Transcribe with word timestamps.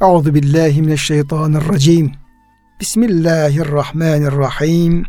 Euzu 0.00 0.34
billahi 0.34 0.82
mineşşeytanirracim. 0.82 2.12
Bismillahirrahmanirrahim. 2.80 5.04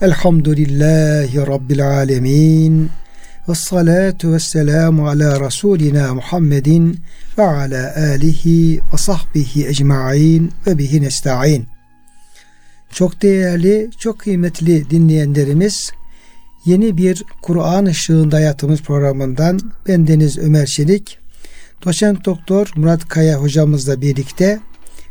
Elhamdülillahi 0.00 1.46
rabbil 1.46 1.86
alamin. 1.86 2.90
Ve 3.48 3.54
salatu 3.54 4.32
ve 4.32 4.38
selamu 4.38 5.08
ala 5.08 5.46
Resulina 5.46 6.14
Muhammedin 6.14 7.00
ve 7.38 7.42
ala 7.42 7.94
alihi 7.96 8.80
ve 8.92 8.96
sahbihi 8.96 9.68
ecma'in 9.68 10.52
ve 10.66 10.78
bihi 10.78 11.02
nesta'in. 11.02 11.66
Çok 12.92 13.22
değerli, 13.22 13.90
çok 13.98 14.18
kıymetli 14.18 14.90
dinleyenlerimiz, 14.90 15.90
yeni 16.64 16.96
bir 16.96 17.24
Kur'an 17.42 17.84
ışığında 17.84 18.36
hayatımız 18.36 18.82
programından 18.82 19.60
bendeniz 19.88 20.38
Ömer 20.38 20.66
Çelik, 20.66 21.19
doçent 21.84 22.24
doktor 22.24 22.70
Murat 22.76 23.08
Kaya 23.08 23.36
hocamızla 23.36 24.00
birlikte 24.00 24.60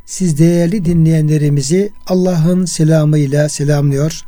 siz 0.05 0.39
değerli 0.39 0.85
dinleyenlerimizi 0.85 1.91
Allah'ın 2.07 2.65
selamıyla 2.65 3.49
selamlıyor. 3.49 4.21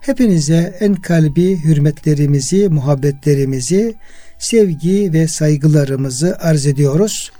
Hepinize 0.00 0.76
en 0.80 0.94
kalbi 0.94 1.64
hürmetlerimizi, 1.64 2.68
muhabbetlerimizi, 2.68 3.94
sevgi 4.38 5.12
ve 5.12 5.28
saygılarımızı 5.28 6.36
arz 6.40 6.66
ediyoruz. 6.66 7.32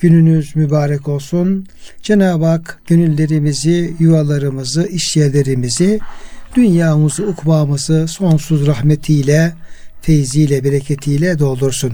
Gününüz 0.00 0.56
mübarek 0.56 1.08
olsun. 1.08 1.66
Cenab-ı 2.02 2.44
Hak 2.44 2.82
gönüllerimizi, 2.86 3.94
yuvalarımızı, 3.98 4.86
işyerlerimizi, 4.86 6.00
dünyamızı, 6.56 7.26
ukbamızı 7.26 8.08
sonsuz 8.08 8.66
rahmetiyle, 8.66 9.52
feyziyle, 10.06 10.64
bereketiyle 10.64 11.38
doldursun. 11.38 11.92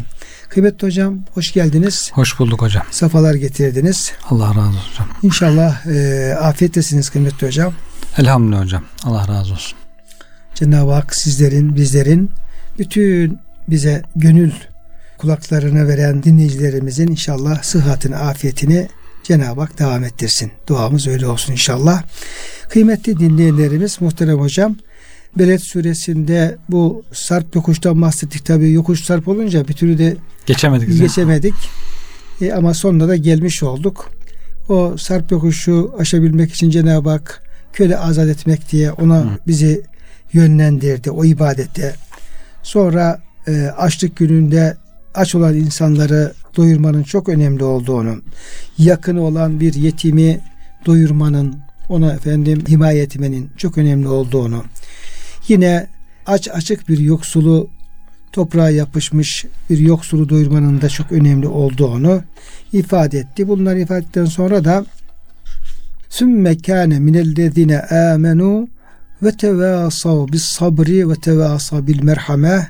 Kıymetli 0.48 0.86
hocam 0.86 1.18
hoş 1.34 1.52
geldiniz. 1.52 2.10
Hoş 2.14 2.38
bulduk 2.38 2.62
hocam. 2.62 2.82
Safalar 2.90 3.34
getirdiniz. 3.34 4.12
Allah 4.30 4.48
razı 4.48 4.60
olsun 4.60 4.90
hocam. 4.92 5.08
İnşallah 5.22 5.86
e, 5.86 6.34
afiyettesiniz 6.40 7.10
kıymetli 7.10 7.46
hocam. 7.46 7.74
Elhamdülillah 8.18 8.64
hocam. 8.64 8.84
Allah 9.04 9.28
razı 9.28 9.52
olsun. 9.52 9.78
Cenab-ı 10.54 10.92
Hak 10.92 11.14
sizlerin, 11.14 11.76
bizlerin 11.76 12.30
bütün 12.78 13.38
bize 13.68 14.02
gönül 14.16 14.52
kulaklarını 15.18 15.88
veren 15.88 16.22
dinleyicilerimizin 16.22 17.08
inşallah 17.08 17.62
sıhhatini, 17.62 18.16
afiyetini 18.16 18.88
Cenab-ı 19.24 19.60
Hak 19.60 19.78
devam 19.78 20.04
ettirsin. 20.04 20.52
Duamız 20.66 21.06
öyle 21.06 21.26
olsun 21.26 21.52
inşallah. 21.52 22.02
Kıymetli 22.68 23.18
dinleyenlerimiz, 23.18 24.00
muhterem 24.00 24.38
hocam, 24.40 24.76
Beled 25.38 25.58
suresinde 25.58 26.56
bu 26.68 27.04
sarp 27.12 27.54
yokuştan 27.54 28.02
bahsettik 28.02 28.44
tabi 28.44 28.72
yokuş 28.72 29.04
sarp 29.04 29.28
olunca 29.28 29.68
bir 29.68 29.72
türlü 29.72 29.98
de 29.98 30.16
geçemedik. 30.46 30.98
Geçemedik. 30.98 31.54
E, 32.40 32.52
ama 32.52 32.74
sonunda 32.74 33.08
da 33.08 33.16
gelmiş 33.16 33.62
olduk. 33.62 34.10
O 34.68 34.96
sarp 34.98 35.32
yokuşu 35.32 35.94
aşabilmek 35.98 36.52
için 36.52 36.70
Cenab-ı 36.70 37.10
Hak 37.10 37.42
köle 37.72 37.98
azat 37.98 38.28
etmek 38.28 38.72
diye 38.72 38.92
ona 38.92 39.18
Hı. 39.18 39.38
bizi 39.46 39.82
yönlendirdi 40.32 41.10
o 41.10 41.24
ibadette. 41.24 41.94
Sonra 42.62 43.20
e, 43.48 43.66
açlık 43.66 44.16
gününde 44.16 44.76
aç 45.14 45.34
olan 45.34 45.54
insanları 45.54 46.32
doyurmanın 46.56 47.02
çok 47.02 47.28
önemli 47.28 47.64
olduğunu, 47.64 48.22
yakın 48.78 49.16
olan 49.16 49.60
bir 49.60 49.74
yetimi 49.74 50.40
doyurmanın, 50.86 51.58
ona 51.88 52.12
efendim 52.12 52.64
himaye 52.68 53.02
etmenin 53.02 53.50
çok 53.56 53.78
önemli 53.78 54.08
olduğunu, 54.08 54.64
yine 55.48 55.86
aç 56.26 56.48
açık 56.48 56.88
bir 56.88 56.98
yoksulu 56.98 57.70
toprağa 58.32 58.70
yapışmış 58.70 59.44
bir 59.70 59.78
yoksulu 59.78 60.28
doyurmanın 60.28 60.80
da 60.80 60.88
çok 60.88 61.12
önemli 61.12 61.48
olduğunu 61.48 62.22
ifade 62.72 63.18
etti. 63.18 63.48
Bunları 63.48 63.80
ifade 63.80 63.98
ettikten 63.98 64.24
sonra 64.24 64.64
da 64.64 64.84
sümme 66.08 66.58
kâne 66.58 66.98
minellezine 66.98 67.76
âmenû 67.76 68.66
ve 69.22 69.36
tevâsav 69.36 70.28
bis 70.28 70.44
sabri 70.44 71.08
ve 71.08 71.14
tevâsav 71.14 71.86
bil 71.86 72.02
merhameh 72.02 72.62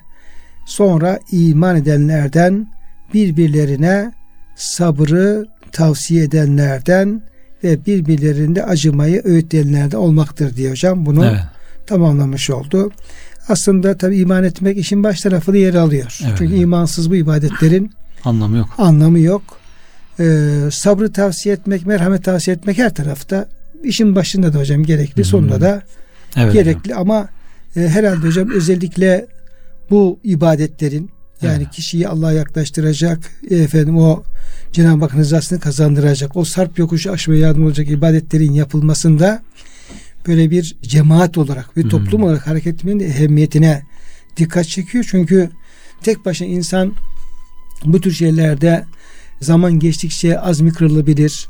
sonra 0.67 1.19
iman 1.33 1.77
edenlerden 1.77 2.67
birbirlerine 3.15 4.13
sabrı 4.57 5.47
tavsiye 5.73 6.25
edenlerden 6.25 7.23
ve 7.65 7.87
birbirlerinde 7.87 8.65
acımayı 8.65 9.23
öğütleyenlerden 9.25 9.99
olmaktır 9.99 10.57
diye 10.57 10.71
hocam 10.71 11.07
bunu 11.07 11.25
evet. 11.25 11.41
Tamamlamış 11.87 12.51
oldu. 12.51 12.91
Aslında 13.49 13.97
tabi 13.97 14.19
iman 14.19 14.45
etmek 14.45 14.79
işin 14.79 15.05
baş 15.05 15.21
tarafını 15.21 15.57
yer 15.57 15.75
alıyor. 15.75 16.19
Evet. 16.25 16.35
Çünkü 16.39 16.55
imansız 16.55 17.11
bu 17.11 17.17
ibadetlerin 17.17 17.93
anlamı 18.25 18.57
yok. 18.57 18.69
Anlamı 18.79 19.19
yok. 19.19 19.43
Ee, 20.21 20.59
sabrı 20.73 21.13
tavsiye 21.13 21.55
etmek, 21.55 21.87
merhamet 21.87 22.25
tavsiye 22.25 22.57
etmek 22.57 22.79
her 22.79 22.95
tarafta 22.95 23.49
işin 23.85 24.15
başında 24.15 24.53
da 24.53 24.59
hocam 24.59 24.83
gerekli, 24.83 25.17
hmm. 25.17 25.25
sonunda 25.25 25.61
da 25.61 25.83
evet, 26.37 26.53
gerekli 26.53 26.91
hocam. 26.91 27.01
ama 27.01 27.29
e, 27.77 27.81
herhalde 27.81 28.27
hocam 28.27 28.51
özellikle 28.51 29.27
bu 29.91 30.19
ibadetlerin 30.25 31.11
yani 31.43 31.63
evet. 31.63 31.71
kişiyi 31.71 32.09
Allah'a 32.09 32.33
yaklaştıracak, 32.33 33.19
e, 33.51 33.57
efendim 33.57 33.99
o 33.99 34.23
Cenab-ı 34.73 35.05
Hakk'ın 35.05 35.19
rızasını 35.19 35.61
kazandıracak, 35.61 36.37
o 36.37 36.45
sarp 36.45 36.79
yokuşu 36.79 37.13
aşmaya 37.13 37.41
yardım 37.41 37.65
olacak 37.65 37.91
ibadetlerin 37.91 38.53
yapılmasında 38.53 39.43
böyle 40.27 40.51
bir 40.51 40.77
cemaat 40.83 41.39
olarak 41.39 41.77
ve 41.77 41.89
toplum 41.89 42.21
hmm. 42.21 42.23
olarak 42.23 42.47
hareket 42.47 42.75
etmenin 42.75 43.01
ehemmiyetine 43.01 43.83
dikkat 44.37 44.67
çekiyor. 44.67 45.07
Çünkü 45.11 45.51
tek 46.03 46.25
başına 46.25 46.49
insan 46.49 46.93
bu 47.85 48.01
tür 48.01 48.13
şeylerde 48.13 48.85
zaman 49.41 49.79
geçtikçe 49.79 50.41
azmi 50.41 50.73
kırılabilir, 50.73 51.49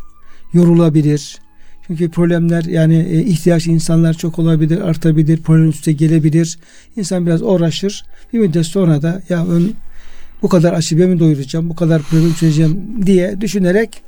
yorulabilir. 0.52 1.38
Çünkü 1.86 2.10
problemler 2.10 2.64
yani 2.64 3.06
e, 3.10 3.20
ihtiyaç 3.20 3.66
insanlar 3.66 4.14
çok 4.14 4.38
olabilir, 4.38 4.80
artabilir, 4.80 5.42
problem 5.42 5.68
üste 5.68 5.92
gelebilir. 5.92 6.58
İnsan 6.96 7.26
biraz 7.26 7.42
uğraşır. 7.42 8.04
Bir 8.32 8.38
müddet 8.38 8.66
sonra 8.66 9.02
da 9.02 9.22
ya 9.28 9.46
ön 9.46 9.74
bu 10.42 10.48
kadar 10.48 10.72
aşı 10.72 10.98
ben 10.98 11.08
mi 11.08 11.18
doyuracağım, 11.18 11.68
bu 11.68 11.76
kadar 11.76 12.02
problem 12.02 12.32
çözeceğim 12.34 13.06
diye 13.06 13.40
düşünerek 13.40 14.02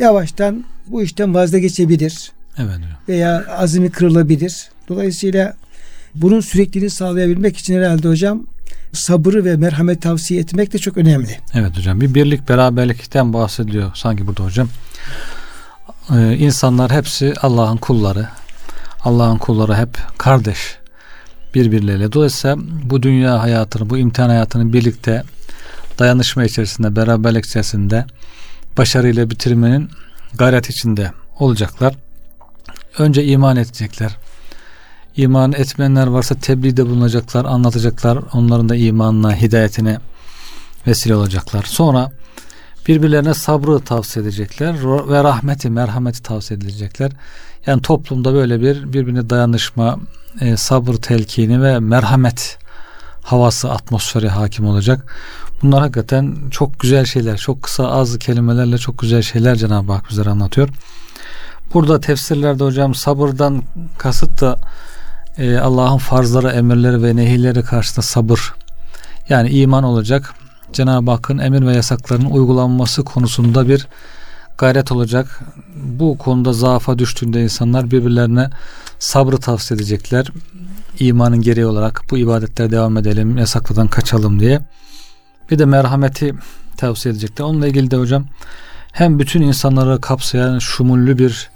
yavaştan 0.00 0.64
bu 0.86 1.02
işten 1.02 1.34
vazgeçebilir. 1.34 2.32
Evet. 2.58 2.78
Veya 3.08 3.44
azmi 3.58 3.90
kırılabilir. 3.90 4.68
Dolayısıyla 4.88 5.54
bunun 6.14 6.40
sürekliliğini 6.40 6.90
sağlayabilmek 6.90 7.56
için 7.56 7.74
herhalde 7.74 8.08
hocam 8.08 8.46
sabırı 8.92 9.44
ve 9.44 9.56
merhamet 9.56 10.02
tavsiye 10.02 10.40
etmek 10.40 10.72
de 10.72 10.78
çok 10.78 10.96
önemli. 10.96 11.38
Evet 11.54 11.76
hocam 11.76 12.00
bir 12.00 12.14
birlik 12.14 12.48
beraberlikten 12.48 13.32
bahsediyor 13.32 13.90
sanki 13.94 14.26
burada 14.26 14.44
hocam. 14.44 14.68
Ee, 16.14 16.36
insanlar 16.36 16.92
hepsi 16.92 17.34
Allah'ın 17.42 17.76
kulları. 17.76 18.28
Allah'ın 19.00 19.38
kulları 19.38 19.74
hep 19.74 19.98
kardeş 20.18 20.78
birbirleriyle. 21.54 22.12
Dolayısıyla 22.12 22.56
bu 22.84 23.02
dünya 23.02 23.42
hayatını, 23.42 23.90
bu 23.90 23.98
imtihan 23.98 24.28
hayatını 24.28 24.72
birlikte 24.72 25.22
dayanışma 25.98 26.44
içerisinde, 26.44 26.96
beraberlik 26.96 27.46
içerisinde 27.46 28.06
başarıyla 28.78 29.30
bitirmenin 29.30 29.90
gayret 30.34 30.70
içinde 30.70 31.12
olacaklar. 31.38 31.94
Önce 32.98 33.24
iman 33.24 33.56
edecekler. 33.56 34.16
İman 35.16 35.52
etmeyenler 35.52 36.06
varsa 36.06 36.34
tebliğde 36.34 36.86
bulunacaklar, 36.86 37.44
anlatacaklar. 37.44 38.18
Onların 38.32 38.68
da 38.68 38.76
imanına, 38.76 39.36
hidayetine 39.36 39.98
vesile 40.86 41.14
olacaklar. 41.14 41.62
Sonra 41.62 42.10
birbirlerine 42.88 43.34
sabrı 43.34 43.80
tavsiye 43.80 44.22
edecekler 44.22 44.74
ve 44.84 45.24
rahmeti, 45.24 45.70
merhameti 45.70 46.22
tavsiye 46.22 46.58
edecekler. 46.58 47.12
Yani 47.66 47.82
toplumda 47.82 48.34
böyle 48.34 48.60
bir 48.60 48.92
birbirine 48.92 49.30
dayanışma, 49.30 49.98
e, 50.40 50.56
sabır 50.56 50.94
telkini 50.94 51.62
ve 51.62 51.78
merhamet 51.78 52.58
havası, 53.22 53.70
atmosferi 53.70 54.28
hakim 54.28 54.66
olacak. 54.66 55.14
Bunlar 55.62 55.80
hakikaten 55.80 56.36
çok 56.50 56.80
güzel 56.80 57.04
şeyler. 57.04 57.36
Çok 57.36 57.62
kısa 57.62 57.88
az 57.88 58.18
kelimelerle 58.18 58.78
çok 58.78 58.98
güzel 58.98 59.22
şeyler 59.22 59.56
Cenab-ı 59.56 59.92
Hak 59.92 60.10
bizlere 60.10 60.30
anlatıyor. 60.30 60.68
Burada 61.74 62.00
tefsirlerde 62.00 62.64
hocam 62.64 62.94
sabırdan 62.94 63.62
kasıt 63.98 64.40
da 64.40 64.58
e, 65.38 65.58
Allah'ın 65.58 65.98
farzları, 65.98 66.48
emirleri 66.50 67.02
ve 67.02 67.16
nehirleri 67.16 67.62
karşısında 67.62 68.02
sabır. 68.02 68.54
Yani 69.28 69.48
iman 69.50 69.84
olacak. 69.84 70.34
Cenab-ı 70.72 71.10
Hakk'ın 71.10 71.38
emir 71.38 71.66
ve 71.66 71.74
yasaklarının 71.74 72.30
uygulanması 72.30 73.04
konusunda 73.04 73.68
bir 73.68 73.86
gayret 74.58 74.92
olacak. 74.92 75.40
Bu 75.76 76.18
konuda 76.18 76.52
zaafa 76.52 76.98
düştüğünde 76.98 77.42
insanlar 77.42 77.90
birbirlerine 77.90 78.50
sabrı 78.98 79.38
tavsiye 79.38 79.76
edecekler. 79.76 80.26
İmanın 80.98 81.40
gereği 81.40 81.66
olarak 81.66 82.02
bu 82.10 82.18
ibadetlere 82.18 82.70
devam 82.70 82.96
edelim, 82.96 83.38
yasaklardan 83.38 83.88
kaçalım 83.88 84.40
diye. 84.40 84.60
Bir 85.50 85.58
de 85.58 85.64
merhameti 85.64 86.34
tavsiye 86.76 87.12
edecekler. 87.12 87.44
Onunla 87.44 87.68
ilgili 87.68 87.90
de 87.90 87.96
hocam 87.96 88.26
hem 88.92 89.18
bütün 89.18 89.42
insanları 89.42 90.00
kapsayan 90.00 90.58
şumullü 90.58 91.18
bir 91.18 91.50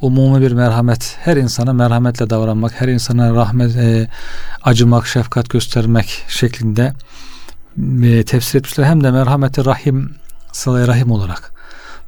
umumi 0.00 0.40
bir 0.40 0.52
merhamet, 0.52 1.16
her 1.20 1.36
insana 1.36 1.72
merhametle 1.72 2.30
davranmak, 2.30 2.80
her 2.80 2.88
insana 2.88 3.34
rahmet, 3.34 3.76
e, 3.76 4.08
acımak, 4.62 5.06
şefkat 5.06 5.50
göstermek 5.50 6.24
şeklinde 6.28 6.92
e, 8.02 8.24
tefsir 8.24 8.58
etmişler. 8.58 8.84
Hem 8.84 9.04
de 9.04 9.10
merhameti 9.10 9.64
rahim, 9.64 10.14
sılay 10.52 10.86
rahim 10.86 11.10
olarak 11.10 11.52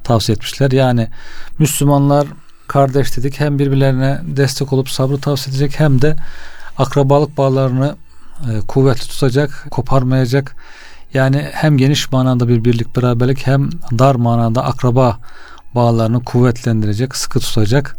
tavsiye 0.03 0.33
etmişler. 0.33 0.71
Yani 0.71 1.07
Müslümanlar 1.59 2.27
kardeş 2.67 3.17
dedik 3.17 3.39
hem 3.39 3.59
birbirlerine 3.59 4.21
destek 4.23 4.73
olup 4.73 4.89
sabrı 4.89 5.17
tavsiye 5.17 5.51
edecek 5.51 5.79
hem 5.79 6.01
de 6.01 6.15
akrabalık 6.77 7.37
bağlarını 7.37 7.95
e, 8.49 8.61
kuvvetli 8.67 9.07
tutacak, 9.07 9.67
koparmayacak. 9.71 10.55
Yani 11.13 11.49
hem 11.51 11.77
geniş 11.77 12.11
manada 12.11 12.47
bir 12.47 12.65
birlik 12.65 12.95
beraberlik 12.97 13.47
hem 13.47 13.69
dar 13.99 14.15
manada 14.15 14.63
akraba 14.63 15.17
bağlarını 15.75 16.23
kuvvetlendirecek, 16.23 17.15
sıkı 17.15 17.39
tutacak. 17.39 17.97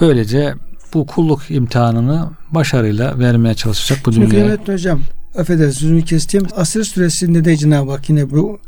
Böylece 0.00 0.54
bu 0.94 1.06
kulluk 1.06 1.50
imtihanını 1.50 2.30
başarıyla 2.50 3.18
vermeye 3.18 3.54
çalışacak 3.54 3.98
bu 4.06 4.12
Çünkü 4.12 4.30
dünyaya. 4.30 4.46
Mehmet 4.46 4.68
Hocam 4.68 5.00
affedersiniz 5.38 5.78
sözünü 5.78 6.04
kestiğim 6.04 6.46
Asır 6.56 6.84
suresinde 6.84 7.44
de 7.44 7.56
Cenab-ı 7.56 7.90
Hak 7.90 8.10
yine 8.10 8.30
bu 8.30 8.58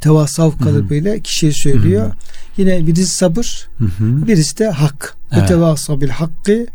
tevassav 0.00 0.50
kalıbıyla 0.50 1.18
kişiye 1.18 1.52
söylüyor. 1.52 2.02
Hı-hı. 2.02 2.12
Yine 2.56 2.86
birisi 2.86 3.16
sabır, 3.16 3.68
Hı 3.78 3.84
hı. 3.84 4.26
birisi 4.26 4.58
de 4.58 4.70
hak. 4.70 5.16
Evet. 5.32 5.42
Ve 5.42 5.46
tevasav 5.46 6.00
bil 6.00 6.08
hakkı 6.08 6.66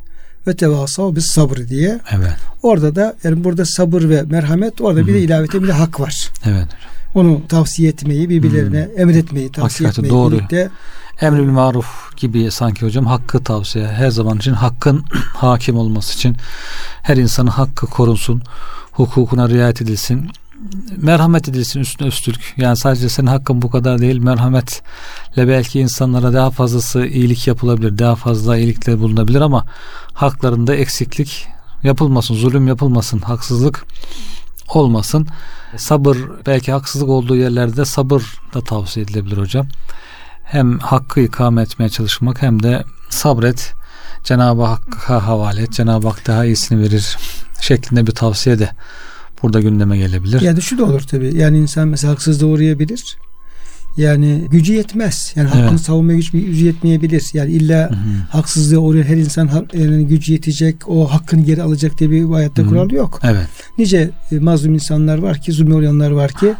ve 0.47 0.55
tevasav 0.55 1.15
bis 1.15 1.25
sabr 1.25 1.67
diye. 1.69 1.99
Evet. 2.11 2.33
Orada 2.63 2.95
da 2.95 3.15
yani 3.23 3.43
burada 3.43 3.65
sabır 3.65 4.09
ve 4.09 4.21
merhamet 4.21 4.81
orada 4.81 5.07
bir 5.07 5.13
de 5.13 5.19
ilaveten 5.21 5.63
bir 5.63 5.67
de 5.67 5.71
hak 5.71 5.99
var. 5.99 6.29
Evet. 6.45 6.67
Onu 7.15 7.41
tavsiye 7.47 7.89
etmeyi, 7.89 8.29
birbirlerine 8.29 8.87
emretmeyi, 8.97 9.51
tavsiye 9.51 9.87
Hakikati 9.87 10.07
etmeyi 10.07 10.11
doğru. 10.23 10.35
birlikte 10.35 10.69
Emri 11.21 11.43
bil 11.43 11.51
maruf 11.51 12.17
gibi 12.17 12.51
sanki 12.51 12.85
hocam 12.85 13.05
hakkı 13.05 13.43
tavsiye. 13.43 13.87
Her 13.87 14.09
zaman 14.09 14.37
için 14.37 14.53
hakkın 14.53 15.05
hakim 15.33 15.77
olması 15.77 16.13
için 16.13 16.37
her 17.01 17.17
insanın 17.17 17.51
hakkı 17.51 17.87
korunsun 17.87 18.41
hukukuna 18.91 19.49
riayet 19.49 19.81
edilsin 19.81 20.31
merhamet 20.97 21.49
edilsin 21.49 21.79
üstüne 21.79 22.07
üstlük. 22.07 22.53
Yani 22.57 22.77
sadece 22.77 23.09
senin 23.09 23.27
hakkın 23.27 23.61
bu 23.61 23.69
kadar 23.69 23.99
değil 23.99 24.17
merhametle 24.17 25.47
belki 25.47 25.79
insanlara 25.79 26.33
daha 26.33 26.51
fazlası 26.51 27.05
iyilik 27.05 27.47
yapılabilir 27.47 27.97
daha 27.97 28.15
fazla 28.15 28.57
iyilikler 28.57 28.99
bulunabilir 28.99 29.41
ama 29.41 29.65
haklarında 30.13 30.75
eksiklik 30.75 31.47
yapılmasın 31.83 32.35
zulüm 32.35 32.67
yapılmasın 32.67 33.19
haksızlık 33.19 33.85
olmasın. 34.69 35.27
Sabır 35.77 36.17
belki 36.45 36.71
haksızlık 36.71 37.09
olduğu 37.09 37.35
yerlerde 37.35 37.85
sabır 37.85 38.23
da 38.53 38.61
tavsiye 38.61 39.03
edilebilir 39.03 39.37
hocam 39.37 39.67
hem 40.45 40.79
hakkı 40.79 41.19
ikame 41.19 41.61
etmeye 41.61 41.89
çalışmak 41.89 42.41
hem 42.41 42.63
de 42.63 42.83
sabret 43.09 43.73
Cenab-ı 44.23 44.63
Hakk'a 44.63 45.27
havale 45.27 45.61
et 45.61 45.71
Cenab-ı 45.71 46.07
Hak 46.07 46.27
daha 46.27 46.45
iyisini 46.45 46.81
verir 46.81 47.17
şeklinde 47.61 48.07
bir 48.07 48.11
tavsiye 48.11 48.59
de 48.59 48.69
burada 49.43 49.59
gündeme 49.61 49.97
gelebilir. 49.97 50.41
Yani 50.41 50.61
şu 50.61 50.77
da 50.77 50.85
olur 50.85 51.01
tabii. 51.01 51.35
Yani 51.35 51.57
insan 51.57 51.87
mesela 51.87 52.13
haksızlığa 52.13 52.49
uğrayabilir. 52.49 53.17
Yani 53.97 54.47
gücü 54.51 54.73
yetmez. 54.73 55.33
Yani 55.35 55.47
hakkını 55.47 55.69
Evet. 55.69 55.79
savunmaya 55.79 56.15
gücü, 56.15 56.31
gücü 56.31 56.65
yetmeyebilir. 56.65 57.29
Yani 57.33 57.51
illa 57.51 57.89
Hı 57.89 57.93
hı. 57.93 57.97
haksızlığa 58.29 58.79
uğrayan 58.79 59.03
her 59.03 59.17
insan 59.17 59.67
yani 59.73 60.07
gücü 60.07 60.33
yetecek, 60.33 60.89
o 60.89 61.13
hakkını 61.13 61.41
geri 61.41 61.63
alacak 61.63 61.99
diye 61.99 62.11
bir 62.11 62.29
hayatta 62.33 62.61
Hı 62.61 62.65
hı. 62.65 62.69
kural 62.69 62.91
yok. 62.91 63.19
Evet. 63.23 63.47
Nice 63.77 64.11
e, 64.31 64.39
mazlum 64.39 64.73
insanlar 64.73 65.17
var 65.17 65.41
ki, 65.41 65.51
zulme 65.51 65.75
uğrayanlar 65.75 66.11
var 66.11 66.31
ki 66.31 66.53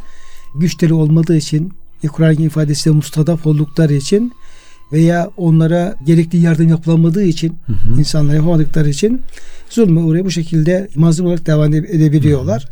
güçleri 0.56 0.94
olmadığı 0.94 1.38
için, 1.38 1.74
e, 2.06 2.08
Kur'an'ın 2.08 2.38
ifadesiyle 2.42 2.96
mustadaf 2.96 3.46
oldukları 3.48 3.94
için 3.94 4.34
veya 4.92 5.30
onlara 5.38 5.96
gerekli 6.06 6.38
yardım 6.40 6.68
yapılamadığı 6.70 7.24
için 7.24 7.58
Hı 7.68 7.74
hı. 7.74 8.00
insanlar 8.00 8.34
yapamadıkları 8.36 8.90
için 8.90 9.22
zulme 9.70 10.00
uğrayıp 10.00 10.26
bu 10.26 10.32
şekilde 10.32 10.88
mazlum 10.96 11.26
olarak 11.28 11.46
devam 11.46 11.74
ede- 11.74 11.96
edebiliyorlar. 11.96 12.66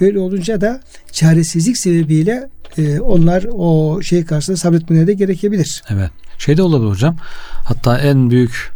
Böyle 0.00 0.18
olunca 0.18 0.60
da 0.60 0.80
çaresizlik 1.12 1.78
sebebiyle 1.78 2.48
e, 2.78 3.00
onlar 3.00 3.44
o 3.52 4.02
şey 4.02 4.24
karşısında 4.24 4.56
sabretmeleri 4.56 5.06
de 5.06 5.12
gerekebilir. 5.14 5.82
Evet. 5.90 6.10
Şey 6.38 6.56
de 6.56 6.62
olabilir 6.62 6.90
hocam. 6.90 7.16
Hatta 7.64 7.98
en 7.98 8.30
büyük 8.30 8.72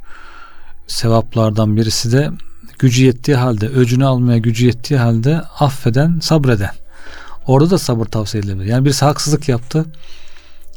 sevaplardan 0.86 1.76
birisi 1.76 2.12
de 2.12 2.30
gücü 2.78 3.04
yettiği 3.04 3.36
halde, 3.36 3.68
öcünü 3.68 4.04
almaya 4.04 4.38
gücü 4.38 4.66
yettiği 4.66 5.00
halde 5.00 5.40
affeden, 5.60 6.18
sabreden. 6.20 6.70
Orada 7.46 7.70
da 7.70 7.78
sabır 7.78 8.04
tavsiye 8.04 8.40
edilebilir. 8.40 8.66
Yani 8.66 8.84
birisi 8.84 9.04
haksızlık 9.04 9.48
yaptı. 9.48 9.84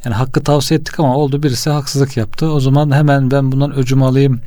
Yani 0.05 0.15
hakkı 0.15 0.43
tavsiye 0.43 0.79
ettik 0.79 0.99
ama 0.99 1.17
oldu 1.17 1.43
birisi 1.43 1.69
haksızlık 1.69 2.17
yaptı. 2.17 2.51
O 2.51 2.59
zaman 2.59 2.91
hemen 2.91 3.31
ben 3.31 3.51
bundan 3.51 3.75
öcümü 3.75 4.03
alayım 4.03 4.41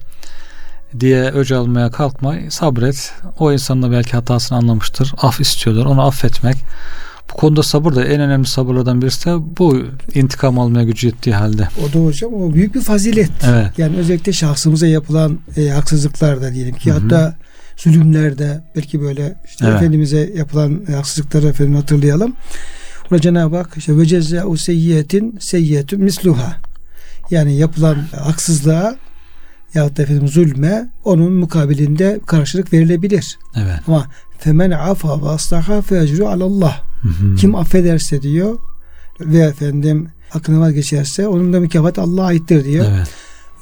diye 1.01 1.31
öc 1.31 1.57
almaya 1.57 1.91
kalkma. 1.91 2.35
Sabret. 2.51 3.13
O 3.39 3.53
insan 3.53 3.83
da 3.83 3.91
belki 3.91 4.13
hatasını 4.13 4.59
anlamıştır. 4.59 5.13
Af 5.19 5.41
istiyorlar. 5.41 5.87
Onu 5.87 6.03
affetmek. 6.07 6.57
Bu 7.33 7.37
konuda 7.37 7.63
sabır 7.63 7.95
da 7.95 8.05
en 8.05 8.21
önemli 8.21 8.47
sabırlardan 8.47 9.03
birisi 9.03 9.27
de 9.27 9.57
bu 9.59 9.83
intikam 10.15 10.59
almaya 10.59 10.85
gücü 10.85 11.07
yettiği 11.07 11.37
halde. 11.37 11.69
O 11.89 11.93
da 11.93 12.05
hocam 12.05 12.35
o 12.35 12.55
büyük 12.55 12.75
bir 12.75 12.81
fazilet. 12.81 13.31
Evet. 13.47 13.79
Yani 13.79 13.97
özellikle 13.97 14.33
şahsımıza 14.33 14.87
yapılan 14.87 15.39
e, 15.57 15.69
haksızlıklarda 15.69 16.55
diyelim 16.55 16.75
ki 16.75 16.91
Hı 16.91 16.95
hı. 16.95 17.01
hatta 17.01 17.37
zulümlerde 17.79 18.65
belki 18.77 19.01
böyle 19.01 19.37
işte 19.45 19.67
Evet. 19.67 19.77
Efendimiz'e 19.77 20.31
yapılan 20.37 20.83
e, 20.89 20.93
haksızlıkları 20.93 21.47
efendim 21.47 21.75
hatırlayalım. 21.75 22.33
Burada 23.11 23.23
Cenab-ı 23.23 23.57
Hak 23.57 23.75
işte 23.77 23.99
ve 23.99 24.07
cezâ'u 24.07 24.57
seyyiyetin 24.57 25.39
seyyiyetun 25.41 26.01
misluha. 26.01 26.57
Yani 27.31 27.57
yapılan 27.57 27.97
haksızlığa 28.17 28.97
yahut 29.75 29.97
da 29.97 30.03
efendim 30.03 30.29
zulme 30.29 30.89
onun 31.05 31.33
mukabilinde 31.33 32.21
karşılık 32.27 32.73
verilebilir. 32.73 33.39
Evet. 33.57 33.81
Ama 33.87 34.07
femen 34.39 34.71
afa 34.71 35.23
ve 35.23 35.29
aslaha 35.29 35.83
fe 35.83 35.99
ecru 35.99 36.27
alallah. 36.29 36.83
Kim 37.39 37.55
affederse 37.55 38.23
diyor 38.23 38.59
ve 39.21 39.39
efendim 39.39 40.09
hakkını 40.31 40.61
vazgeçerse 40.61 41.29
onun 41.29 41.53
da 41.53 41.61
mükafat 41.61 41.99
Allah'a 41.99 42.27
aittir 42.27 42.65
diyor. 42.65 42.87
Evet. 42.89 43.09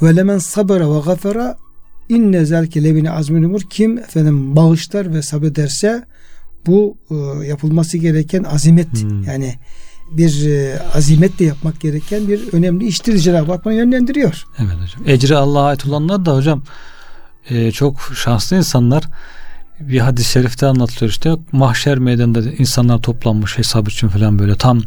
Ve 0.03 0.17
lemen 0.17 0.39
sabara 0.39 0.95
ve 0.95 1.01
gafara 1.01 1.57
inne 2.09 2.45
zelke 2.45 2.85
lebine 2.85 3.11
azmin 3.11 3.43
umur. 3.43 3.61
Kim 3.71 3.99
efendim 3.99 4.57
bağışlar 4.57 5.15
ve 5.15 5.23
sabrederse 5.23 6.05
bu 6.67 6.97
e, 7.11 7.47
yapılması 7.47 7.99
gereken 7.99 8.45
azimet 8.45 9.03
Hmm. 9.03 9.23
yani 9.23 9.55
bir 10.11 10.47
e, 10.47 10.81
azimetle 10.95 11.45
yapmak 11.45 11.81
gereken 11.81 12.29
bir 12.29 12.53
önemli 12.53 12.87
iştir 12.87 13.19
Cenab-ı 13.19 13.53
Hak 13.53 13.67
yönlendiriyor. 13.67 14.45
Evet 14.59 14.73
hocam. 14.83 15.09
Ecri 15.09 15.37
Allah'a 15.37 15.67
ait 15.67 15.87
olanlar 15.87 16.27
da 16.27 16.37
hocam 16.37 16.63
e, 17.51 17.73
çok 17.73 18.13
şanslı 18.15 18.57
insanlar. 18.57 19.05
Bir 19.81 19.99
hadis-i 19.99 20.31
şerifte 20.31 20.67
anlatılıyor 20.67 21.11
işte 21.11 21.31
mahşer 21.53 21.99
meydanında 21.99 22.43
insanlar 22.59 23.03
toplanmış 23.03 23.59
hesap 23.59 23.89
için 23.89 24.09
falan 24.09 24.39
böyle 24.39 24.57
tam 24.57 24.83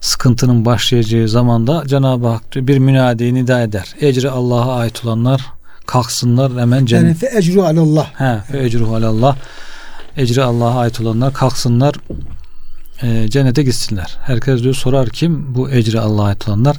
sıkıntının 0.00 0.64
başlayacağı 0.64 1.28
zamanda 1.28 1.82
Cenab-ı 1.86 2.26
Hak 2.26 2.42
bir 2.56 2.78
münadiyi 2.78 3.34
nida 3.34 3.62
eder. 3.62 3.94
Ecri 4.00 4.30
Allah'a 4.30 4.76
ait 4.76 5.04
olanlar 5.04 5.59
kalksınlar 5.90 6.52
hemen 6.52 6.76
Yani 6.76 6.86
cennet. 6.86 7.18
fe 7.18 7.30
ecru 7.38 7.62
alallah. 7.62 8.06
He, 8.20 8.52
fe 8.52 8.64
ecruhu 8.64 8.94
alallah. 8.94 9.36
Ecri 10.16 10.42
Allah'a 10.42 10.78
ait 10.80 11.00
olanlar 11.00 11.32
kalksınlar 11.32 11.94
e, 13.02 13.28
cennete 13.28 13.62
gitsinler. 13.62 14.18
Herkes 14.22 14.62
diyor 14.62 14.74
sorar 14.74 15.08
kim? 15.08 15.54
Bu 15.54 15.70
ecri 15.70 16.00
Allah'a 16.00 16.26
ait 16.26 16.48
olanlar. 16.48 16.76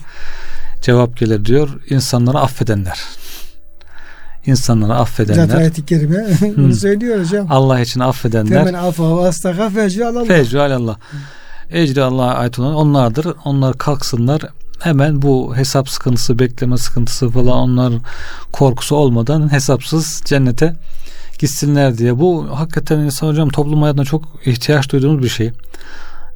Cevap 0.82 1.18
gelir 1.18 1.46
diyor. 1.46 1.70
insanları 1.90 2.40
affedenler. 2.40 3.00
İnsanları 4.46 4.94
affedenler. 4.94 5.46
Zaten 5.46 5.58
ayet-i 5.58 5.86
kerime 5.86 6.26
bunu 6.58 6.76
söylüyor 6.76 7.20
hocam. 7.20 7.48
Allah 7.50 7.80
için 7.80 8.00
affedenler. 8.00 8.66
Femen 8.66 8.74
afa 8.80 9.18
ve 9.18 9.28
astaga 9.28 9.70
fe 9.70 9.84
ecru 9.84 10.06
alallah. 10.06 10.28
Fecru 10.28 10.60
alallah. 10.62 10.98
Ecri 11.72 12.02
Allah'a 12.04 12.34
ait 12.34 12.60
olan 12.60 12.76
onlardır. 12.76 13.28
Onlar 13.46 13.78
kalksınlar. 13.78 14.42
Hemen 14.82 15.22
bu 15.22 15.56
hesap 15.56 15.90
sıkıntısı, 15.90 16.40
bekleme 16.40 16.78
sıkıntısı 16.78 17.30
falan 17.30 17.58
onlar 17.58 17.94
korkusu 18.52 18.96
olmadan 18.96 19.52
hesapsız 19.52 20.22
cennete 20.26 20.76
gitsinler 21.40 21.98
diye. 21.98 22.20
Bu 22.20 22.48
hakikaten 22.60 23.00
insan 23.00 23.28
hocam 23.28 23.50
toplum 23.50 23.82
hayatında 23.82 24.06
çok 24.06 24.24
ihtiyaç 24.46 24.92
duyduğumuz 24.92 25.24
bir 25.24 25.30
şey. 25.30 25.52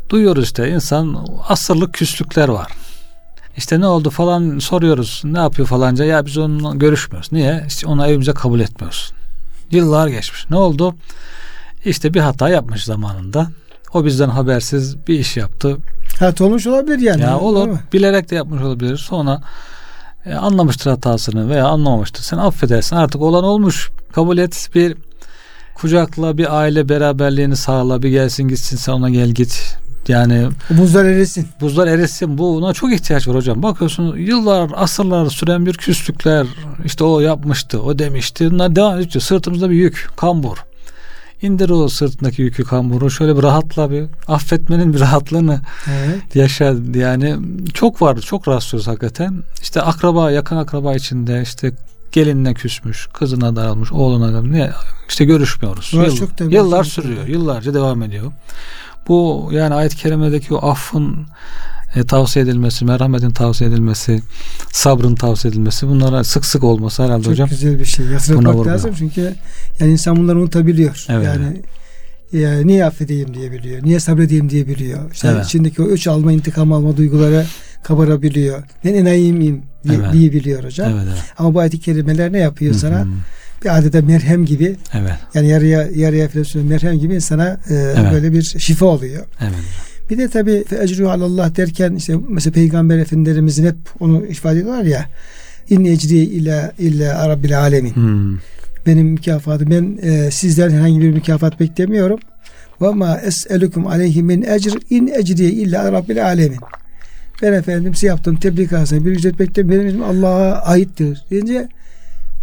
Duyuyoruz 0.09 0.43
işte 0.43 0.69
insan 0.69 1.27
asırlık 1.49 1.93
küslükler 1.93 2.49
var. 2.49 2.71
İşte 3.57 3.79
ne 3.79 3.87
oldu 3.87 4.09
falan 4.09 4.59
soruyoruz. 4.59 5.21
Ne 5.25 5.39
yapıyor 5.39 5.67
falanca? 5.67 6.05
Ya 6.05 6.25
biz 6.25 6.37
onunla 6.37 6.75
görüşmüyoruz. 6.75 7.31
Niye? 7.31 7.65
İşte 7.67 7.87
onu 7.87 8.07
evimize 8.07 8.33
kabul 8.33 8.59
etmiyoruz. 8.59 9.11
Yıllar 9.71 10.07
geçmiş. 10.07 10.49
Ne 10.49 10.55
oldu? 10.55 10.95
İşte 11.85 12.13
bir 12.13 12.19
hata 12.19 12.49
yapmış 12.49 12.83
zamanında. 12.83 13.47
O 13.93 14.05
bizden 14.05 14.29
habersiz 14.29 15.07
bir 15.07 15.19
iş 15.19 15.37
yaptı. 15.37 15.77
Hat 16.19 16.41
olmuş 16.41 16.67
olabilir 16.67 16.99
yani. 16.99 17.21
Ya 17.21 17.39
olur. 17.39 17.77
Bilerek 17.93 18.31
de 18.31 18.35
yapmış 18.35 18.61
olabilir. 18.61 18.97
Sonra 18.97 19.41
e, 20.25 20.33
anlamıştır 20.33 20.91
hatasını 20.91 21.49
veya 21.49 21.67
anlamamıştır. 21.67 22.23
Sen 22.23 22.37
affedersin. 22.37 22.95
Artık 22.95 23.21
olan 23.21 23.43
olmuş. 23.43 23.91
Kabul 24.13 24.37
et. 24.37 24.69
Bir 24.75 24.95
kucakla 25.75 26.37
bir 26.37 26.57
aile 26.59 26.89
beraberliğini 26.89 27.55
sağla. 27.55 28.03
Bir 28.03 28.09
gelsin 28.09 28.43
gitsin 28.47 28.77
sen 28.77 28.93
ona 28.93 29.09
gel 29.09 29.29
git. 29.29 29.77
Yani 30.07 30.47
Buzlar 30.69 31.05
erisin. 31.05 31.47
buzlar 31.61 31.87
erisin. 31.87 32.37
Buna 32.37 32.73
çok 32.73 32.93
ihtiyaç 32.93 33.27
var 33.27 33.35
hocam. 33.35 33.63
Bakıyorsun 33.63 34.17
yıllar, 34.17 34.71
asırlar 34.75 35.29
süren 35.29 35.65
bir 35.65 35.73
küslükler. 35.73 36.47
işte 36.85 37.03
o 37.03 37.19
yapmıştı, 37.19 37.81
o 37.81 37.99
demişti. 37.99 38.51
Bunlar 38.51 38.75
devam 38.75 38.99
ediyor. 38.99 39.21
Sırtımızda 39.21 39.69
bir 39.69 39.75
yük, 39.75 40.09
kambur. 40.17 40.57
İndir 41.41 41.69
o 41.69 41.87
sırtındaki 41.87 42.41
yükü 42.41 42.63
kamburu 42.63 43.11
şöyle 43.11 43.37
bir 43.37 43.43
rahatla 43.43 43.91
bir 43.91 44.05
affetmenin 44.27 44.93
bir 44.93 44.99
rahatlığını 44.99 45.61
Evet. 45.93 46.35
yaşa 46.35 46.75
yani 46.95 47.35
çok 47.73 48.01
var 48.01 48.17
çok 48.17 48.47
rastlıyoruz 48.47 48.87
hakikaten. 48.87 49.43
İşte 49.61 49.81
akraba 49.81 50.31
yakın 50.31 50.57
akraba 50.57 50.95
içinde 50.95 51.41
işte 51.41 51.71
gelinle 52.11 52.53
küsmüş 52.53 53.07
kızına 53.13 53.55
daralmış 53.55 53.91
oğluna 53.91 54.31
daralmış 54.33 54.51
ne 54.51 54.71
işte 55.09 55.25
görüşmüyoruz. 55.25 55.91
Var 55.93 56.05
Yıl- 56.05 56.17
çok 56.17 56.29
yıllar 56.53 56.83
sürüyor 56.83 57.27
yıllarca 57.27 57.73
devam 57.73 58.03
ediyor. 58.03 58.31
Bu 59.07 59.49
yani 59.51 59.73
ayet-i 59.73 59.97
kerimedeki 59.97 60.53
o 60.53 60.69
affın 60.69 61.25
e, 61.95 62.03
tavsiye 62.03 62.45
edilmesi, 62.45 62.85
merhametin 62.85 63.29
tavsiye 63.29 63.69
edilmesi, 63.69 64.21
sabrın 64.71 65.15
tavsiye 65.15 65.51
edilmesi 65.51 65.87
bunlara 65.87 66.23
sık 66.23 66.45
sık 66.45 66.63
olması 66.63 67.03
herhalde 67.03 67.23
Çok 67.23 67.31
hocam. 67.31 67.49
güzel 67.49 67.79
bir 67.79 67.85
şey. 67.85 68.05
Yatırmak 68.05 68.67
lazım 68.67 68.91
çünkü 68.97 69.33
yani 69.79 69.91
insan 69.91 70.15
bunları 70.17 70.39
unutabiliyor. 70.39 71.05
Evet. 71.09 71.25
Yani 71.25 71.61
yani 72.31 72.67
niye 72.67 72.85
affedeyim 72.85 73.33
diyebiliyor. 73.33 73.83
Niye 73.83 73.99
sabredeyim 73.99 74.49
diyebiliyor. 74.49 75.11
İşte 75.11 75.27
Evet. 75.27 75.45
içindeki 75.45 75.81
o 75.81 75.85
üç 75.85 76.07
alma, 76.07 76.31
intikam 76.31 76.73
alma 76.73 76.97
duyguları 76.97 77.45
kabarabiliyor. 77.83 78.63
Ben 78.85 78.93
enayiyim 78.93 79.35
miyim 79.37 79.61
diye, 79.83 79.97
Evet. 79.97 80.13
diyebiliyor 80.13 80.63
hocam. 80.63 80.91
Evet, 80.91 81.03
evet. 81.09 81.23
Ama 81.37 81.53
bu 81.53 81.59
ayet-i 81.59 81.79
kerimeler 81.79 82.33
ne 82.33 82.37
yapıyor 82.39 82.73
Hı 82.73 82.79
sana? 82.79 83.05
Bir 83.63 83.77
adeta 83.77 84.01
merhem 84.01 84.45
gibi 84.45 84.75
Evet, 84.93 85.11
yani 85.33 85.47
yarıya 85.47 85.87
yarıya 85.95 86.27
filan 86.27 86.65
merhem 86.67 86.99
gibi 86.99 87.15
insana 87.15 87.57
e, 87.69 87.95
böyle 88.11 88.33
bir 88.33 88.43
şifa 88.43 88.85
oluyor. 88.85 89.25
evet. 89.41 89.53
Bir 90.09 90.17
de 90.17 90.29
tabi 90.29 90.63
ecru 90.81 91.09
alallah 91.09 91.55
derken 91.55 91.95
işte 91.95 92.15
mesela 92.29 92.53
Peygamber 92.53 92.97
Efendilerimizin 92.97 93.65
hep 93.65 93.75
onu 93.99 94.25
ifade 94.25 94.59
ediyorlar 94.59 94.83
ya 94.83 95.05
in 95.69 95.85
ecri 95.85 96.17
illa 96.17 96.73
illa 96.79 97.29
rabbil 97.29 97.59
alemin. 97.59 97.95
Hmm. 97.95 98.37
Benim 98.85 99.07
mükafatım 99.07 99.71
ben 99.71 100.09
e, 100.09 100.31
sizden 100.31 100.69
herhangi 100.69 101.01
bir 101.01 101.11
mükafat 101.11 101.59
beklemiyorum. 101.59 102.19
Ve 102.81 102.89
ma 102.89 103.19
es'elukum 103.19 103.87
aleyhi 103.87 104.23
min 104.23 104.41
ecr 104.41 104.73
in 104.89 105.07
ecriye 105.07 105.49
illa 105.51 105.91
rabbil 105.91 106.25
alemin. 106.25 106.59
Ben 107.41 107.53
efendim 107.53 107.95
size 107.95 108.07
yaptığım 108.07 108.35
tebliğ 108.35 108.67
karşısında 108.67 109.05
bir 109.05 109.11
ücret 109.11 109.39
beklemiyorum. 109.39 109.87
Benim 109.87 110.03
Allah'a 110.03 110.61
aittir. 110.61 111.25
Deyince 111.31 111.69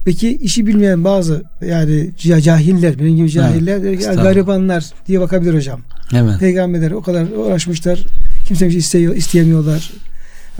peki 0.04 0.36
işi 0.36 0.66
bilmeyen 0.66 1.04
bazı 1.04 1.42
yani 1.66 2.10
ca- 2.18 2.40
cahiller 2.40 2.98
benim 2.98 3.16
gibi 3.16 3.30
cahiller 3.30 3.82
der 3.84 3.98
ki, 3.98 4.04
garibanlar 4.04 4.84
diye 5.06 5.20
bakabilir 5.20 5.54
hocam. 5.54 5.80
Evet. 6.14 6.38
Peygamberler 6.40 6.90
o 6.90 7.02
kadar 7.02 7.26
uğraşmışlar. 7.36 8.00
Kimse 8.46 8.66
bir 8.66 8.70
şey 8.70 8.78
isteyiyor, 8.78 9.14
isteyemiyorlar. 9.16 9.90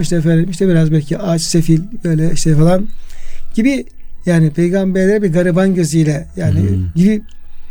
İşte 0.00 0.16
efendim 0.16 0.50
işte 0.50 0.68
biraz 0.68 0.92
belki 0.92 1.18
ağaç 1.18 1.42
sefil 1.42 1.80
böyle 2.04 2.32
işte 2.32 2.56
falan 2.56 2.88
gibi 3.54 3.86
yani 4.26 4.50
peygamberlere 4.50 5.22
bir 5.22 5.32
gariban 5.32 5.74
gözüyle 5.74 6.28
yani 6.36 6.60
Hmm. 6.60 6.88
gibi 6.96 7.22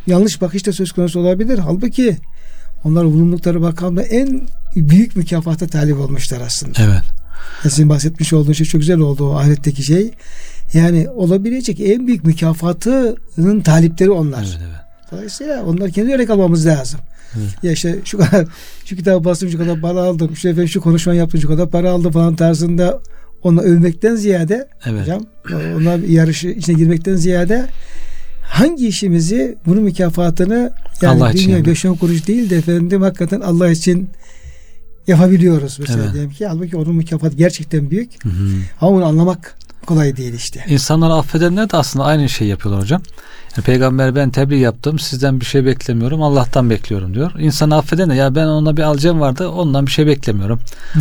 yanlış 0.07 0.41
bakış 0.41 0.65
da 0.65 0.73
söz 0.73 0.91
konusu 0.91 1.19
olabilir. 1.19 1.57
Halbuki 1.57 2.17
onlar 2.83 3.05
bulundukları 3.05 3.59
makamda 3.59 4.03
en 4.03 4.41
büyük 4.75 5.15
mükafata 5.15 5.67
talip 5.67 5.97
olmuşlar 5.99 6.41
aslında. 6.41 6.79
Evet. 6.83 7.01
Sizin 7.63 7.89
bahsetmiş 7.89 8.33
olduğunuz 8.33 8.57
şey 8.57 8.67
çok 8.67 8.81
güzel 8.81 8.99
oldu 8.99 9.29
o 9.29 9.35
ahiretteki 9.35 9.83
şey. 9.83 10.11
Yani 10.73 11.09
olabilecek 11.09 11.79
en 11.79 12.07
büyük 12.07 12.25
mükafatının 12.25 13.61
talipleri 13.61 14.11
onlar. 14.11 14.39
Evet, 14.43 14.57
evet. 14.61 14.81
Dolayısıyla 15.11 15.63
onlar 15.63 15.91
kendi 15.91 16.13
örnek 16.13 16.29
almamız 16.29 16.65
lazım. 16.65 16.99
Evet. 17.37 17.63
Ya 17.63 17.71
işte 17.71 17.99
şu 18.05 18.17
kadar 18.17 18.47
şu 18.85 18.95
kitabı 18.95 19.25
bastım 19.25 19.49
şu 19.49 19.57
kadar 19.57 19.81
para 19.81 19.99
aldım. 20.01 20.35
Şu 20.35 20.47
efendim 20.49 20.69
şu 20.69 20.81
konuşma 20.81 21.13
yaptım 21.13 21.41
şu 21.41 21.47
kadar 21.47 21.69
para 21.69 21.91
aldım 21.91 22.11
falan 22.11 22.35
tarzında 22.35 22.99
onu 23.43 23.61
övmekten 23.61 24.15
ziyade 24.15 24.67
Evet. 24.85 25.01
hocam 25.01 25.25
onlar 25.77 25.99
yarışı 25.99 26.47
içine 26.47 26.75
girmekten 26.75 27.15
ziyade 27.15 27.65
hangi 28.41 28.87
işimizi 28.87 29.57
bunun 29.65 29.83
mükafatını 29.83 30.71
yani 31.01 31.23
Allah 31.23 31.33
dünya. 31.33 31.59
5-10 31.59 31.97
kuruş 31.97 32.27
değil 32.27 32.49
de 32.49 32.57
efendim 32.57 33.01
hakikaten 33.01 33.41
Allah 33.41 33.69
için 33.69 34.09
yapabiliyoruz 35.07 35.77
mesela 35.79 35.99
Evet. 36.03 36.13
diyelim 36.13 36.31
ki 36.31 36.47
halbuki 36.47 36.77
onun 36.77 36.95
mükafatı 36.95 37.35
gerçekten 37.35 37.91
büyük 37.91 38.23
Hı 38.23 38.29
hı. 38.29 38.49
ama 38.81 38.97
bunu 38.97 39.05
anlamak 39.05 39.55
kolay 39.85 40.17
değil 40.17 40.33
işte. 40.33 40.65
İnsanları 40.67 41.13
affedenler 41.13 41.69
de 41.69 41.77
aslında 41.77 42.05
aynı 42.05 42.29
şeyi 42.29 42.49
yapıyorlar 42.49 42.83
hocam. 42.83 43.01
Yani 43.57 43.65
peygamber 43.65 44.15
ben 44.15 44.29
tebliğ 44.29 44.59
yaptım 44.59 44.99
sizden 44.99 45.39
bir 45.39 45.45
şey 45.45 45.65
beklemiyorum 45.65 46.23
Allah'tan 46.23 46.69
bekliyorum 46.69 47.13
diyor. 47.13 47.31
İnsanı 47.39 47.77
affeden 47.77 48.09
de 48.09 48.15
ya 48.15 48.35
ben 48.35 48.45
ona 48.45 48.77
bir 48.77 48.81
alacağım 48.81 49.19
vardı 49.19 49.49
ondan 49.49 49.87
bir 49.87 49.91
şey 49.91 50.07
beklemiyorum. 50.07 50.59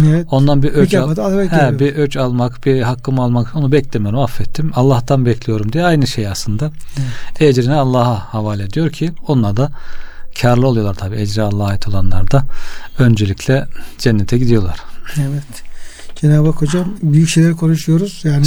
Evet. 0.09 0.27
Ondan 0.31 0.63
bir 0.63 0.69
öç 0.69 0.95
al, 0.95 1.17
he, 1.51 1.79
bir 1.79 1.95
öç 1.95 2.17
almak 2.17 2.67
bir 2.67 2.83
hakkımı 2.83 3.23
almak 3.23 3.57
onu 3.57 3.73
beklemiyorum 3.73 4.19
affettim 4.19 4.73
Allah'tan 4.75 5.27
bekliyorum 5.27 5.73
diye 5.73 5.85
aynı 5.85 6.07
şey 6.07 6.29
aslında. 6.29 6.71
Ecrini 7.41 7.75
Allah'a 7.75 8.35
havale 8.35 8.63
ediyor 8.63 8.91
ki 8.91 9.13
onunla 9.27 9.57
da 9.57 9.71
karlı 10.43 10.67
oluyorlar 10.67 10.95
tabi 10.95 11.17
ecri 11.17 11.43
Allah'a 11.43 11.69
ait 11.69 11.89
olanlar 11.89 12.31
da 12.31 12.43
öncelikle 12.99 13.67
cennete 13.99 14.39
gidiyorlar. 14.39 14.81
Evet. 15.17 15.70
Cenab-ı 16.21 16.47
Hak 16.47 16.62
hocam 16.62 16.95
büyük 17.03 17.29
şeyler 17.29 17.53
konuşuyoruz. 17.53 18.21
Yani 18.25 18.47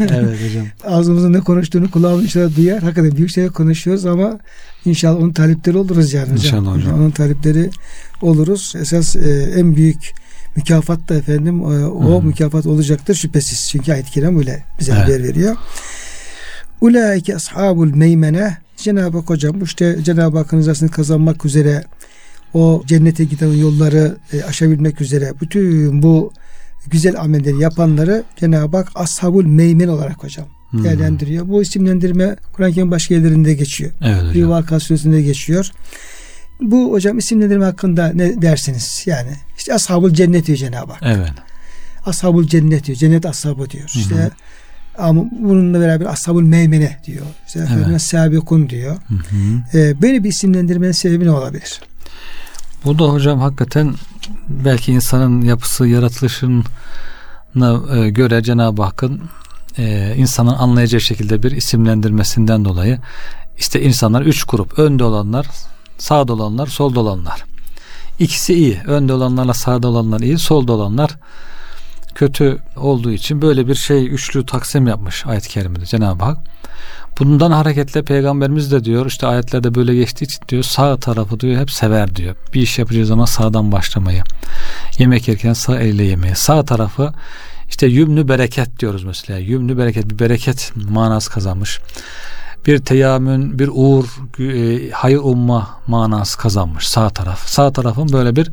evet 0.00 0.38
hocam. 0.48 0.66
ağzımızın 0.84 1.32
ne 1.32 1.40
konuştuğunu 1.40 1.90
kulağımız 1.90 2.24
inşallah 2.24 2.56
duyar. 2.56 2.82
Hakikaten 2.82 3.16
büyük 3.16 3.30
şeyler 3.30 3.50
konuşuyoruz 3.50 4.06
ama 4.06 4.38
inşallah 4.84 5.16
onun 5.20 5.32
talipleri 5.32 5.76
oluruz 5.76 6.12
yani 6.12 6.32
hocam. 6.32 6.36
İnşallah 6.36 6.76
hocam. 6.76 6.94
Onun 6.94 7.10
talipleri 7.10 7.70
oluruz. 8.22 8.72
Esas 8.80 9.16
e, 9.16 9.52
en 9.56 9.76
büyük 9.76 10.12
mükafat 10.56 11.08
da 11.08 11.14
efendim 11.14 11.60
e, 11.60 11.86
o 11.86 12.22
Hı. 12.22 12.26
mükafat 12.26 12.66
olacaktır 12.66 13.14
şüphesiz. 13.14 13.68
Çünkü 13.70 13.92
ayet-i 13.92 14.10
kerim 14.10 14.38
öyle 14.38 14.64
bize 14.80 14.92
Evet. 14.92 15.04
haber 15.04 15.22
veriyor. 15.22 15.56
Ulaike 16.80 17.36
ashabul 17.36 17.94
meymene 17.94 18.58
Cenab-ı 18.76 19.18
Hak 19.18 19.30
hocam 19.30 19.62
işte 19.62 19.98
Cenab-ı 20.04 20.38
Hakk'ın 20.38 20.58
rızasını 20.58 20.90
kazanmak 20.90 21.44
üzere 21.44 21.84
o 22.54 22.82
cennete 22.86 23.24
giden 23.24 23.52
yolları 23.52 24.16
e, 24.32 24.42
aşabilmek 24.42 25.00
üzere 25.00 25.32
bütün 25.40 26.02
bu 26.02 26.32
güzel 26.90 27.20
amelleri 27.20 27.60
yapanları 27.62 28.24
Cenab-ı 28.36 28.76
Hak 28.76 28.88
ashabul 28.94 29.44
meymen 29.46 29.88
olarak 29.88 30.24
hocam 30.24 30.46
Hmm. 30.70 30.84
değerlendiriyor. 30.84 31.48
Bu 31.48 31.62
isimlendirme 31.62 32.36
Kur'an-ı 32.52 32.72
Kerim 32.72 32.90
başka 32.90 33.14
yerlerinde 33.14 33.54
geçiyor. 33.54 33.90
Evet 34.04 34.34
Bir. 34.34 34.44
Vaka 34.44 34.80
suresinde 34.80 35.22
geçiyor. 35.22 35.70
Bu 36.60 36.92
hocam 36.92 37.18
isimlendirme 37.18 37.64
hakkında 37.64 38.12
ne 38.14 38.42
dersiniz? 38.42 39.02
Yani 39.06 39.30
işte 39.58 39.74
ashabul 39.74 40.10
cennet 40.10 40.46
diyor 40.46 40.58
Cenab-ı 40.58 40.92
Hak. 40.92 41.02
Evet. 41.04 41.30
Ashabul 42.06 42.46
cennet 42.46 42.86
diyor. 42.86 42.98
Cennet 42.98 43.26
ashabı 43.26 43.70
diyor. 43.70 43.90
Hı 43.92 43.98
hı. 43.98 44.02
İşte 44.02 44.30
ama 44.98 45.24
bununla 45.40 45.80
beraber 45.80 46.06
ashabul 46.06 46.42
meymene 46.42 46.96
diyor. 47.06 47.26
İşte 47.46 47.68
Evet. 47.88 48.02
sabikun 48.02 48.68
diyor. 48.70 48.96
Hı 49.08 49.14
hı. 49.14 49.78
Ee, 49.78 50.02
böyle 50.02 50.24
bir 50.24 50.28
isimlendirmenin 50.28 50.92
sebebi 50.92 51.24
ne 51.24 51.30
olabilir? 51.30 51.80
Bu 52.84 52.98
da 52.98 53.04
hocam 53.04 53.40
hakikaten 53.40 53.94
belki 54.48 54.92
insanın 54.92 55.42
yapısı 55.42 55.86
yaratılışına 55.86 56.62
e, 57.96 58.10
göre 58.10 58.42
Cenab-ı 58.42 58.82
Hakk'ın 58.82 59.22
e, 59.78 60.14
insanın 60.16 60.54
anlayacağı 60.54 61.00
şekilde 61.00 61.42
bir 61.42 61.50
isimlendirmesinden 61.50 62.64
dolayı 62.64 62.98
işte 63.58 63.82
insanlar 63.82 64.22
üç 64.22 64.44
grup. 64.44 64.78
Önde 64.78 65.04
olanlar 65.04 65.46
sağda 65.98 66.32
olanlar 66.32 66.66
solda 66.66 67.00
olanlar. 67.00 67.44
İkisi 68.18 68.54
iyi. 68.54 68.80
Önde 68.86 69.12
olanlarla 69.12 69.54
sağda 69.54 69.88
olanlar 69.88 70.20
iyi 70.20 70.38
solda 70.38 70.72
olanlar 70.72 71.10
kötü 72.14 72.58
olduğu 72.76 73.10
için 73.12 73.42
böyle 73.42 73.68
bir 73.68 73.74
şey 73.74 74.06
üçlü 74.14 74.46
taksim 74.46 74.86
yapmış 74.86 75.26
ayet-i 75.26 75.48
kerimede 75.48 75.86
Cenab-ı 75.86 76.24
Hak 76.24 76.38
bundan 77.18 77.50
hareketle 77.50 78.02
peygamberimiz 78.02 78.72
de 78.72 78.84
diyor 78.84 79.06
işte 79.06 79.26
ayetlerde 79.26 79.74
böyle 79.74 79.94
geçtiği 79.94 80.24
için 80.24 80.40
diyor 80.48 80.62
sağ 80.62 80.96
tarafı 80.96 81.40
diyor 81.40 81.60
hep 81.60 81.70
sever 81.70 82.16
diyor. 82.16 82.36
Bir 82.54 82.62
iş 82.62 82.78
yapacağı 82.78 83.06
zaman 83.06 83.24
sağdan 83.24 83.72
başlamayı. 83.72 84.22
Yemek 84.98 85.28
yerken 85.28 85.52
sağ 85.52 85.78
elle 85.78 86.04
yemeyi. 86.04 86.34
Sağ 86.34 86.64
tarafı 86.64 87.12
işte 87.68 87.86
yümlü 87.86 88.28
bereket 88.28 88.80
diyoruz 88.80 89.04
mesela. 89.04 89.38
Yümlü 89.38 89.78
bereket 89.78 90.10
bir 90.10 90.18
bereket 90.18 90.72
manası 90.90 91.30
kazanmış. 91.30 91.80
Bir 92.66 92.78
teyamün, 92.78 93.58
bir 93.58 93.70
uğur, 93.72 94.04
e, 94.38 94.90
hayır 94.90 95.18
umma 95.22 95.70
manası 95.86 96.38
kazanmış 96.38 96.88
sağ 96.88 97.10
taraf. 97.10 97.48
Sağ 97.48 97.72
tarafın 97.72 98.12
böyle 98.12 98.36
bir 98.36 98.50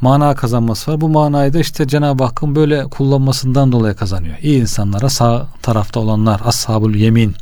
mana 0.00 0.34
kazanması 0.34 0.92
var. 0.92 1.00
Bu 1.00 1.08
manayı 1.08 1.52
da 1.52 1.58
işte 1.58 1.88
Cenab-ı 1.88 2.24
Hakk'ın 2.24 2.54
böyle 2.54 2.84
kullanmasından 2.84 3.72
dolayı 3.72 3.94
kazanıyor. 3.94 4.36
İyi 4.42 4.60
insanlara 4.60 5.08
sağ 5.08 5.46
tarafta 5.62 6.00
olanlar 6.00 6.40
ashabul 6.44 6.94
yemin 6.94 7.34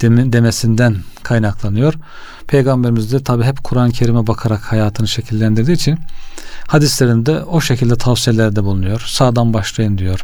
demesinden 0.00 0.96
kaynaklanıyor. 1.22 1.94
Peygamberimiz 2.46 3.12
de 3.12 3.22
tabi 3.22 3.44
hep 3.44 3.64
Kur'an-ı 3.64 3.92
Kerim'e 3.92 4.26
bakarak 4.26 4.60
hayatını 4.60 5.08
şekillendirdiği 5.08 5.76
için 5.76 5.98
hadislerinde 6.66 7.42
o 7.44 7.60
şekilde 7.60 7.96
tavsiyelerde 7.96 8.64
bulunuyor. 8.64 9.04
Sağdan 9.06 9.54
başlayın 9.54 9.98
diyor. 9.98 10.20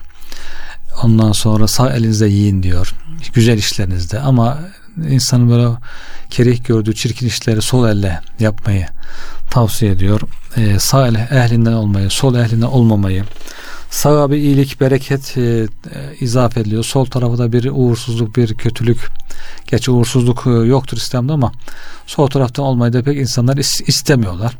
Ondan 1.02 1.32
sonra 1.32 1.68
sağ 1.68 1.90
elinizde 1.90 2.26
yiyin 2.26 2.62
diyor. 2.62 2.94
Güzel 3.34 3.58
işlerinizde 3.58 4.20
ama 4.20 4.58
insanın 5.08 5.50
böyle 5.50 5.68
kerih 6.30 6.64
gördüğü 6.64 6.94
çirkin 6.94 7.26
işleri 7.26 7.62
sol 7.62 7.88
elle 7.88 8.20
yapmayı 8.40 8.86
tavsiye 9.50 9.92
ediyor. 9.92 10.20
Ee, 10.56 10.78
sağ 10.78 11.08
ehlinden 11.08 11.72
olmayı, 11.72 12.10
sol 12.10 12.34
ehlinden 12.34 12.66
olmamayı, 12.66 13.24
Sağa 13.92 14.30
bir 14.30 14.36
iyilik, 14.36 14.80
bereket 14.80 15.36
e, 15.36 15.40
e, 15.40 15.66
izafe 16.20 16.60
ediliyor. 16.60 16.84
Sol 16.84 17.04
tarafa 17.04 17.38
da 17.38 17.52
bir 17.52 17.70
uğursuzluk, 17.72 18.36
bir 18.36 18.54
kötülük. 18.54 19.08
Gerçi 19.66 19.90
uğursuzluk 19.90 20.46
e, 20.46 20.50
yoktur 20.50 20.96
İslam'da 20.96 21.32
ama 21.32 21.52
sol 22.06 22.26
taraftan 22.26 22.64
olmayı 22.64 22.92
da 22.92 23.02
pek 23.02 23.18
insanlar 23.18 23.56
is- 23.56 23.84
istemiyorlar. 23.86 24.58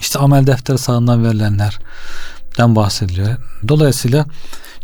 İşte 0.00 0.18
amel 0.18 0.46
defteri 0.46 0.78
sağından 0.78 1.24
verilenlerden 1.24 2.76
bahsediliyor. 2.76 3.36
Dolayısıyla 3.68 4.26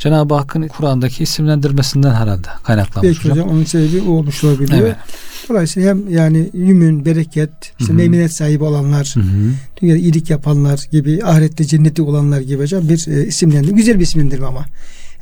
Cenab-ı 0.03 0.35
Hakk'ın 0.35 0.69
Kur'an'daki 0.69 1.23
isimlendirmesinden 1.23 2.15
herhalde 2.15 2.49
kaynaklanmış. 2.65 3.17
Belki 3.17 3.31
hocam 3.31 3.49
onun 3.49 3.65
sebebi 3.65 4.01
o 4.01 4.11
olmuş 4.11 4.45
olabiliyor. 4.45 4.81
Evet. 4.83 4.97
Dolayısıyla 5.49 5.91
hem 5.91 6.09
yani 6.09 6.51
yümün, 6.53 7.05
bereket, 7.05 7.51
işte 7.81 7.93
meymenet 7.93 8.37
sahibi 8.37 8.65
olanlar, 8.65 9.13
Hı 9.15 9.21
hı. 9.21 9.53
dünyada 9.83 9.99
iyilik 9.99 10.31
yapanlar 10.31 10.81
gibi, 10.91 11.25
ahirette 11.25 11.65
cenneti 11.65 12.03
olanlar 12.03 12.41
gibi 12.41 12.63
hocam 12.63 12.89
bir 12.89 13.07
e, 13.09 13.27
isimlendirme. 13.27 13.77
Güzel 13.77 13.99
bir 13.99 14.05
isimlendirme 14.05 14.47
ama. 14.47 14.65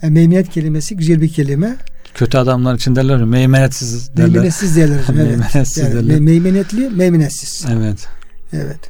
Yani 0.02 0.12
meymenet 0.12 0.48
kelimesi 0.50 0.96
güzel 0.96 1.20
bir 1.20 1.28
kelime. 1.28 1.76
Kötü 2.14 2.38
adamlar 2.38 2.74
için 2.74 2.96
derler 2.96 3.18
ya, 3.18 3.26
meymenetsiz 3.26 4.16
derler. 4.16 4.28
Meymenetsiz 4.28 4.76
derler 4.76 5.00
hocam. 5.02 5.16
Evet. 5.16 5.28
Meymenetsiz 5.38 5.78
Yani 5.84 5.94
derler. 5.94 6.16
me- 6.16 6.20
meymenetli, 6.20 6.90
meymenetsiz. 6.90 7.66
Evet. 7.72 8.06
Evet. 8.52 8.80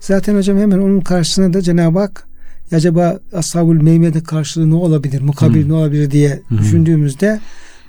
Zaten 0.00 0.36
hocam 0.36 0.58
hemen 0.58 0.78
onun 0.78 1.00
karşısına 1.00 1.52
da 1.52 1.62
Cenab-ı 1.62 1.98
Hak 1.98 2.26
acaba 2.72 3.20
ashabul 3.32 3.82
meymenet 3.82 4.24
karşılığı 4.24 4.70
ne 4.70 4.74
olabilir, 4.74 5.20
mukabil 5.20 5.64
Hı. 5.64 5.68
ne 5.68 5.72
olabilir 5.72 6.10
diye 6.10 6.42
Hı. 6.48 6.58
düşündüğümüzde 6.58 7.40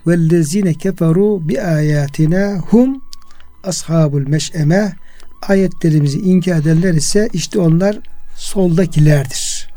vellezine 0.07 0.73
keferu 0.73 1.49
bi 1.49 1.61
ayatina 1.61 2.57
hum 2.69 3.01
ashabul 3.63 4.27
meş'eme 4.27 4.93
ayetlerimizi 5.41 6.19
inkar 6.19 6.61
ederler 6.61 6.93
ise 6.93 7.29
işte 7.33 7.59
onlar 7.59 7.99
soldakilerdir. 8.35 9.69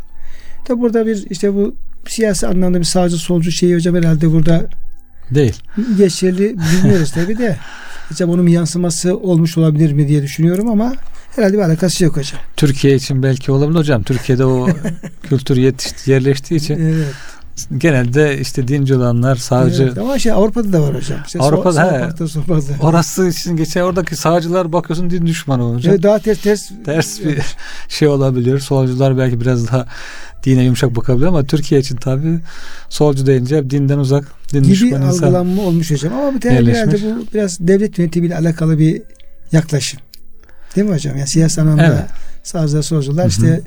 Tabi 0.64 0.80
burada 0.80 1.06
bir 1.06 1.26
işte 1.30 1.54
bu 1.54 1.74
siyasi 2.08 2.46
anlamda 2.46 2.78
bir 2.78 2.84
sağcı 2.84 3.16
solcu 3.16 3.52
şeyi 3.52 3.74
hocam 3.74 3.94
herhalde 3.94 4.32
burada 4.32 4.66
Değil. 5.30 5.54
geçerli 5.98 6.56
bilmiyoruz 6.58 7.10
tabi 7.10 7.38
de. 7.38 7.56
Acaba 8.12 8.32
onun 8.32 8.46
bir 8.46 8.52
yansıması 8.52 9.16
olmuş 9.16 9.58
olabilir 9.58 9.92
mi 9.92 10.08
diye 10.08 10.22
düşünüyorum 10.22 10.68
ama 10.68 10.94
herhalde 11.36 11.52
bir 11.54 11.62
alakası 11.62 12.04
yok 12.04 12.16
hocam. 12.16 12.40
Türkiye 12.56 12.94
için 12.94 13.22
belki 13.22 13.52
olabilir 13.52 13.78
hocam. 13.78 14.02
Türkiye'de 14.02 14.44
o 14.44 14.68
kültür 15.22 15.56
yetişti, 15.56 16.10
yerleştiği 16.10 16.60
için 16.60 16.74
Evet. 16.80 17.06
genelde 17.78 18.40
işte 18.40 18.68
dinci 18.68 18.94
olanlar, 18.94 19.36
sağcı 19.36 19.82
evet. 19.82 19.98
Ama 19.98 20.18
şey 20.18 20.32
Avrupa'da 20.32 20.72
da 20.72 20.82
var 20.82 20.94
hocam. 20.94 21.18
İşte 21.26 21.38
Avrupa'da, 21.38 21.72
sol, 21.72 21.82
he. 21.82 21.98
sokakta, 22.00 22.28
sokakta. 22.28 22.86
orası 22.86 23.28
için 23.28 23.56
geçen 23.56 23.80
oradaki 23.82 24.16
sağcılar 24.16 24.72
bakıyorsun 24.72 25.10
din 25.10 25.26
düşmanı 25.26 25.74
hocam. 25.74 25.92
Evet, 25.94 26.02
daha 26.02 26.18
ters 26.18 26.40
ters. 26.40 26.70
Ters 26.84 27.20
bir 27.24 27.38
şey 27.88 28.08
olabiliyor. 28.08 28.58
Solcular 28.58 29.18
belki 29.18 29.40
biraz 29.40 29.68
daha 29.68 29.86
dine 30.44 30.64
yumuşak 30.64 30.96
bakabilir 30.96 31.26
ama 31.26 31.44
Türkiye 31.44 31.80
için 31.80 31.96
tabii 31.96 32.38
solcu 32.88 33.26
deyince 33.26 33.56
hep 33.56 33.70
dinden 33.70 33.98
uzak, 33.98 34.24
din 34.52 34.62
gibi 34.62 34.72
düşman 34.72 35.02
insan. 35.02 35.08
algılanma 35.26 35.62
olmuş 35.62 35.90
hocam. 35.90 36.12
Ama 36.14 36.34
bir 36.34 36.40
tane 36.40 36.54
Yerleşmiş. 36.54 37.02
herhalde 37.02 37.16
bu 37.20 37.26
biraz 37.34 37.58
devlet 37.60 37.98
yönetimiyle 37.98 38.36
alakalı 38.36 38.78
bir 38.78 39.02
yaklaşım. 39.52 40.00
Değil 40.76 40.88
mi 40.88 40.94
hocam? 40.94 41.16
Yani 41.16 41.28
siyasi 41.28 41.60
anlamda 41.60 41.84
Evet. 41.86 42.00
sağcılar, 42.42 42.82
solcular 42.82 43.28
işte 43.28 43.60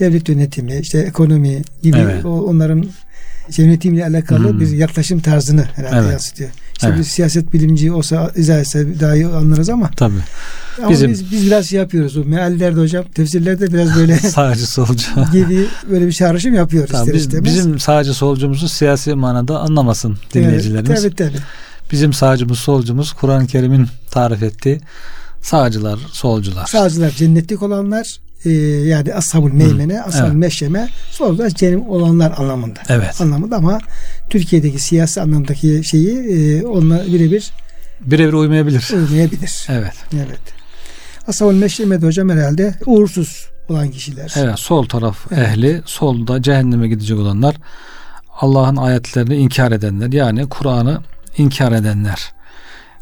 devlet 0.00 0.28
yönetimi, 0.28 0.76
işte 0.78 0.98
ekonomi 0.98 1.62
gibi 1.82 1.96
Evet. 1.98 2.24
o, 2.24 2.28
onların 2.42 2.84
yönetimle 3.56 4.06
alakalı 4.06 4.48
Hı. 4.48 4.60
bir 4.60 4.68
yaklaşım 4.70 5.20
tarzını 5.20 5.64
herhalde 5.76 5.96
Evet. 5.98 6.12
yansıtıyor. 6.12 6.50
İşte 6.72 6.86
Evet. 6.88 6.98
bir 6.98 7.04
siyaset 7.04 7.52
bilimci 7.52 7.92
olsa 7.92 8.30
izah 8.36 8.58
etse 8.60 9.00
daha 9.00 9.14
iyi 9.14 9.26
anlarız 9.26 9.68
ama, 9.70 9.90
Tabii. 9.96 10.14
ama 10.78 10.90
Bizim- 10.90 11.10
biz, 11.10 11.32
biz 11.32 11.46
biraz 11.46 11.66
şey 11.66 11.78
yapıyoruz. 11.78 12.16
O 12.16 12.24
meallerde 12.24 12.80
hocam, 12.80 13.04
tefsirlerde 13.14 13.72
biraz 13.72 13.96
böyle 13.96 14.16
Sağcı 14.18 14.66
solcu. 14.66 15.06
gibi 15.32 15.66
böyle 15.90 16.06
bir 16.06 16.12
çağrışım 16.12 16.54
yapıyoruz 16.54 16.90
ister 16.94 17.14
biz, 17.14 17.20
istemez. 17.22 17.44
bizim 17.44 17.78
sağcı 17.78 18.14
solcumuzu 18.14 18.68
siyasi 18.68 19.14
manada 19.14 19.58
anlamasın 19.60 20.18
dinleyicilerimiz. 20.34 21.04
Evet, 21.04 21.16
tabii 21.18 21.30
tabii. 21.30 21.42
Bizim 21.92 22.12
sağcımız 22.12 22.58
solcumuz 22.58 23.12
Kur'an-ı 23.12 23.46
Kerim'in 23.46 23.86
tarif 24.10 24.42
ettiği 24.42 24.80
sağcılar, 25.42 25.98
solcular. 26.12 26.66
Sağcılar 26.66 27.10
cennetlik 27.10 27.62
olanlar 27.62 28.16
e, 28.44 28.50
yani 28.88 29.14
ashabul 29.14 29.52
meymene, 29.52 30.02
ashab 30.02 30.24
Evet. 30.24 30.34
meşyeme, 30.34 30.88
solcular 31.10 31.50
cennet 31.50 31.88
olanlar 31.88 32.32
anlamında. 32.38 32.80
Evet. 32.88 33.20
Anlamında 33.20 33.56
ama 33.56 33.78
Türkiye'deki 34.30 34.78
siyasi 34.78 35.20
anlamdaki 35.20 35.84
şeyi 35.84 36.18
e, 36.18 36.66
onunla 36.66 37.06
birebir 37.06 37.50
Birebir 38.00 38.32
uymayabilir. 38.32 38.88
uymayabilir. 38.94 39.66
Evet. 39.68 39.94
Evet. 40.14 40.40
Ashabul 41.28 41.54
meşyeme 41.54 42.02
de 42.02 42.06
hocam 42.06 42.28
herhalde 42.30 42.74
uğursuz 42.86 43.46
olan 43.68 43.90
kişiler. 43.90 44.32
Evet, 44.36 44.58
sol 44.58 44.84
taraf 44.86 45.18
Evet. 45.32 45.48
ehli, 45.48 45.82
solda 45.86 46.42
cehenneme 46.42 46.88
gidecek 46.88 47.18
olanlar 47.18 47.54
Allah'ın 48.40 48.76
ayetlerini 48.76 49.36
inkar 49.36 49.72
edenler 49.72 50.12
yani 50.12 50.48
Kur'an'ı 50.48 51.00
inkar 51.36 51.72
edenler. 51.72 52.32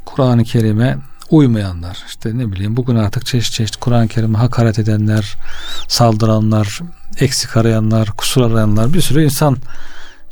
Kur'an-ı 0.04 0.44
Kerim'e 0.44 0.96
uymayanlar. 1.30 2.04
işte 2.06 2.38
ne 2.38 2.52
bileyim 2.52 2.76
bugün 2.76 2.96
artık 2.96 3.26
çeşit 3.26 3.52
çeşit 3.52 3.76
Kur'an-ı 3.76 4.08
Kerim'e 4.08 4.38
hakaret 4.38 4.78
edenler, 4.78 5.36
saldıranlar, 5.88 6.80
eksik 7.20 7.56
arayanlar, 7.56 8.08
kusur 8.08 8.42
arayanlar 8.42 8.92
bir 8.94 9.00
sürü 9.00 9.24
insan 9.24 9.56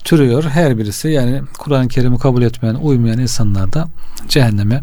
türüyor. 0.04 0.44
Her 0.44 0.78
birisi 0.78 1.08
yani 1.08 1.42
Kur'an-ı 1.58 1.88
Kerim'i 1.88 2.18
kabul 2.18 2.42
etmeyen, 2.42 2.74
uymayan 2.74 3.18
insanlar 3.18 3.72
da 3.72 3.88
cehenneme 4.28 4.82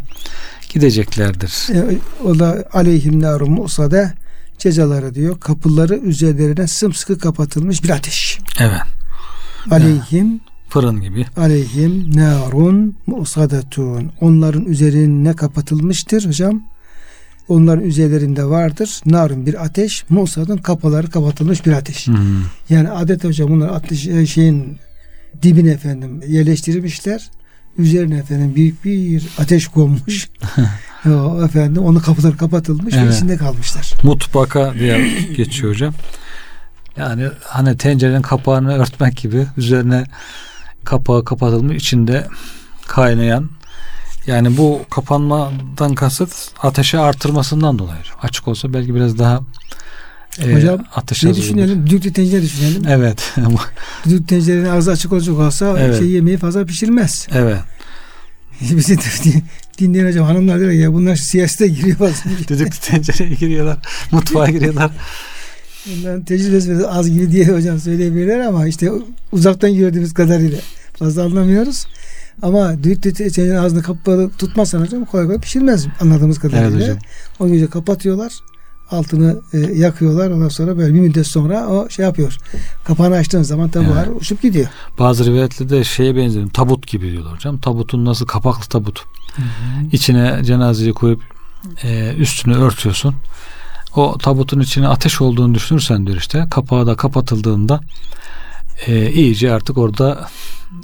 gideceklerdir. 0.69 1.67
E, 1.73 1.97
o 2.23 2.39
da 2.39 2.63
aleyhim 2.73 3.21
narum 3.21 3.52
musade 3.52 4.13
cezaları 4.60 5.15
diyor. 5.15 5.39
Kapıları 5.39 5.95
üzerlerine 5.95 6.67
sımsıkı 6.67 7.19
kapatılmış 7.19 7.84
bir 7.84 7.89
ateş. 7.89 8.39
Evet. 8.60 8.82
Aleyhim 9.71 10.41
Fırın 10.74 11.02
gibi. 11.02 11.26
aleyhim 11.38 12.16
narun 12.16 12.96
musadetun. 13.08 14.12
Onların 14.22 14.66
üzerine 14.66 15.34
kapatılmıştır 15.36 16.28
hocam. 16.28 16.64
Onların 17.48 17.84
üzerlerinde 17.84 18.46
vardır. 18.46 19.02
Narun 19.06 19.46
bir 19.46 19.66
ateş. 19.66 20.06
Musadın 20.10 20.58
kapıları 20.58 21.10
kapatılmış 21.10 21.66
bir 21.66 21.72
ateş. 21.72 22.08
Hmm. 22.08 22.18
Yani 22.70 22.90
adet 22.90 23.24
hocam 23.24 23.50
bunlar 23.50 23.70
ateş 23.70 24.08
e, 24.08 24.26
şeyin 24.26 24.78
dibine 25.42 25.70
efendim 25.72 26.22
yerleştirmişler. 26.28 27.30
Üzerine 27.78 28.18
efendim 28.18 28.56
büyük 28.56 28.86
bir 28.86 29.28
ateş 29.38 29.68
konmuş. 29.68 30.30
o, 31.06 31.46
efendim 31.46 31.84
onu 31.84 32.02
kapıları 32.02 32.38
kapatılmış 32.38 32.96
ve 32.96 33.00
Evet. 33.00 33.16
içinde 33.16 33.38
kalmışlar. 33.38 33.94
Mutbaka 34.04 34.74
diye 34.74 35.12
geçiyor 35.38 35.74
hocam. 35.74 35.94
Yani 36.98 37.28
hani 37.44 37.78
tencerenin 37.78 38.22
kapağını 38.22 38.74
örtmek 38.74 39.18
gibi 39.18 39.46
üzerine 39.58 40.04
kapağı 40.86 41.26
kapatılmış 41.26 41.78
içinde 41.78 42.28
kaynayan 42.88 43.50
yani 44.28 44.58
bu 44.58 44.82
kapanmadan 44.89 45.96
kasıt 45.96 46.32
ateşi 46.62 47.00
artırmasından 47.00 47.80
dolayı. 47.80 48.00
Açık 48.22 48.48
olsa 48.48 48.74
belki 48.74 48.96
biraz 48.96 49.17
daha 49.17 49.41
e, 50.39 50.54
Hocam, 50.54 50.86
ateş 50.96 51.24
Ne 51.24 51.36
düşünelim? 51.36 51.88
Düdüklü 51.88 52.13
tencere 52.13 52.41
düşünelim. 52.41 52.84
Evet. 52.88 53.34
Düdüklü 54.06 54.26
tencerenin 54.26 54.65
ağzı 54.65 54.91
açık 54.91 55.13
olacak 55.13 55.39
olsa 55.39 55.76
Evet. 55.80 56.00
şey 56.00 56.10
yemeği 56.10 56.38
fazla 56.38 56.65
pişirmez. 56.65 57.28
evet. 57.32 57.58
Bizi 58.62 58.98
dinleyen 59.78 60.08
hocam 60.08 60.26
hanımlar 60.26 60.60
diyor 60.60 60.72
ya 60.72 60.93
bunlar 60.93 61.15
siyasete 61.15 61.67
giriyor 61.67 62.00
bazen. 62.00 62.32
Düdüklü 62.48 62.80
tencereye 62.80 63.36
giriyorlar. 63.36 63.78
Mutfağa 64.12 64.50
giriyorlar. 64.50 64.91
Bunların 65.86 66.24
tecrübesi 66.24 66.69
biraz 66.69 66.86
az 66.86 67.10
gibi 67.10 67.32
diye 67.32 67.48
hocam 67.48 67.80
söyleyebilirler 67.80 68.39
ama 68.39 68.67
işte 68.67 68.91
uzaktan 69.32 69.76
gördüğümüz 69.76 70.13
kadarıyla 70.13 70.60
fazla 70.93 71.24
anlamıyoruz. 71.24 71.86
Ama 72.41 72.84
düdüklü 72.84 73.13
tencerenin 73.13 73.56
ağzını 73.56 73.84
kapalı 73.84 74.30
tutmazsan 74.30 74.82
hocam 74.82 75.06
kolay 75.06 75.26
kolay 75.26 75.39
pişirmez 75.39 75.88
anladığımız 76.00 76.39
kadarıyla. 76.39 76.69
Evet 76.69 76.82
hocam. 76.82 76.98
O 77.39 77.48
yüzden 77.48 77.67
kapatıyorlar. 77.69 78.34
Altını 78.91 79.41
e, 79.54 79.58
yakıyorlar. 79.60 80.30
Ondan 80.30 80.50
sonra 80.50 80.78
böyle 80.78 80.93
bir 80.93 81.00
müddet 81.00 81.28
sonra 81.28 81.67
o 81.67 81.89
şey 81.89 82.06
yapıyor. 82.06 82.38
Kapağını 82.86 83.15
açtığın 83.15 83.43
zaman 83.43 83.69
tabi 83.69 83.86
Evet. 83.86 84.08
uçup 84.22 84.41
gidiyor. 84.41 84.67
Bazı 85.00 85.26
rivayetlerde 85.26 85.84
şeye 85.84 86.15
benziyor. 86.15 86.50
Tabut 86.50 86.88
gibi 86.88 87.12
diyorlar 87.12 87.34
hocam. 87.34 87.60
Tabutun 87.60 88.06
nasıl 88.06 88.26
kapaklı 88.26 88.69
tabut. 88.69 89.04
İçine 89.91 90.41
cenazeyi 90.43 90.93
koyup 90.93 91.22
e, 91.84 92.13
üstünü 92.13 92.56
örtüyorsun. 92.56 93.15
O 93.95 94.17
tabutun 94.17 94.60
içine 94.60 94.88
ateş 94.88 95.21
olduğunu 95.21 95.56
düşünürsen 95.56 96.08
diyor 96.08 96.17
işte 96.17 96.45
kapağı 96.51 96.88
da 96.88 96.95
kapatıldığında 96.95 97.82
e, 98.88 99.12
iyice 99.12 99.51
artık 99.53 99.77
orada 99.77 100.27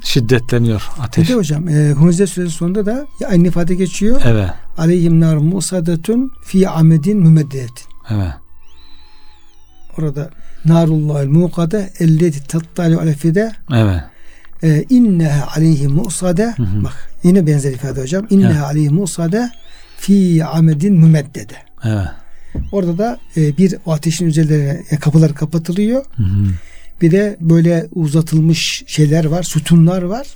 şiddetleniyor 0.04 0.88
Bir 0.98 1.04
ateş. 1.04 1.28
de 1.28 1.34
hocam 1.34 1.68
e, 1.68 1.92
Hunze 1.92 2.26
suresi 2.26 2.50
sonunda 2.54 2.86
da 2.86 3.06
aynı 3.28 3.48
ifade 3.48 3.74
geçiyor. 3.74 4.20
Evet. 4.24 4.50
Aleyhim 4.78 5.20
nar 5.20 5.36
musadetun 5.36 6.32
fi 6.44 6.68
amedin 6.68 7.18
mümeddetin. 7.18 7.86
Evet. 8.10 8.32
Orada 9.98 10.30
narullahil 10.64 11.28
muqade 11.28 11.92
elleti 11.98 12.46
tattali 12.46 12.96
alefide 12.96 13.52
Evet. 13.74 14.00
e, 14.62 14.84
inneha 14.90 15.48
aleyhim 15.56 15.90
musade 15.92 16.54
bak 16.58 17.10
yine 17.22 17.46
benzer 17.46 17.72
ifade 17.72 18.02
hocam. 18.02 18.26
İnneha 18.30 18.52
Evet. 18.52 18.62
aleyhim 18.64 18.94
musade 18.94 19.50
fi 19.96 20.44
amedin 20.44 20.94
mümeddede. 20.94 21.54
Evet. 21.84 22.08
Orada 22.72 22.98
da 22.98 23.18
e, 23.36 23.56
bir 23.56 23.74
ateşin 23.86 24.26
üzerlerine 24.26 24.82
e, 24.90 24.96
kapılar 24.96 25.34
kapatılıyor 25.34 26.04
Hı 26.16 26.22
hı. 26.22 26.46
Bir 27.02 27.10
de 27.10 27.36
böyle 27.40 27.86
uzatılmış 27.94 28.82
şeyler 28.86 29.24
var, 29.24 29.42
sütunlar 29.42 30.02
var. 30.02 30.26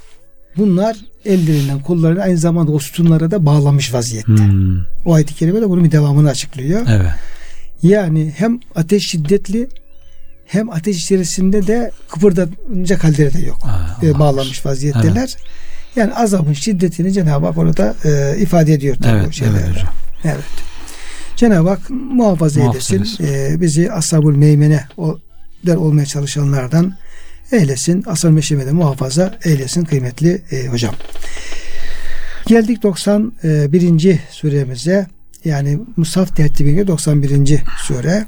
Bunlar 0.56 0.96
ellerinden 1.24 1.80
kollarını 1.80 2.22
aynı 2.22 2.38
zamanda 2.38 2.72
o 2.72 2.78
sütunlara 2.78 3.30
da 3.30 3.46
bağlamış 3.46 3.94
vaziyette. 3.94 4.32
Hmm. 4.32 4.76
O 5.04 5.14
ayet-i 5.14 5.34
kerime 5.34 5.60
de 5.60 5.68
bunun 5.68 5.84
bir 5.84 5.90
devamını 5.92 6.28
açıklıyor. 6.30 6.86
Evet. 6.90 7.10
Yani 7.82 8.32
hem 8.36 8.60
ateş 8.74 9.06
şiddetli 9.10 9.68
hem 10.46 10.70
ateş 10.70 10.96
içerisinde 11.04 11.66
de 11.66 11.90
kıpırdanacak 12.10 13.04
halleri 13.04 13.34
de 13.34 13.38
yok. 13.46 13.58
Aa, 13.64 14.06
E, 14.06 14.18
bağlanmış 14.18 14.66
vaziyetteler. 14.66 15.36
Yani 15.96 16.14
azabın 16.14 16.52
şiddetini 16.52 17.12
Cenab-ı 17.12 17.46
Hak 17.46 17.58
orada 17.58 17.94
e, 18.04 18.38
ifade 18.40 18.72
ediyor 18.72 18.96
tabii 19.02 19.18
Evet, 19.24 19.34
şeylerde. 19.34 19.58
evet 19.66 19.70
hocam. 19.76 19.92
Evet. 20.24 20.44
Cenab-ı 21.36 21.68
Hak 21.68 21.90
muhafaza, 21.90 22.60
Muhafaza 22.60 22.94
eylesin. 22.96 23.24
E, 23.24 23.60
bizi 23.60 23.92
ashabul 23.92 24.36
meymene 24.36 24.84
o 24.96 25.18
der 25.66 25.76
olmaya 25.76 26.06
çalışanlardan 26.06 26.94
eylesin. 27.52 28.04
Asıl 28.06 28.30
meşemede 28.30 28.72
muhafaza 28.72 29.38
eylesin 29.44 29.84
kıymetli 29.84 30.42
e, 30.50 30.66
hocam. 30.66 30.94
Geldik 32.46 32.82
91. 32.82 34.18
suremize. 34.30 35.06
Yani 35.44 35.78
Musaf 35.96 36.36
tertibine 36.36 36.86
91. 36.86 37.62
sure. 37.78 38.26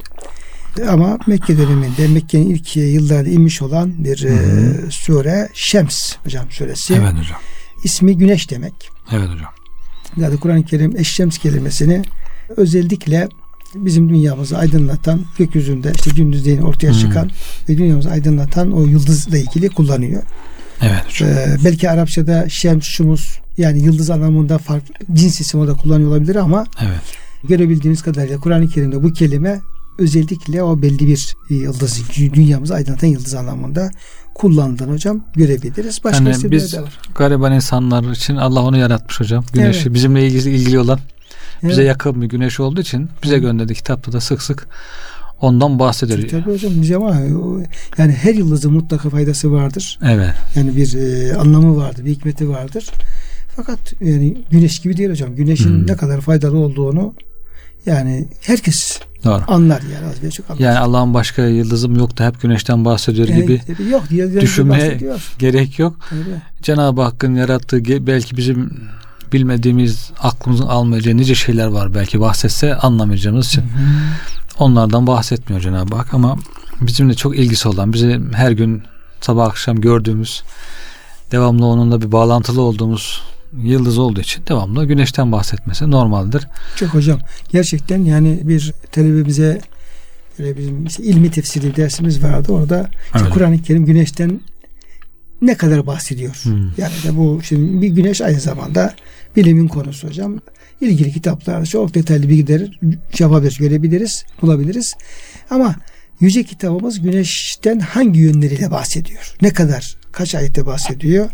Ama 0.89 1.19
Mekke 1.27 1.59
döneminde 1.59 2.09
Mekke'nin 2.09 2.51
ilk 2.51 2.77
yıllarda 2.77 3.29
inmiş 3.29 3.63
olan 3.63 4.05
bir 4.05 4.23
e, 4.25 4.91
sure 4.91 5.49
Şems 5.55 6.13
hocam 6.25 6.51
suresi. 6.51 6.95
Evet 6.95 7.13
hocam. 7.13 7.41
İsmi 7.85 8.19
güneş 8.19 8.51
demek. 8.51 8.91
Evet 9.13 9.29
hocam. 9.29 9.53
Yani 10.17 10.37
Kur'an-ı 10.37 10.65
Kerim 10.65 10.97
eşşems 10.97 11.39
kelimesini 11.39 12.03
özellikle 12.57 13.29
bizim 13.75 14.09
dünyamızı 14.09 14.59
aydınlatan 14.59 15.21
gökyüzünde 15.39 15.93
işte 15.97 16.11
gündüzleyin 16.11 16.61
ortaya 16.63 16.93
Hmm. 16.93 16.99
çıkan 17.01 17.31
ve 17.69 17.79
dünyamızı 17.79 18.11
aydınlatan 18.11 18.73
o 18.73 18.85
yıldızla 18.87 19.39
ilgili 19.39 19.69
kullanıyor. 19.69 20.23
Evet 20.83 21.05
hocam. 21.07 21.29
Ee, 21.29 21.57
belki 21.65 21.91
Arapçada 21.91 22.49
şems, 22.49 22.85
şumus 22.85 23.39
yani 23.59 23.79
yıldız 23.85 24.11
anlamında 24.11 24.59
farklı 24.59 24.95
cins 25.15 25.41
isim 25.41 25.61
o 25.61 25.67
da 25.67 25.75
kullanıyor 25.75 26.11
olabilir 26.11 26.37
ama 26.37 26.67
Evet. 26.83 27.01
görebildiğimiz 27.49 28.03
kadarıyla 28.03 28.39
Kur'an-ı 28.41 28.69
Kerim'de 28.69 29.03
bu 29.03 29.13
kelime 29.13 29.61
özellikle 29.99 30.63
o 30.63 30.83
belli 30.83 31.07
bir 31.07 31.35
yıldız, 31.51 32.03
dünyamızı 32.35 32.75
aydınlatan 32.75 33.07
yıldız 33.09 33.35
anlamında 33.35 33.91
kullandığını 34.35 34.93
hocam 34.93 35.25
görebiliriz. 35.37 36.05
Başka 36.05 36.25
Yani 36.31 36.51
biz 36.51 36.73
de 36.73 36.83
var. 36.83 36.99
gariban 37.15 37.53
insanlar 37.53 38.11
için 38.13 38.37
Allah 38.37 38.63
onu 38.63 38.77
yaratmış 38.79 39.21
hocam. 39.21 39.45
Güneşi 39.53 39.81
Evet. 39.83 39.95
bizimle 39.95 40.27
ilgili 40.27 40.51
ilgili 40.57 40.79
olan 40.79 40.99
bize 41.63 41.83
Evet. 41.83 41.89
yakın 41.89 42.23
bir 42.23 42.27
güneş 42.27 42.61
olduğu 42.61 42.81
için 42.81 43.09
bize 43.23 43.39
gönderdiği 43.39 43.75
kitapta 43.75 44.13
da 44.13 44.21
sık 44.21 44.43
sık 44.43 44.69
ondan 45.41 45.79
bahsediyor. 45.79 46.29
Tabii 46.29 46.53
hocam 46.55 46.73
bize 46.83 46.99
o- 46.99 47.61
yani 47.99 48.13
her 48.13 48.35
yıldızın 48.35 48.73
mutlaka 48.73 49.11
faydası 49.11 49.53
vardır. 49.53 49.99
Evet. 50.05 50.35
Yani 50.57 50.77
bir 50.77 50.95
e, 50.95 51.35
anlamı 51.37 51.77
vardır, 51.77 52.05
bir 52.05 52.11
hikmeti 52.11 52.49
vardır. 52.49 52.87
Fakat 53.57 53.79
yani 54.01 54.37
güneş 54.51 54.79
gibi 54.79 54.97
değil 54.97 55.11
hocam. 55.11 55.35
Güneşin 55.37 55.69
Hmm. 55.71 55.87
ne 55.87 55.97
kadar 55.97 56.21
faydalı 56.21 56.57
olduğunu 56.59 57.15
yani 57.87 58.29
herkes 58.41 59.01
Doğru. 59.25 59.43
anlar 59.49 59.83
yani 59.95 60.07
az 60.27 60.35
çok 60.35 60.51
anlar. 60.51 60.61
Yani 60.61 60.79
Allah'ın 60.79 61.15
başka 61.15 61.47
yıldızım 61.47 61.97
yok 61.97 62.19
da 62.19 62.27
hep 62.27 62.41
güneşten 62.43 62.85
bahsediyor 62.85 63.29
Yani 63.29 63.43
gibi 63.43 63.61
tabii 63.67 63.89
yok 63.91 64.11
diye 64.11 64.31
diye 64.31 64.41
düşünmeye 64.41 64.99
gerek 65.39 65.79
yok. 65.79 65.97
Öyle. 66.13 66.43
Cenab-ı 66.63 67.03
Hakk'ın 67.03 67.35
yarattığı 67.35 68.07
belki 68.07 68.37
bizim 68.37 68.73
bilmediğimiz 69.33 70.11
aklımızın 70.23 70.67
almayacağı 70.67 71.17
nice 71.17 71.35
şeyler 71.35 71.67
var 71.67 71.95
belki 71.95 72.21
bahsetse 72.21 72.75
anlamayacağımız 72.75 73.47
için. 73.47 73.65
Onlardan 74.59 75.07
bahsetmiyor 75.07 75.63
Cenab-ı 75.63 75.97
Hak 75.97 76.15
ama 76.15 76.37
bizimle 76.81 77.15
çok 77.15 77.39
ilgisi 77.39 77.69
olan, 77.69 77.93
bizi 77.93 78.21
her 78.33 78.51
gün 78.51 78.83
sabah 79.21 79.47
akşam 79.47 79.81
gördüğümüz, 79.81 80.43
devamlı 81.33 81.67
onunla 81.67 82.03
bir 82.03 82.13
bağlantılı 82.13 82.61
olduğumuz 82.61 83.23
yıldız 83.63 83.99
olduğu 83.99 84.21
için 84.21 84.43
devamlı 84.49 84.85
güneşten 84.85 85.33
bahsetmesi 85.33 85.91
normaldir. 85.91 86.49
Çok 86.77 86.89
hocam 86.89 87.19
gerçekten 87.53 88.05
yani 88.05 88.41
bir 88.43 88.73
talebimize 88.93 89.61
böyle 90.39 90.59
bizim 90.59 90.87
işte 90.87 91.03
ilmi 91.03 91.31
tefsiri 91.31 91.77
dersimiz 91.77 92.23
vardı. 92.23 92.53
Orada 92.53 92.91
işte. 93.15 93.29
Kur'an-ı 93.31 93.63
Kerim 93.63 93.85
güneşten 93.85 94.41
ne 95.43 95.55
kadar 95.55 95.87
bahsediyor. 95.87 96.35
Hmm. 96.43 96.71
Yani 96.79 96.93
de 97.05 97.17
bu 97.17 97.41
şimdi 97.43 97.83
bir 97.83 97.89
güneş 97.89 98.21
aynı 98.21 98.41
zamanda 98.41 98.95
bilimin 99.37 99.69
konusu 99.69 100.09
hocam. 100.09 100.39
İlgili 100.81 101.13
kitaplarda 101.13 101.67
çok 101.67 101.95
detaylı 101.95 102.29
bilgileri 102.29 102.71
şey 103.13 103.25
yapabiliriz, 103.25 103.59
görebiliriz, 103.59 104.25
bulabiliriz. 104.43 104.95
Ama 105.51 105.75
yüce 106.21 106.45
kitabımız 106.45 107.01
güneşten 107.01 107.79
hangi 107.79 108.21
yönleriyle 108.21 108.71
bahsediyor? 108.71 109.37
Ne 109.43 109.51
kadar, 109.51 109.97
kaç 110.13 110.35
ayette 110.35 110.67
bahsediyor 110.67 111.31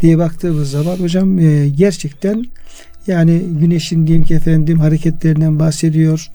diye 0.00 0.18
baktığımız 0.18 0.70
zaman 0.70 0.96
hocam 0.96 1.38
e, 1.38 1.68
gerçekten 1.68 2.44
yani 3.06 3.42
güneşin 3.60 4.06
diyeyim 4.06 4.24
ki 4.24 4.34
efendim 4.34 4.78
hareketlerinden 4.78 5.58
bahsediyor. 5.58 6.30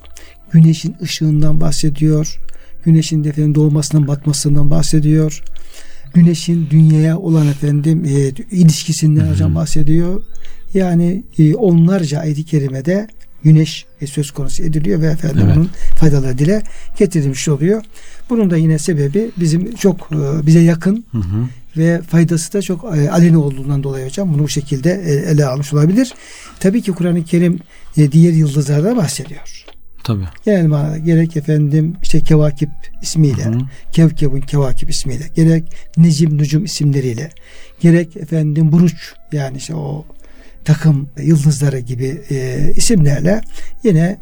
Güneşin 0.51 0.95
ışığından 1.01 1.62
bahsediyor. 1.62 2.39
Güneşin 2.85 3.23
de 3.23 3.29
efendim 3.29 3.55
doğmasından 3.55 4.07
batmasından 4.07 4.71
bahsediyor. 4.71 5.43
Güneşin 6.13 6.67
dünyaya 6.69 7.17
olan 7.17 7.47
efendim 7.47 8.05
e, 8.05 8.09
ilişkisinden 8.55 9.21
Hı 9.21 9.25
hı. 9.27 9.31
hocam 9.31 9.55
bahsediyor. 9.55 10.21
Yani 10.73 11.23
e, 11.39 11.55
onlarca 11.55 12.19
ayet-i 12.19 12.45
kerimede 12.45 13.07
güneş 13.43 13.85
e, 14.01 14.07
söz 14.07 14.31
konusu 14.31 14.63
ediliyor 14.63 15.01
ve 15.01 15.07
efendim 15.07 15.41
Evet. 15.45 15.57
onun 15.57 15.69
faydaları 15.99 16.37
dile 16.37 16.63
getirilmiş 16.97 17.47
oluyor. 17.47 17.83
Bunun 18.29 18.49
da 18.49 18.57
yine 18.57 18.79
sebebi 18.79 19.31
bizim 19.37 19.75
çok 19.75 20.09
e, 20.11 20.47
bize 20.47 20.59
yakın 20.59 21.05
Hı 21.11 21.17
hı. 21.17 21.47
ve 21.77 22.01
faydası 22.01 22.53
da 22.53 22.61
çok 22.61 22.97
e, 22.97 23.11
aleni 23.11 23.37
olduğundan 23.37 23.83
dolayı 23.83 24.05
hocam 24.05 24.33
bunu 24.33 24.43
bu 24.43 24.49
şekilde 24.49 24.91
e, 25.05 25.31
ele 25.31 25.45
almış 25.45 25.73
olabilir. 25.73 26.13
Tabii 26.59 26.81
ki 26.81 26.91
Kur'an-ı 26.91 27.23
Kerim 27.25 27.59
e, 27.97 28.11
diğer 28.11 28.33
yıldızlarda 28.33 28.97
bahsediyor. 28.97 29.65
Tabii. 30.03 30.25
Yani 30.45 30.67
manada 30.67 30.97
gerek 30.97 31.38
efendim 31.38 31.95
işte 32.03 32.21
kevakip 32.21 32.69
ismiyle, 33.01 33.45
Hı 33.45 33.49
hı. 33.49 33.59
kevkebun 33.91 34.41
kevakip 34.41 34.89
ismiyle, 34.89 35.23
gerek 35.35 35.63
necim 35.97 36.38
nucum 36.38 36.65
isimleriyle, 36.65 37.29
gerek 37.79 38.17
efendim 38.17 38.71
buruç 38.71 39.13
yani 39.31 39.57
işte 39.57 39.75
o 39.75 40.05
takım 40.65 41.09
yıldızları 41.21 41.79
gibi 41.79 42.21
e, 42.31 42.59
isimlerle 42.75 43.41
yine 43.83 44.17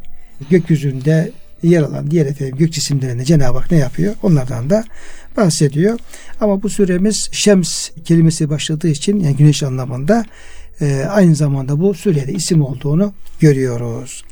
gökyüzünde 0.50 1.32
yer 1.62 1.82
alan 1.82 2.10
diğer 2.10 2.26
efendim 2.26 2.56
gök 2.56 2.72
cisimlerine 2.72 3.24
Cenab-ı 3.24 3.58
Hak 3.58 3.70
ne 3.70 3.78
yapıyor? 3.78 4.14
Onlardan 4.22 4.70
da 4.70 4.84
bahsediyor. 5.36 5.98
Ama 6.40 6.62
bu 6.62 6.68
suremiz 6.68 7.28
şems 7.32 7.90
kelimesi 8.04 8.50
başladığı 8.50 8.88
için 8.88 9.20
yani 9.20 9.36
güneş 9.36 9.62
anlamında 9.62 10.24
e, 10.80 11.04
aynı 11.10 11.34
zamanda 11.34 11.80
bu 11.80 11.94
surede 11.94 12.32
isim 12.32 12.62
olduğunu 12.62 13.12
görüyoruz. 13.40 14.24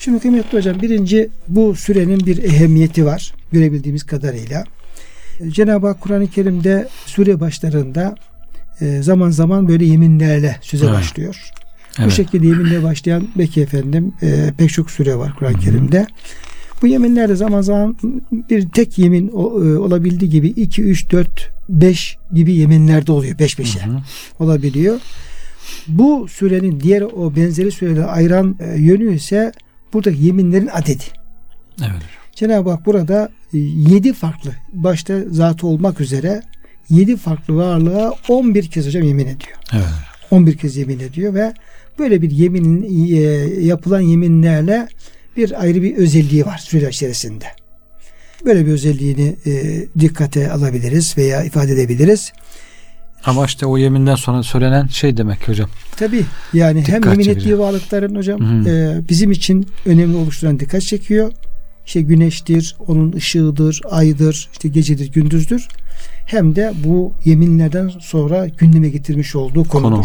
Şimdi 0.00 0.20
kıymetli 0.20 0.58
hocam 0.58 0.82
birinci 0.82 1.28
bu 1.48 1.74
sürenin 1.74 2.26
bir 2.26 2.42
ehemmiyeti 2.44 3.04
var 3.06 3.32
görebildiğimiz 3.52 4.06
kadarıyla. 4.06 4.64
E, 5.40 5.50
Cenab-ı 5.50 5.86
Hak 5.86 6.00
Kur'an-ı 6.00 6.26
Kerim'de 6.30 6.88
süre 7.06 7.40
başlarında 7.40 8.14
e, 8.80 9.02
zaman 9.02 9.30
zaman 9.30 9.68
böyle 9.68 9.84
yeminlerle 9.84 10.56
söze 10.60 10.84
Evet. 10.86 10.94
başlıyor. 10.94 11.50
Bu 11.98 12.02
Evet. 12.02 12.12
şekilde 12.12 12.46
yeminle 12.46 12.82
başlayan 12.82 13.28
belki 13.38 13.60
efendim 13.60 14.12
e, 14.22 14.52
pek 14.58 14.70
çok 14.70 14.90
süre 14.90 15.16
var 15.16 15.34
Kur'an-ı. 15.38 15.58
Kerim'de. 15.58 16.06
Bu 16.82 16.86
yeminlerde 16.86 17.36
zaman 17.36 17.60
zaman 17.60 17.96
bir 18.32 18.68
tek 18.68 18.98
yemin 18.98 19.28
o- 19.28 19.64
e, 19.64 19.78
olabildiği 19.78 20.30
gibi 20.30 20.48
2, 20.48 20.82
3, 20.82 21.10
4, 21.10 21.50
5 21.68 22.16
gibi 22.32 22.54
yeminlerde 22.54 23.12
oluyor. 23.12 23.38
5 23.38 23.58
5'e 23.58 23.86
Hı 23.86 23.90
hı. 23.90 23.98
olabiliyor. 24.38 25.00
Bu 25.88 26.26
sürenin 26.28 26.80
diğer 26.80 27.02
o 27.02 27.36
benzeri 27.36 27.70
süreleri 27.72 28.04
ayıran 28.04 28.56
e, 28.60 28.80
yönü 28.80 29.14
ise 29.14 29.52
buradaki 29.92 30.24
yeminlerin 30.24 30.68
adedi. 30.72 31.04
Evet. 31.80 32.02
Cenab-ı 32.32 32.70
Hak 32.70 32.86
burada 32.86 33.28
7 33.52 34.12
farklı 34.12 34.50
başta 34.72 35.20
zatı 35.30 35.66
olmak 35.66 36.00
üzere 36.00 36.42
7 36.90 37.16
farklı 37.16 37.56
varlığa 37.56 38.14
11 38.28 38.70
kez 38.70 38.86
hocam 38.86 39.02
yemin 39.02 39.26
ediyor. 39.26 39.56
Evet. 39.72 39.84
11 40.30 40.56
kez 40.56 40.76
yemin 40.76 41.00
ediyor 41.00 41.34
ve 41.34 41.54
böyle 41.98 42.22
bir 42.22 42.30
yeminin 42.30 43.06
e, 43.16 43.20
yapılan 43.64 44.00
yeminlerle 44.00 44.88
bir 45.36 45.62
ayrı 45.62 45.82
bir 45.82 45.96
özelliği 45.96 46.46
var 46.46 46.58
süre 46.58 46.88
içerisinde. 46.88 47.44
Böyle 48.44 48.66
bir 48.66 48.72
özelliğini 48.72 49.36
e, 49.46 49.84
dikkate 50.00 50.50
alabiliriz 50.50 51.18
veya 51.18 51.44
ifade 51.44 51.72
edebiliriz. 51.72 52.32
Ama 53.24 53.46
işte 53.46 53.66
o 53.66 53.78
yeminden 53.78 54.14
sonra 54.14 54.42
söylenen 54.42 54.86
şey 54.86 55.16
demek 55.16 55.48
hocam. 55.48 55.70
Tabi 55.96 56.24
yani 56.52 56.78
hem 56.78 56.86
Dikkat 56.86 57.12
yemin 57.12 57.24
çekici. 57.24 57.40
ettiği 57.40 57.58
varlıkların 57.58 58.14
hocam 58.16 58.40
Hı. 58.40 58.68
e, 58.70 59.08
bizim 59.08 59.30
için 59.30 59.66
önemli 59.86 60.16
oluşturan 60.16 60.60
dikkat 60.60 60.82
çekiyor. 60.82 61.32
İşte 61.86 62.00
güneştir, 62.02 62.76
onun 62.86 63.12
ışığıdır, 63.12 63.80
aydır, 63.90 64.48
işte 64.52 64.68
gecedir, 64.68 65.12
gündüzdür. 65.12 65.68
Hem 66.26 66.56
de 66.56 66.72
bu 66.84 67.12
yeminlerden 67.24 67.88
sonra 68.00 68.46
gündeme 68.46 68.88
getirmiş 68.88 69.36
olduğu 69.36 69.64
konudur. 69.64 69.90
Konu. 69.90 70.04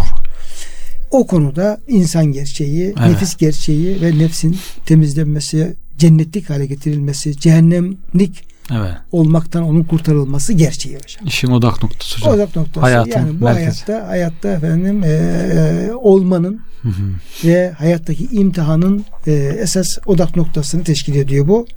O 1.12 1.28
konuda 1.28 1.78
insan 1.88 2.26
gerçeği, 2.26 2.84
Evet. 2.99 3.10
nefis 3.12 3.38
gerçeği 3.38 4.02
ve 4.02 4.17
nefsin 4.19 4.58
temizlenmesi, 4.86 5.76
cennetlik 5.97 6.49
hale 6.49 6.65
getirilmesi, 6.65 7.38
cehennemlik 7.39 8.43
Evet. 8.71 8.93
olmaktan 9.12 9.63
onun 9.63 9.84
kurtarılması 9.84 10.54
gerçeği 10.54 10.95
hocam. 10.95 11.28
İşin 11.28 11.52
odak 11.52 11.84
noktası 11.84 12.17
hocam. 12.19 12.34
Odak 12.34 12.56
noktası. 12.56 12.80
Hayatın 12.80 13.12
yani 13.12 13.39
bu 13.39 13.43
merkezi. 13.43 13.86
hayatta 13.86 14.08
hayatta 14.08 14.49
efendim 14.49 15.04
e, 15.04 15.08
e, 15.08 15.91
olmanın 15.93 16.62
Hı 16.82 16.89
hı. 16.89 17.47
ve 17.47 17.71
hayattaki 17.71 18.26
imtihanın 18.26 19.06
e, 19.28 19.32
esas 19.60 19.97
odak 20.06 20.36
noktasını 20.36 20.84
teşkil 20.84 21.15
ediyor 21.15 21.47
bu. 21.47 21.67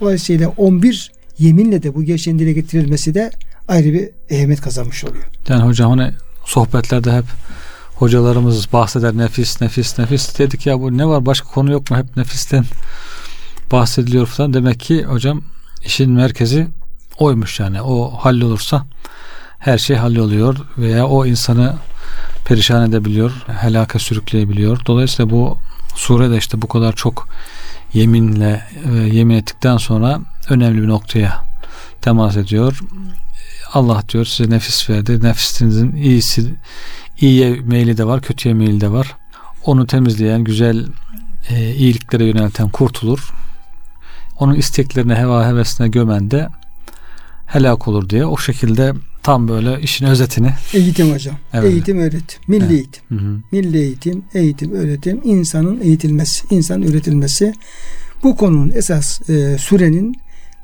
Dolayısıyla 0.00 0.48
11 0.48 1.12
yeminle 1.38 1.82
de 1.82 1.94
bu 1.94 2.02
gerçeğin 2.02 2.38
dile 2.38 2.52
getirilmesi 2.52 3.14
de 3.14 3.30
ayrı 3.68 3.92
bir 3.92 4.10
ehemmiyet 4.30 4.60
kazanmış 4.60 5.04
oluyor. 5.04 5.24
Yani 5.48 5.62
hocam 5.62 5.98
hani 5.98 6.12
sohbetlerde 6.46 7.12
hep 7.12 7.24
hocalarımız 7.94 8.72
bahseder 8.72 9.16
nefis 9.16 9.60
nefis 9.60 9.98
nefis 9.98 10.38
dedik 10.38 10.66
ya 10.66 10.80
bu 10.80 10.98
ne 10.98 11.06
var 11.06 11.26
başka 11.26 11.48
konu 11.48 11.72
yok 11.72 11.90
mu 11.90 11.96
hep 11.96 12.16
nefisten 12.16 12.64
bahsediliyor 13.72 14.26
falan 14.26 14.54
demek 14.54 14.80
ki 14.80 15.04
hocam 15.04 15.42
işin 15.84 16.10
merkezi 16.10 16.68
oymuş 17.18 17.60
yani 17.60 17.82
o 17.82 18.10
hallolursa 18.10 18.86
her 19.58 19.78
şey 19.78 19.96
halloluyor 19.96 20.56
veya 20.78 21.06
o 21.06 21.26
insanı 21.26 21.74
perişan 22.44 22.90
edebiliyor 22.90 23.32
helaka 23.60 23.98
sürükleyebiliyor 23.98 24.86
dolayısıyla 24.86 25.30
bu 25.30 25.58
surede 25.94 26.36
işte 26.36 26.62
bu 26.62 26.68
kadar 26.68 26.92
çok 26.92 27.28
yeminle 27.94 28.64
e, 28.92 28.98
yemin 28.98 29.34
ettikten 29.34 29.76
sonra 29.76 30.20
önemli 30.48 30.82
bir 30.82 30.88
noktaya 30.88 31.44
temas 32.00 32.36
ediyor 32.36 32.80
Allah 33.72 34.02
diyor 34.08 34.24
size 34.24 34.50
nefis 34.50 34.90
verdi. 34.90 35.22
Nefisinizin 35.22 35.96
iyisi 35.96 36.54
iyiye 37.20 37.50
meyli 37.50 37.98
de 37.98 38.04
var, 38.06 38.20
kötüye 38.20 38.54
meyli 38.54 38.80
de 38.80 38.92
var. 38.92 39.16
Onu 39.64 39.86
temizleyen, 39.86 40.44
güzel 40.44 40.86
e, 41.50 41.74
iyiliklere 41.74 42.24
yönelten 42.24 42.68
kurtulur. 42.68 43.32
Onun 44.42 44.54
isteklerine, 44.54 45.14
heva 45.14 45.46
hevesine 45.48 45.88
gömen 45.88 46.30
de 46.30 46.48
helak 47.46 47.88
olur 47.88 48.08
diye 48.08 48.26
o 48.26 48.36
şekilde 48.38 48.92
tam 49.22 49.48
böyle 49.48 49.80
işin 49.80 50.06
özetini 50.06 50.50
Eğitim 50.74 51.12
hocam. 51.12 51.36
Evet. 51.52 51.72
Eğitim 51.72 51.98
öğretim. 51.98 52.40
Milli 52.48 52.62
Evet. 52.64 52.72
eğitim. 52.72 53.02
hı 53.08 53.14
hı, 53.24 53.36
Milli 53.52 53.78
eğitim, 53.78 54.24
eğitim, 54.34 54.72
öğretim, 54.72 55.20
insanın 55.24 55.80
eğitilmesi, 55.80 56.46
insan 56.50 56.82
üretilmesi. 56.82 57.52
Bu 58.22 58.36
konunun 58.36 58.72
esas 58.74 59.30
e, 59.30 59.58
sürenin 59.58 60.14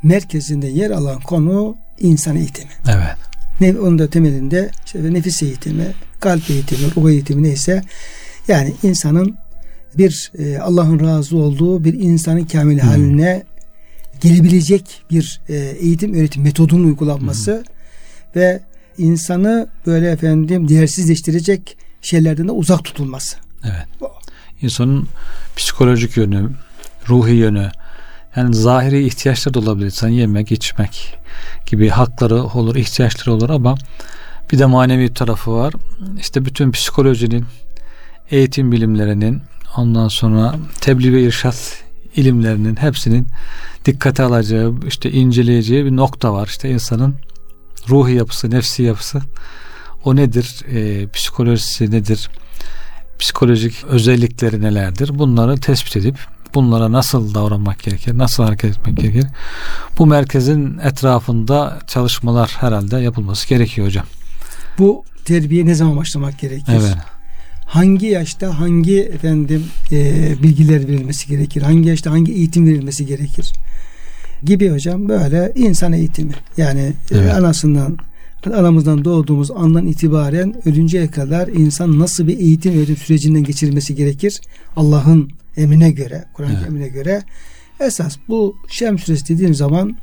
merkezinde 0.03 0.67
yer 0.67 0.91
alan 0.91 1.21
konu 1.21 1.77
insan 2.01 2.37
eğitimi. 2.37 2.71
evet 2.89 3.17
Ne, 3.61 3.79
onun 3.81 3.99
da 3.99 4.11
temelinde 4.11 4.71
işte 4.87 5.13
nefis 5.15 5.43
eğitimi, 5.43 5.87
kalp 6.21 6.51
eğitimi, 6.51 6.81
ruh 6.97 7.11
eğitimi 7.11 7.43
neyse 7.43 7.83
yani 8.49 8.75
insanın 8.83 9.37
bir 9.99 10.33
e, 10.39 10.59
Allah'ın 10.59 11.01
razı 11.01 11.37
olduğu 11.37 11.85
bir 11.85 11.95
insanın 11.95 12.45
kamil 12.45 12.79
Hmm. 12.81 12.89
haline 12.89 13.43
gelebilecek 14.21 15.03
bir 15.11 15.41
e, 15.49 15.55
eğitim 15.55 16.15
öğretim 16.15 16.43
metodunun 16.43 16.85
uygulanması 16.85 17.65
ve 18.37 18.61
insanı 18.99 19.69
böyle 19.87 20.11
efendim 20.11 20.69
değersizleştirecek 20.69 21.77
şeylerden 22.03 22.49
de 22.49 22.53
uzak 22.53 22.85
tutulması. 22.85 23.37
evet. 23.65 24.13
İnsanın 24.63 25.09
psikolojik 25.57 26.17
yönü, 26.17 26.51
ruhi 27.09 27.35
yönü 27.35 27.71
yani 28.37 28.55
zahiri 28.55 29.07
ihtiyaçları 29.07 29.55
da 29.55 29.59
olabilir. 29.59 29.91
Sen 29.91 30.09
yemek, 30.09 30.53
içmek 30.53 31.19
gibi 31.67 31.89
hakları 31.89 32.43
olur, 32.43 32.77
ihtiyaçları 32.77 33.35
olur 33.35 33.51
ama 33.51 33.75
bir 34.53 34.59
de 34.59 34.67
manevi 34.67 35.15
tarafı 35.15 35.53
var. 35.53 35.75
İşte 36.21 36.45
bütün 36.45 36.73
psikolojinin, 36.73 37.45
eğitim 38.31 38.73
bilimlerinin, 38.73 39.43
ondan 39.77 40.09
sonra 40.09 40.55
tebliğ 40.81 41.13
ve 41.13 41.23
irşat 41.23 41.85
ilimlerinin 42.19 42.77
hepsinin 42.77 43.27
dikkate 43.85 44.23
alacağı, 44.23 44.75
işte 44.87 45.11
inceleyeceği 45.11 45.85
bir 45.85 45.97
nokta 45.97 46.33
var. 46.33 46.47
İşte 46.47 46.71
insanın 46.71 47.15
ruhi 47.89 48.13
yapısı, 48.13 48.51
nefsi 48.51 48.83
yapısı 48.83 49.21
o 50.05 50.17
nedir? 50.17 50.65
Ee, 50.73 51.09
psikolojisi 51.09 51.91
nedir? 51.91 52.31
Psikolojik 53.19 53.85
özellikleri 53.85 54.63
nelerdir? 54.63 55.19
Bunları 55.19 55.57
tespit 55.61 55.97
edip 55.97 56.17
bunlara 56.55 56.93
nasıl 56.93 57.35
davranmak 57.35 57.83
gerekir? 57.83 58.19
Nasıl 58.19 58.43
hareket 58.43 58.71
etmek 58.71 58.97
gerekir? 58.97 59.25
Bu 59.99 60.07
merkezin 60.07 60.79
etrafında 60.79 61.79
çalışmalar 61.87 62.57
herhalde 62.61 62.99
yapılması 62.99 63.49
gerekiyor 63.49 63.87
hocam. 63.87 64.07
Bu 64.79 65.05
terbiye 65.25 65.67
ne 65.67 65.75
zaman 65.75 65.97
başlamak 65.97 66.39
gerekir? 66.39 66.73
Evet. 66.73 67.18
Hangi 67.69 68.07
yaşta 68.07 68.59
hangi 68.61 69.01
efendim 69.01 69.65
e, 69.93 70.33
bilgiler 70.43 70.89
verilmesi 70.89 71.29
gerekir? 71.29 71.63
Hangi 71.63 71.89
yaşta 71.89 72.11
hangi 72.11 72.33
eğitim 72.33 72.67
verilmesi 72.67 73.07
gerekir? 73.07 73.53
Gibi 74.45 74.71
hocam 74.71 75.09
böyle 75.09 75.53
insan 75.55 75.93
eğitimi. 75.93 76.33
Yani 76.57 76.81
e, 76.81 76.93
Evet. 77.17 77.35
anasından 77.35 77.99
anamızdan 78.55 79.05
doğduğumuz 79.05 79.51
andan 79.51 79.87
itibaren 79.87 80.69
ölünceye 80.69 81.07
kadar 81.11 81.49
insan 81.49 81.99
nasıl 81.99 82.27
bir 82.27 82.39
eğitim 82.39 82.79
öğretim 82.79 82.97
sürecinden 82.97 83.45
geçirilmesi 83.45 83.95
gerekir? 83.95 84.41
Allah'ın 84.77 85.31
emrine 85.57 85.91
göre, 85.91 86.25
Kur'an 86.35 86.51
Evet. 86.51 86.67
emrine 86.69 86.89
göre. 86.89 87.23
Esas 87.81 88.17
bu 88.29 88.57
Şem 88.71 88.99
suresi 88.99 89.29
dediğim 89.29 89.55
zaman 89.55 89.97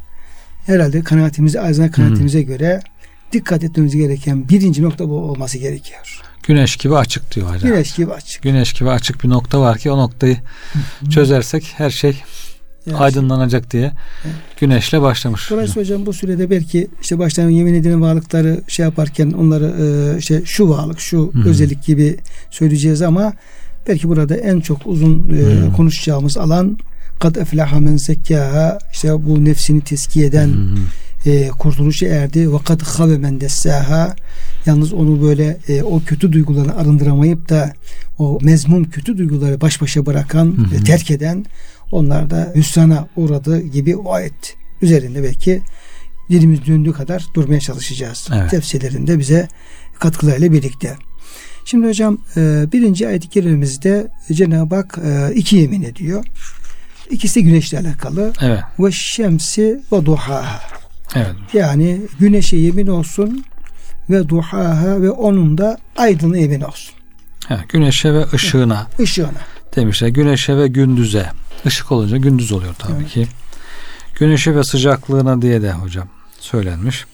herhalde 0.65 1.01
kanaatimize, 1.01 1.61
azına 1.61 1.91
kanaatimize 1.91 2.41
göre 2.41 2.81
dikkat 3.31 3.63
etmemiz 3.63 3.95
gereken 3.95 4.49
birinci 4.49 4.81
nokta 4.81 5.09
bu 5.09 5.13
olması 5.13 5.57
gerekiyor. 5.57 6.21
Güneş 6.47 6.75
gibi 6.75 6.95
açık 6.95 7.35
diyor 7.35 7.55
hocam. 7.55 7.71
Güneş 7.71 7.95
gibi 7.95 8.11
açık. 8.13 8.43
Güneş 8.43 8.73
gibi 8.73 8.89
açık 8.89 9.23
bir 9.23 9.29
nokta 9.29 9.61
var 9.61 9.77
ki 9.77 9.91
o 9.91 9.97
noktayı 9.97 10.37
çözersek 11.09 11.73
her 11.77 11.89
şey 11.89 12.21
Yani 12.85 12.97
aydınlanacak 12.97 13.71
diye 13.71 13.91
güneşle 14.59 15.01
başlamış. 15.01 15.49
Dolayısıyla 15.49 15.81
hocam 15.81 16.05
bu 16.05 16.13
sürede 16.13 16.49
belki 16.49 16.87
işte 17.01 17.19
baştan 17.19 17.49
yemin 17.49 17.73
edilen 17.73 18.01
varlıkları 18.01 18.61
şey 18.67 18.85
yaparken 18.85 19.31
onları 19.31 19.65
e, 19.65 20.17
işte 20.17 20.41
şu 20.45 20.69
varlık 20.69 20.99
şu 20.99 21.31
Hı. 21.33 21.49
özellik 21.49 21.85
gibi 21.85 22.17
söyleyeceğiz 22.51 23.01
ama 23.01 23.33
belki 23.87 24.09
burada 24.09 24.35
en 24.37 24.59
çok 24.59 24.87
uzun 24.87 25.29
e, 25.33 25.41
Hı. 25.41 25.73
konuşacağımız 25.73 26.37
alan 26.37 26.77
kad 27.19 27.35
eflaha 27.35 27.79
men 27.79 27.97
zekkaha 27.97 28.77
işte 28.91 29.25
bu 29.25 29.45
nefsini 29.45 29.81
tezkiye 29.81 30.25
eden 30.25 30.47
Hı 30.47 30.51
hı. 30.51 30.75
E, 31.25 31.47
kurtuluşa 31.47 32.05
erdi 32.05 32.53
ve 32.53 32.57
kad 32.57 32.81
habe 32.81 33.17
men 33.17 33.41
dessaha 33.41 34.15
yalnız 34.65 34.93
onu 34.93 35.21
böyle 35.21 35.57
e, 35.67 35.83
o 35.83 36.01
kötü 36.03 36.33
duygularını 36.33 36.75
arındıramayıp 36.75 37.49
da 37.49 37.73
o 38.19 38.39
mezmum 38.41 38.89
kötü 38.89 39.17
duyguları 39.17 39.61
baş 39.61 39.81
başa 39.81 40.05
bırakan 40.05 40.45
Hı 40.45 40.61
hı. 40.61 40.71
ve 40.71 40.83
terk 40.83 41.11
eden 41.11 41.45
onlar 41.91 42.29
da 42.29 42.51
hüsrana 42.55 43.07
uğradı 43.15 43.61
gibi 43.61 43.95
o 43.95 44.13
ayet 44.13 44.55
üzerinde 44.81 45.23
belki 45.23 45.61
dilimiz 46.29 46.65
döndüğü 46.65 46.91
kadar 46.91 47.25
durmaya 47.33 47.59
çalışacağız. 47.59 48.27
Evet. 48.35 48.51
Tefsirlerinde 48.51 49.19
bize 49.19 49.47
katkılarıyla 49.99 50.51
birlikte. 50.51 50.95
Şimdi 51.65 51.87
hocam 51.87 52.17
e, 52.37 52.65
birinci 52.73 53.07
ayet-i 53.07 53.29
kerimemizde 53.29 54.07
Cenab-ı 54.31 54.75
Hak 54.75 54.99
e, 55.05 55.33
iki 55.35 55.55
yemin 55.55 55.83
ediyor. 55.83 56.25
İkisi 57.09 57.43
güneşle 57.43 57.79
alakalı. 57.79 58.33
Evet. 58.41 58.59
Ve 58.79 58.91
şemsi 58.91 59.81
ve 59.91 60.05
duhaha. 60.05 60.84
Evet. 61.15 61.35
Yani 61.53 62.01
güneşe 62.19 62.57
yemin 62.57 62.87
olsun 62.87 63.45
ve 64.09 64.29
duhaha 64.29 65.01
ve 65.01 65.09
onun 65.11 65.57
da 65.57 65.77
aydınlığı 65.97 66.37
yemin 66.37 66.61
olsun. 66.61 66.95
Evet. 67.49 67.69
Güneşe 67.69 68.13
ve 68.13 68.25
ışığına 68.33 68.87
Işığına. 68.99 69.29
demişler. 69.75 70.07
Güneşe 70.07 70.57
ve 70.57 70.67
gündüze. 70.67 71.29
Işık 71.65 71.91
olunca 71.91 72.17
gündüz 72.17 72.51
oluyor 72.51 72.73
tabii 72.79 72.93
Evet. 73.01 73.07
ki. 73.09 73.27
Güneşe 74.19 74.55
ve 74.55 74.63
sıcaklığına 74.63 75.41
diye 75.41 75.61
de 75.61 75.71
hocam 75.71 76.07
söylenmiş. 76.39 77.05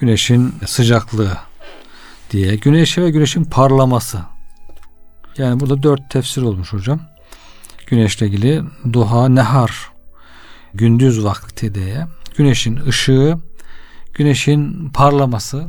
Güneşin 0.00 0.54
sıcaklığı 0.66 1.38
diye. 2.30 2.56
Güneşe 2.56 3.02
ve 3.02 3.10
güneşin 3.10 3.44
parlaması. 3.44 4.18
Yani 5.38 5.60
burada 5.60 5.82
dört 5.82 6.10
tefsir 6.10 6.42
olmuş 6.42 6.72
hocam. 6.72 7.00
Güneşle 7.86 8.26
ilgili 8.26 8.62
duha, 8.92 9.28
nehar, 9.28 9.90
gündüz 10.74 11.24
vakti 11.24 11.74
diye. 11.74 12.06
Güneşin 12.36 12.80
ışığı, 12.86 13.38
güneşin 14.14 14.88
parlaması, 14.88 15.64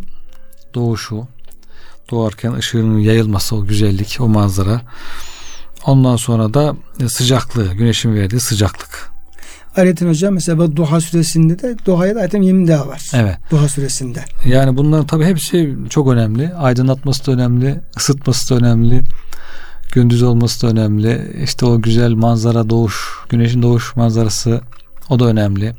doğuşu, 0.73 1.27
doğarken 2.11 2.53
ışığının 2.53 2.99
yayılması, 2.99 3.55
o 3.55 3.65
güzellik, 3.65 4.17
o 4.19 4.27
manzara. 4.27 4.81
Ondan 5.85 6.15
sonra 6.15 6.53
da 6.53 6.75
sıcaklığı, 7.07 7.73
güneşin 7.73 8.15
verdiği 8.15 8.39
sıcaklık. 8.39 9.11
Ayetin 9.77 10.09
hocam 10.09 10.33
mesela 10.33 10.75
Duha 10.75 11.01
suresinde 11.01 11.59
de 11.59 11.75
Duha'ya 11.85 12.15
da 12.15 12.19
ayeten 12.19 12.41
yemin 12.41 12.67
daha 12.67 12.87
var. 12.87 13.01
Evet. 13.13 13.37
Duha 13.51 13.69
suresinde. 13.69 14.25
Yani 14.45 14.77
bunların 14.77 15.07
tabii 15.07 15.25
hepsi 15.25 15.75
çok 15.89 16.07
önemli. 16.07 16.53
Aydınlatması 16.53 17.27
da 17.27 17.31
önemli, 17.31 17.81
ısıtması 17.97 18.49
da 18.49 18.59
önemli. 18.59 19.01
Gündüz 19.93 20.23
olması 20.23 20.61
da 20.61 20.71
önemli. 20.71 21.35
İşte 21.43 21.65
o 21.65 21.81
güzel 21.81 22.11
manzara 22.11 22.69
doğuş, 22.69 22.95
güneşin 23.29 23.61
doğuş 23.61 23.95
manzarası 23.95 24.61
o 25.09 25.19
da 25.19 25.25
önemli. 25.25 25.73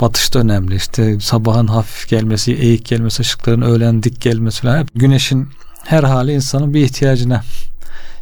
Batış 0.00 0.34
da 0.34 0.38
önemli. 0.38 0.74
İşte 0.76 1.20
sabahın 1.20 1.66
hafif 1.66 2.08
gelmesi, 2.08 2.52
eğik 2.52 2.84
gelmesi, 2.84 3.20
ışıkların 3.20 3.62
öğlen 3.62 4.02
dik 4.02 4.20
gelmesi 4.20 4.62
falan. 4.62 4.78
Hep 4.78 4.88
güneşin 4.94 5.48
her 5.84 6.02
hali 6.02 6.32
insanın 6.32 6.74
bir 6.74 6.80
ihtiyacına 6.84 7.42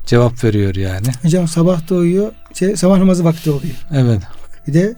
cevap 0.06 0.44
veriyor 0.44 0.74
yani. 0.74 1.06
Hocam 1.22 1.48
sabah 1.48 1.88
doğuyor. 1.88 2.32
Şey, 2.54 2.76
sabah 2.76 2.98
namazı 2.98 3.24
vakti 3.24 3.50
oluyor. 3.50 3.74
Evet. 3.94 4.20
Bir 4.66 4.74
de 4.74 4.94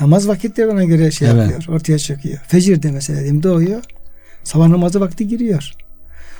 Namaz 0.00 0.28
vakitleri 0.28 0.68
ona 0.68 0.84
göre 0.84 1.10
şey 1.10 1.28
Evet. 1.28 1.50
yapıyor. 1.50 1.76
Ortaya 1.76 1.98
çıkıyor. 1.98 2.38
Fecirde 2.48 2.90
mesela 2.90 3.20
diyelim 3.20 3.42
doğuyor. 3.42 3.82
Sabah 4.44 4.68
namazı 4.68 5.00
vakti 5.00 5.28
giriyor. 5.28 5.72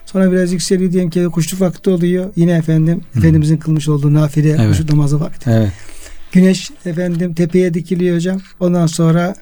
Sonra 0.06 0.32
biraz 0.32 0.52
yükseliyor 0.52 0.92
diyelim 0.92 1.10
ki 1.10 1.24
kuşluk 1.24 1.60
vakti 1.60 1.90
oluyor. 1.90 2.32
Yine 2.36 2.52
efendim 2.52 3.00
Efendimizin 3.16 3.56
kılmış 3.56 3.88
olduğu 3.88 4.14
nafile 4.14 4.50
Evet. 4.50 4.68
kuşluk 4.68 4.90
namazı 4.90 5.20
vakti. 5.20 5.50
Evet. 5.50 5.72
Güneş 6.32 6.70
efendim 6.86 7.34
tepeye 7.34 7.74
dikiliyor 7.74 8.16
hocam. 8.16 8.40
Ondan 8.60 8.86
sonra 8.86 9.34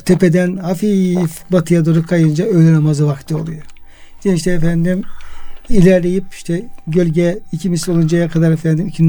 o 0.00 0.02
tepeden 0.02 0.56
hafif 0.56 1.30
batıya 1.50 1.84
doğru 1.84 2.06
kayınca 2.06 2.44
öğle 2.44 2.72
namazı 2.72 3.06
vakti 3.06 3.34
oluyor. 3.34 3.62
İşte, 4.16 4.34
işte 4.34 4.50
efendim 4.50 5.02
ilerleyip 5.68 6.24
işte 6.32 6.64
gölge 6.86 7.38
iki 7.52 7.70
misli 7.70 7.92
oluncaya 7.92 8.28
kadar 8.28 8.52
efendim 8.52 8.86
iki 8.86 9.02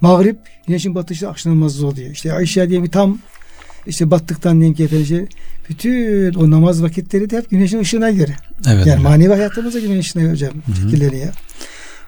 mağrip 0.00 0.38
güneşin 0.66 0.94
batışı 0.94 1.28
akşam 1.28 1.52
namazı 1.52 1.86
oluyor. 1.86 2.10
İşte 2.10 2.32
Ayşe 2.32 2.68
diye 2.68 2.82
bir 2.82 2.90
tam 2.90 3.18
işte 3.86 4.10
battıktan 4.10 4.60
diyelim 4.60 4.76
ki 4.76 4.84
efendim 4.84 5.06
şey, 5.06 5.26
bütün 5.68 6.34
o 6.34 6.50
namaz 6.50 6.82
vakitleri 6.82 7.30
de 7.30 7.36
hep 7.36 7.50
güneşin 7.50 7.78
ışığına 7.78 8.10
göre. 8.10 8.32
Evet. 8.66 8.66
Yani 8.66 8.80
hocam. 8.80 9.02
manevi 9.02 9.32
hayatımız 9.32 9.74
da 9.74 9.80
güneşin 9.80 10.00
ışığına 10.00 10.32
hocam 10.32 10.52
şekilleniyor. 10.82 11.34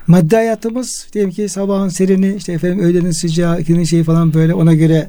Maddi 0.06 0.36
hayatımız 0.36 1.06
diyelim 1.12 1.30
ki 1.30 1.48
sabahın 1.48 1.88
serini 1.88 2.34
işte 2.34 2.52
efendim 2.52 2.78
öğlenin 2.84 3.10
sıcağı 3.10 3.60
ikinin 3.60 3.84
şeyi 3.84 4.04
falan 4.04 4.34
böyle 4.34 4.54
ona 4.54 4.74
göre 4.74 5.08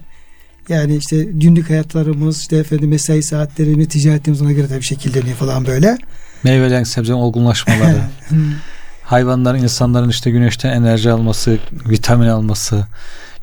yani 0.69 0.95
işte 0.95 1.23
günlük 1.23 1.69
hayatlarımız 1.69 2.39
işte 2.39 2.57
efendim 2.57 2.89
mesai 2.89 3.23
saatlerimiz 3.23 3.87
ticaretimiz 3.87 4.41
ona 4.41 4.51
göre 4.51 4.67
tabii 4.67 4.83
şekilleniyor 4.83 5.35
falan 5.35 5.65
böyle. 5.65 5.97
Meyvelerin 6.43 6.83
sebzenin 6.83 7.17
olgunlaşmaları. 7.17 8.01
hayvanların, 9.03 9.63
insanların 9.63 10.09
işte 10.09 10.31
güneşten 10.31 10.69
enerji 10.69 11.11
alması, 11.11 11.57
vitamin 11.89 12.27
alması, 12.27 12.87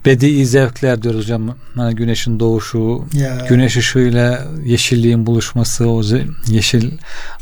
bedi 0.06 0.46
zevkler 0.46 1.02
diyoruz 1.02 1.20
hocam. 1.20 1.56
Hani 1.74 1.94
güneşin 1.94 2.40
doğuşu, 2.40 3.04
ya. 3.12 3.46
güneş 3.48 3.76
ışığıyla 3.76 4.44
yeşilliğin 4.64 5.26
buluşması, 5.26 5.88
o 5.88 6.02
yeşil 6.46 6.90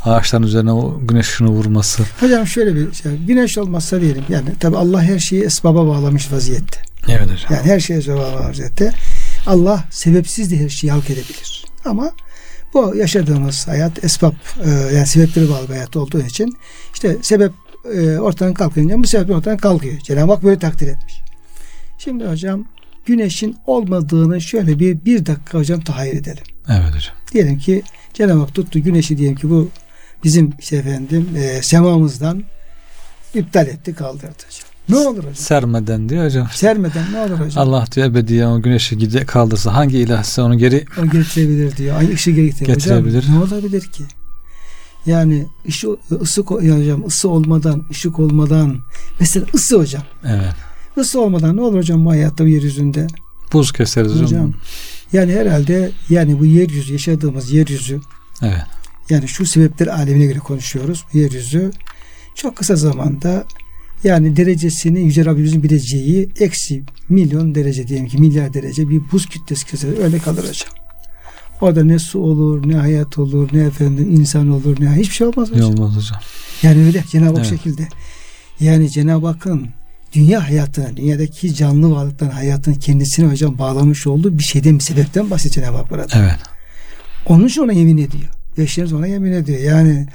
ağaçların 0.04 0.42
üzerine 0.42 0.72
o 0.72 0.98
güneş 1.02 1.28
ışığını 1.28 1.48
vurması. 1.48 2.02
Hocam 2.20 2.46
şöyle 2.46 2.74
bir 2.74 2.92
şey. 2.92 3.12
Güneş 3.26 3.58
olmazsa 3.58 4.00
diyelim 4.00 4.24
yani 4.28 4.48
tabi 4.60 4.76
Allah 4.76 5.02
her 5.02 5.18
şeyi 5.18 5.42
esbaba 5.42 5.86
bağlamış 5.86 6.32
vaziyette. 6.32 6.80
Evet 7.08 7.22
hocam. 7.22 7.50
Yani 7.50 7.72
her 7.72 7.80
şeye 7.80 7.98
esbaba 7.98 8.20
bağlamış 8.20 8.48
vaziyette. 8.48 8.92
Allah 9.46 9.84
sebepsiz 9.90 10.50
de 10.50 10.58
her 10.58 10.68
şeyi 10.68 10.90
halk 10.90 11.10
edebilir. 11.10 11.64
Ama 11.84 12.12
bu 12.74 12.96
yaşadığımız 12.96 13.68
hayat 13.68 14.04
esbab 14.04 14.32
e, 14.64 14.70
yani 14.96 15.06
sebepleri 15.06 15.50
bağlı 15.50 15.68
bir 15.68 15.72
hayat 15.72 15.96
olduğu 15.96 16.20
için 16.20 16.56
işte 16.94 17.16
sebep 17.22 17.52
e, 17.94 18.18
ortadan 18.18 18.54
kalkınca 18.54 18.98
bu 18.98 19.06
sebep 19.06 19.30
ortadan 19.30 19.56
kalkıyor. 19.56 19.98
Cenab-ı 19.98 20.32
Hak 20.32 20.44
böyle 20.44 20.58
takdir 20.58 20.88
etmiş. 20.88 21.17
Şimdi 21.98 22.24
hocam 22.24 22.64
güneşin 23.06 23.56
olmadığını 23.66 24.40
şöyle 24.40 24.78
bir 24.78 25.04
bir 25.04 25.26
dakika 25.26 25.58
hocam 25.58 25.80
tahayyül 25.80 26.16
edelim. 26.16 26.42
Evet 26.68 26.88
hocam. 26.88 27.14
Diyelim 27.32 27.58
ki 27.58 27.82
Cenab-ı 28.14 28.38
Hak 28.38 28.54
tuttu 28.54 28.80
güneşi 28.82 29.18
diyelim 29.18 29.36
ki 29.36 29.50
bu 29.50 29.70
bizim 30.24 30.50
işte 30.58 30.76
efendim 30.76 31.28
e, 31.36 31.62
semamızdan 31.62 32.42
iptal 33.34 33.66
etti 33.66 33.94
kaldırdı 33.94 34.26
hocam. 34.26 34.68
Ne 34.88 35.08
olur 35.08 35.18
hocam? 35.18 35.34
Sermeden 35.34 36.08
diyor 36.08 36.24
hocam. 36.24 36.48
Sermeden 36.52 37.12
ne 37.12 37.20
olur 37.20 37.40
hocam? 37.40 37.68
Allah 37.68 37.84
diyor 37.94 38.06
ebediyen 38.06 38.48
o 38.48 38.62
güneşi 38.62 38.98
gide 38.98 39.26
kaldırsa 39.26 39.74
hangi 39.74 39.98
ilah 39.98 40.22
size 40.22 40.42
onu 40.42 40.58
geri 40.58 40.84
O 41.02 41.06
getirebilir 41.06 41.76
diyor. 41.76 41.98
Ay 41.98 42.12
ışığı 42.14 42.30
getirebilir. 42.30 42.74
Getirebilir. 42.74 43.22
Hocam, 43.22 43.34
ne 43.34 43.44
olabilir 43.44 43.82
ki? 43.82 44.04
Yani 45.06 45.46
ışı, 45.68 45.88
ısı, 46.20 46.44
yani 46.62 46.82
hocam, 46.82 47.06
ısı 47.06 47.28
olmadan, 47.28 47.84
ışık 47.90 48.18
olmadan 48.18 48.78
mesela 49.20 49.46
ısı 49.54 49.78
hocam. 49.78 50.02
evet 50.24 50.54
Isı 51.00 51.20
olmadan 51.20 51.56
ne 51.56 51.60
olur 51.60 51.78
hocam 51.78 52.04
bu 52.04 52.10
hayatta 52.10 52.44
bu 52.44 52.48
yeryüzünde? 52.48 53.06
buz 53.52 53.72
keseriz 53.72 54.12
hocam. 54.12 54.24
Hocam. 54.24 54.54
Yani 55.12 55.32
herhalde 55.32 55.90
yani 56.10 56.38
bu 56.38 56.44
yeryüzü 56.44 56.92
yaşadığımız 56.92 57.52
yeryüzü 57.52 58.00
Evet. 58.42 58.62
yani 59.10 59.28
şu 59.28 59.46
sebepler 59.46 59.86
alemine 59.86 60.26
göre 60.26 60.38
konuşuyoruz. 60.38 61.04
Bu 61.14 61.18
yeryüzü 61.18 61.70
çok 62.34 62.56
kısa 62.56 62.76
zamanda 62.76 63.44
yani 64.04 64.36
derecesini 64.36 65.00
Yüce 65.00 65.24
Rabbimizin 65.24 65.62
bileceği 65.62 66.28
eksi 66.40 66.82
milyon 67.08 67.54
derece 67.54 67.88
diyelim 67.88 68.06
ki 68.08 68.18
milyar 68.18 68.54
derece 68.54 68.88
bir 68.88 69.00
buz 69.12 69.26
kütlesi 69.26 69.66
keser 69.66 70.04
öyle 70.04 70.18
kalır 70.18 70.38
hocam. 70.48 70.68
Orada 71.60 71.84
ne 71.84 71.98
su 71.98 72.18
olur, 72.20 72.68
ne 72.68 72.74
hayat 72.76 73.18
olur, 73.18 73.48
ne 73.52 73.60
efendim 73.62 74.10
insan 74.10 74.50
olur, 74.50 74.76
ne 74.80 74.90
hiçbir 74.96 75.14
şey 75.14 75.26
olmaz 75.26 75.50
hocam. 75.50 75.70
olmaz 75.70 75.96
hocam. 75.96 76.20
Yani 76.62 76.84
öyle 76.86 77.04
Cenab-ı 77.10 77.26
Hak 77.28 77.38
Evet. 77.38 77.48
şekilde. 77.50 77.88
Yani 78.60 78.90
Cenab-ı 78.90 79.26
Hakk'ın 79.26 79.68
dünya 80.12 80.48
hayatına, 80.48 80.96
dünyadaki 80.96 81.54
canlı 81.54 81.94
varlıkların 81.94 82.30
hayatını 82.30 82.78
kendisine 82.78 83.30
hocam 83.30 83.58
bağlamış 83.58 84.06
olduğu 84.06 84.38
bir 84.38 84.42
şeyden, 84.44 84.78
bir 84.78 84.84
sebepten 84.84 85.30
bahsediyor 85.30 85.66
Cenab-ı 85.66 85.76
Hak 85.78 85.90
burada. 85.90 86.06
Evet. 86.14 86.36
Onun 87.26 87.46
için 87.46 87.62
ona 87.62 87.72
yemin 87.72 87.98
ediyor. 87.98 88.28
Eşleriniz 88.58 88.92
ona 88.92 89.06
yemin 89.06 89.32
ediyor. 89.32 89.58
Yani 89.58 90.06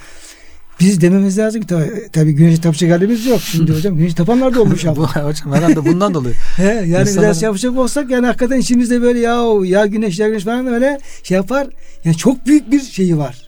biz 0.79 1.01
dememiz 1.01 1.37
lazım 1.37 1.61
ki 1.61 1.67
tabii, 1.67 2.07
tabii 2.13 2.33
güneşe 2.33 2.61
tapacak 2.61 2.91
halimiz 2.91 3.25
yok. 3.25 3.41
Şimdi 3.41 3.73
hocam 3.75 3.97
güneş 3.97 4.13
tapanlar 4.13 4.55
da 4.55 4.61
olmuş 4.61 4.85
ama. 4.85 5.15
Hocam 5.25 5.53
herhalde 5.53 5.85
bundan 5.85 6.13
dolayı. 6.13 6.35
He, 6.57 6.63
yani 6.63 6.87
İnsanların- 6.87 7.21
biraz 7.21 7.41
yapacak 7.41 7.77
olsak 7.77 8.09
yani 8.09 8.25
hakikaten 8.25 8.57
içimizde 8.57 9.01
böyle 9.01 9.19
ya 9.19 9.43
ya 9.65 9.85
güneş 9.85 10.19
ya 10.19 10.27
güneş 10.27 10.43
falan 10.43 10.67
öyle 10.67 10.99
şey 11.23 11.35
yapar. 11.35 11.67
Ya 12.05 12.13
çok 12.13 12.45
büyük 12.47 12.71
bir 12.71 12.81
şeyi 12.81 13.17
var. 13.17 13.42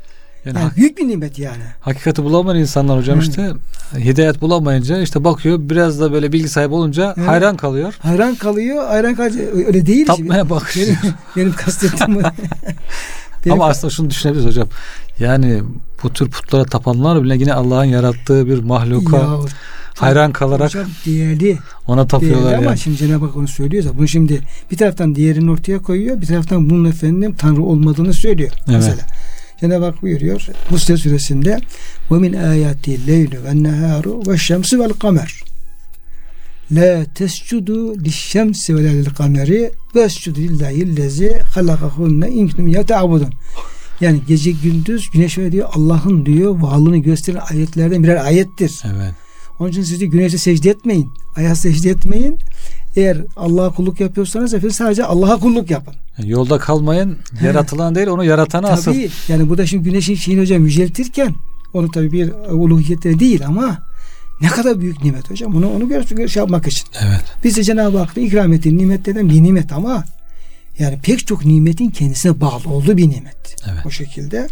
Yani 0.45 0.57
Yani 0.59 0.71
büyük 0.75 0.97
bir 0.97 1.07
nimet 1.07 1.39
yani. 1.39 1.63
hakikati 1.81 2.23
bulamayan 2.23 2.59
insanlar 2.59 2.97
hocam 2.99 3.17
Evet. 3.19 3.29
işte 3.29 3.51
hidayet 3.97 4.41
bulamayınca 4.41 5.01
işte 5.01 5.23
bakıyor 5.23 5.59
biraz 5.61 5.99
da 5.99 6.11
böyle 6.11 6.31
bilgi 6.31 6.49
sahibi 6.49 6.73
olunca 6.73 7.13
Evet. 7.17 7.27
hayran 7.29 7.57
kalıyor. 7.57 7.93
Hayran 7.99 8.35
kalıyor. 8.35 8.87
Hayran 8.87 9.15
kalıyor. 9.15 9.47
Öyle 9.67 9.85
değil. 9.85 10.05
şimdi. 10.15 10.27
Tapmaya 10.27 10.49
bakıyor. 10.49 10.87
Benim, 11.03 11.13
benim 11.35 11.53
kastettiğim 11.53 12.21
Ama 13.51 13.65
aslında 13.65 13.91
şunu 13.91 14.09
düşünebiliriz 14.09 14.45
hocam. 14.47 14.67
Yani 15.19 15.61
bu 16.03 16.13
tür 16.13 16.29
putlara 16.29 16.65
tapanlar 16.65 17.23
bile 17.23 17.35
yine 17.35 17.53
Allah'ın 17.53 17.83
yarattığı 17.85 18.47
bir 18.47 18.59
mahluka 18.63 19.17
Ya, 19.17 19.27
hayran 19.95 20.31
kalarak 20.31 20.69
hocam 20.69 20.85
değerli. 21.05 21.57
ona 21.87 22.07
tapıyorlar 22.07 22.43
Değerli 22.45 22.57
ama 22.57 22.65
yani. 22.65 22.77
şimdi 22.79 22.97
Cenab-ı 22.97 23.25
Hak 23.25 23.35
onu 23.35 23.47
söylüyorsa 23.47 23.97
bunu 23.97 24.07
şimdi 24.07 24.41
bir 24.71 24.77
taraftan 24.77 25.15
diğerini 25.15 25.51
ortaya 25.51 25.79
koyuyor 25.79 26.21
bir 26.21 26.25
taraftan 26.27 26.69
bunun 26.69 26.85
efendim 26.89 27.35
Tanrı 27.39 27.63
olmadığını 27.63 28.13
söylüyor. 28.13 28.51
Evet. 28.57 28.67
Mesela 28.67 28.97
Cenab-ı 29.65 29.85
Hak 29.85 30.01
buyuruyor 30.01 30.47
Muste 30.69 30.97
suresinde 30.97 31.59
ve 32.11 32.15
min 32.15 32.33
ayati 32.33 33.07
leylu 33.07 33.43
ve 33.43 33.63
neharu 33.63 34.21
ve 34.27 34.37
şemsi 34.37 34.79
vel 34.79 34.89
kamer 34.89 35.43
la 36.71 37.05
tescudu 37.15 37.95
lişşemsi 37.99 38.75
ve 38.75 38.83
lil 38.83 39.05
kameri 39.05 39.71
ve 39.95 40.01
escudu 40.01 40.39
lillahi 40.39 40.97
lezi 40.97 41.39
halakahunne 41.53 42.29
in 42.29 42.47
kuntum 42.47 42.67
yeta'budun 42.67 43.33
yani 44.01 44.21
gece 44.27 44.51
gündüz 44.51 45.09
güneş 45.13 45.37
öyle 45.37 45.51
diyor 45.51 45.69
Allah'ın 45.73 46.25
diyor 46.25 46.61
varlığını 46.61 46.97
gösteren 46.97 47.41
ayetlerden 47.49 48.03
birer 48.03 48.25
ayettir. 48.25 48.83
Evet. 48.85 49.13
Onun 49.59 49.69
için 49.69 49.83
siz 49.83 50.01
de 50.01 50.05
güneşe 50.05 50.37
secde 50.37 50.69
etmeyin. 50.69 51.09
Aya 51.35 51.55
secde 51.55 51.89
etmeyin. 51.89 52.39
Eğer 52.95 53.17
Allah'a 53.35 53.69
kulluk 53.73 53.99
yapıyorsanız 53.99 54.53
efendim 54.53 54.75
sadece 54.75 55.05
Allah'a 55.05 55.39
kulluk 55.39 55.69
yapın. 55.69 55.93
Yani 56.17 56.29
yolda 56.29 56.57
kalmayın. 56.57 57.17
Yaratılan 57.43 57.95
değil 57.95 58.07
onu 58.07 58.23
yaratana 58.23 58.67
asıl. 58.67 58.91
Tabii 58.91 59.09
yani 59.27 59.49
burada 59.49 59.65
şimdi 59.65 59.83
güneşin 59.83 60.15
şeyini 60.15 60.41
hocam 60.41 60.65
yüceltirken 60.65 61.35
onu 61.73 61.91
tabii 61.91 62.11
bir 62.11 62.31
uluhiyette 62.49 63.19
değil 63.19 63.45
ama 63.45 63.77
ne 64.41 64.47
kadar 64.47 64.81
büyük 64.81 65.03
nimet 65.03 65.29
hocam. 65.29 65.55
Onu 65.55 65.69
onu 65.69 65.89
gör, 65.89 66.27
şey 66.27 66.41
yapmak 66.41 66.67
için. 66.67 66.87
Evet. 67.01 67.23
Biz 67.43 67.57
de 67.57 67.63
Cenab-ı 67.63 67.97
Hakk'ın 67.97 68.21
ikram 68.21 68.53
ettiği 68.53 68.77
nimetlerden 68.77 69.29
bir 69.29 69.43
nimet 69.43 69.71
ama 69.71 70.03
yani 70.79 70.99
pek 71.03 71.27
çok 71.27 71.45
nimetin 71.45 71.89
kendisine 71.89 72.41
bağlı 72.41 72.69
olduğu 72.69 72.97
bir 72.97 73.09
nimet. 73.09 73.55
Evet. 73.71 73.85
O 73.85 73.89
şekilde. 73.89 74.47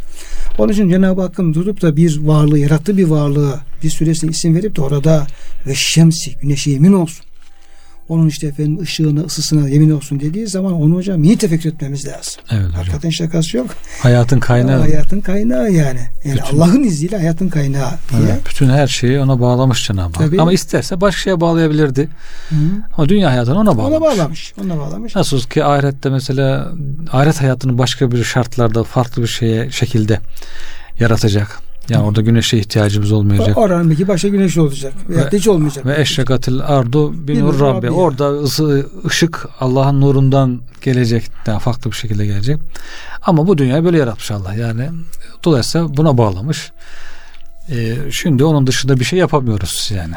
Onun 0.57 0.73
için 0.73 0.89
Cenab-ı 0.89 1.21
Hakk'ın 1.21 1.53
durup 1.53 1.81
da 1.81 1.95
bir 1.95 2.19
varlığı, 2.21 2.59
yarattığı 2.59 2.97
bir 2.97 3.03
varlığı 3.03 3.59
bir 3.83 3.89
süresine 3.89 4.31
isim 4.31 4.55
verip 4.55 4.75
de 4.75 4.81
orada 4.81 5.27
ve 5.67 5.75
şemsi, 5.75 6.35
güneşe 6.35 6.71
yemin 6.71 6.93
olsun. 6.93 7.25
Onun 8.09 8.27
işte 8.27 8.47
efendim 8.47 8.79
ışığına, 8.81 9.21
ısısına 9.21 9.69
yemin 9.69 9.91
olsun 9.91 10.19
dediği 10.19 10.47
zaman 10.47 10.73
onu 10.73 10.95
hocam 10.95 11.23
iyi 11.23 11.37
tefekkür 11.37 11.69
etmemiz 11.73 12.07
lazım. 12.07 12.43
Evet 12.51 12.65
hocam. 12.65 12.71
Hakikaten 12.73 13.09
şakası 13.09 13.57
yok. 13.57 13.67
Hayatın 14.01 14.39
kaynağı. 14.39 14.79
Hayatın 14.79 15.21
kaynağı 15.21 15.71
yani. 15.71 15.99
Yani 16.25 16.39
Bütün- 16.45 16.57
Allah'ın 16.57 16.83
izniyle 16.83 17.17
hayatın 17.17 17.49
kaynağı 17.49 17.91
diye. 18.09 18.21
Evet, 18.21 18.41
bütün 18.49 18.69
her 18.69 18.87
şeyi 18.87 19.19
ona 19.19 19.39
bağlamış 19.39 19.87
Cenab-ı 19.87 20.19
Hak. 20.19 20.27
Tabii. 20.27 20.41
Ama 20.41 20.53
isterse 20.53 21.01
başka 21.01 21.21
şeye 21.21 21.41
bağlayabilirdi. 21.41 22.09
Hı. 22.49 22.55
Ama 22.97 23.09
dünya 23.09 23.31
hayatını 23.31 23.59
ona 23.59 23.77
bağlamış. 23.77 23.97
Ona 23.97 24.01
bağlamış. 24.01 24.53
Ona 24.65 24.77
bağlamış. 24.77 25.15
Nasıl 25.15 25.39
ki 25.41 25.63
ahirette 25.63 26.09
mesela 26.09 26.71
ahiret 27.11 27.41
hayatını 27.41 27.77
başka 27.77 28.11
bir 28.11 28.23
şartlarda 28.23 28.83
farklı 28.83 29.21
bir 29.21 29.27
şeye 29.27 29.71
şekilde 29.71 30.19
yaratacak. 30.99 31.59
Yani 31.89 32.03
orada 32.03 32.21
güneşe 32.21 32.57
ihtiyacımız 32.57 33.11
olmayacak. 33.11 33.57
Oranın 33.57 33.89
belki 33.89 34.07
başka 34.07 34.27
güneş 34.27 34.57
olacak. 34.57 34.93
Veya 35.09 35.25
Ve- 35.25 35.37
hiç 35.37 35.47
olmayacak. 35.47 35.85
Ve 35.85 36.01
eşrekatil 36.01 36.59
ardu 36.59 37.27
bin 37.27 37.39
nur 37.39 37.53
nur 37.53 37.59
Rabbi. 37.59 37.91
Orada 37.91 38.29
ısı, 38.29 38.87
ışık 39.05 39.47
Allah'ın 39.59 40.01
nurundan 40.01 40.61
gelecek. 40.81 41.23
Daha 41.45 41.59
farklı 41.59 41.91
bir 41.91 41.95
şekilde 41.95 42.25
gelecek. 42.25 42.57
Ama 43.21 43.47
bu 43.47 43.57
dünyayı 43.57 43.83
böyle 43.83 43.97
yaratmış 43.97 44.31
Allah. 44.31 44.53
Yani 44.53 44.89
dolayısıyla 45.43 45.97
buna 45.97 46.17
bağlamış. 46.17 46.71
Ee, 47.69 47.95
şimdi 48.11 48.43
onun 48.43 48.67
dışında 48.67 48.99
bir 48.99 49.05
şey 49.05 49.19
yapamıyoruz 49.19 49.91
yani. 49.95 50.13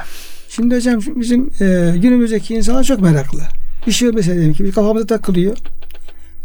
Şimdi 0.48 0.76
hocam 0.76 1.00
bizim 1.16 1.50
e, 1.60 1.94
günümüzdeki 1.96 2.54
insanlar 2.54 2.84
çok 2.84 3.00
meraklı. 3.00 3.42
Bir 3.86 3.92
şey 3.92 4.08
mesela 4.08 4.34
diyelim 4.34 4.54
ki 4.54 4.64
bir 4.64 4.72
kafamıza 4.72 5.06
takılıyor. 5.06 5.56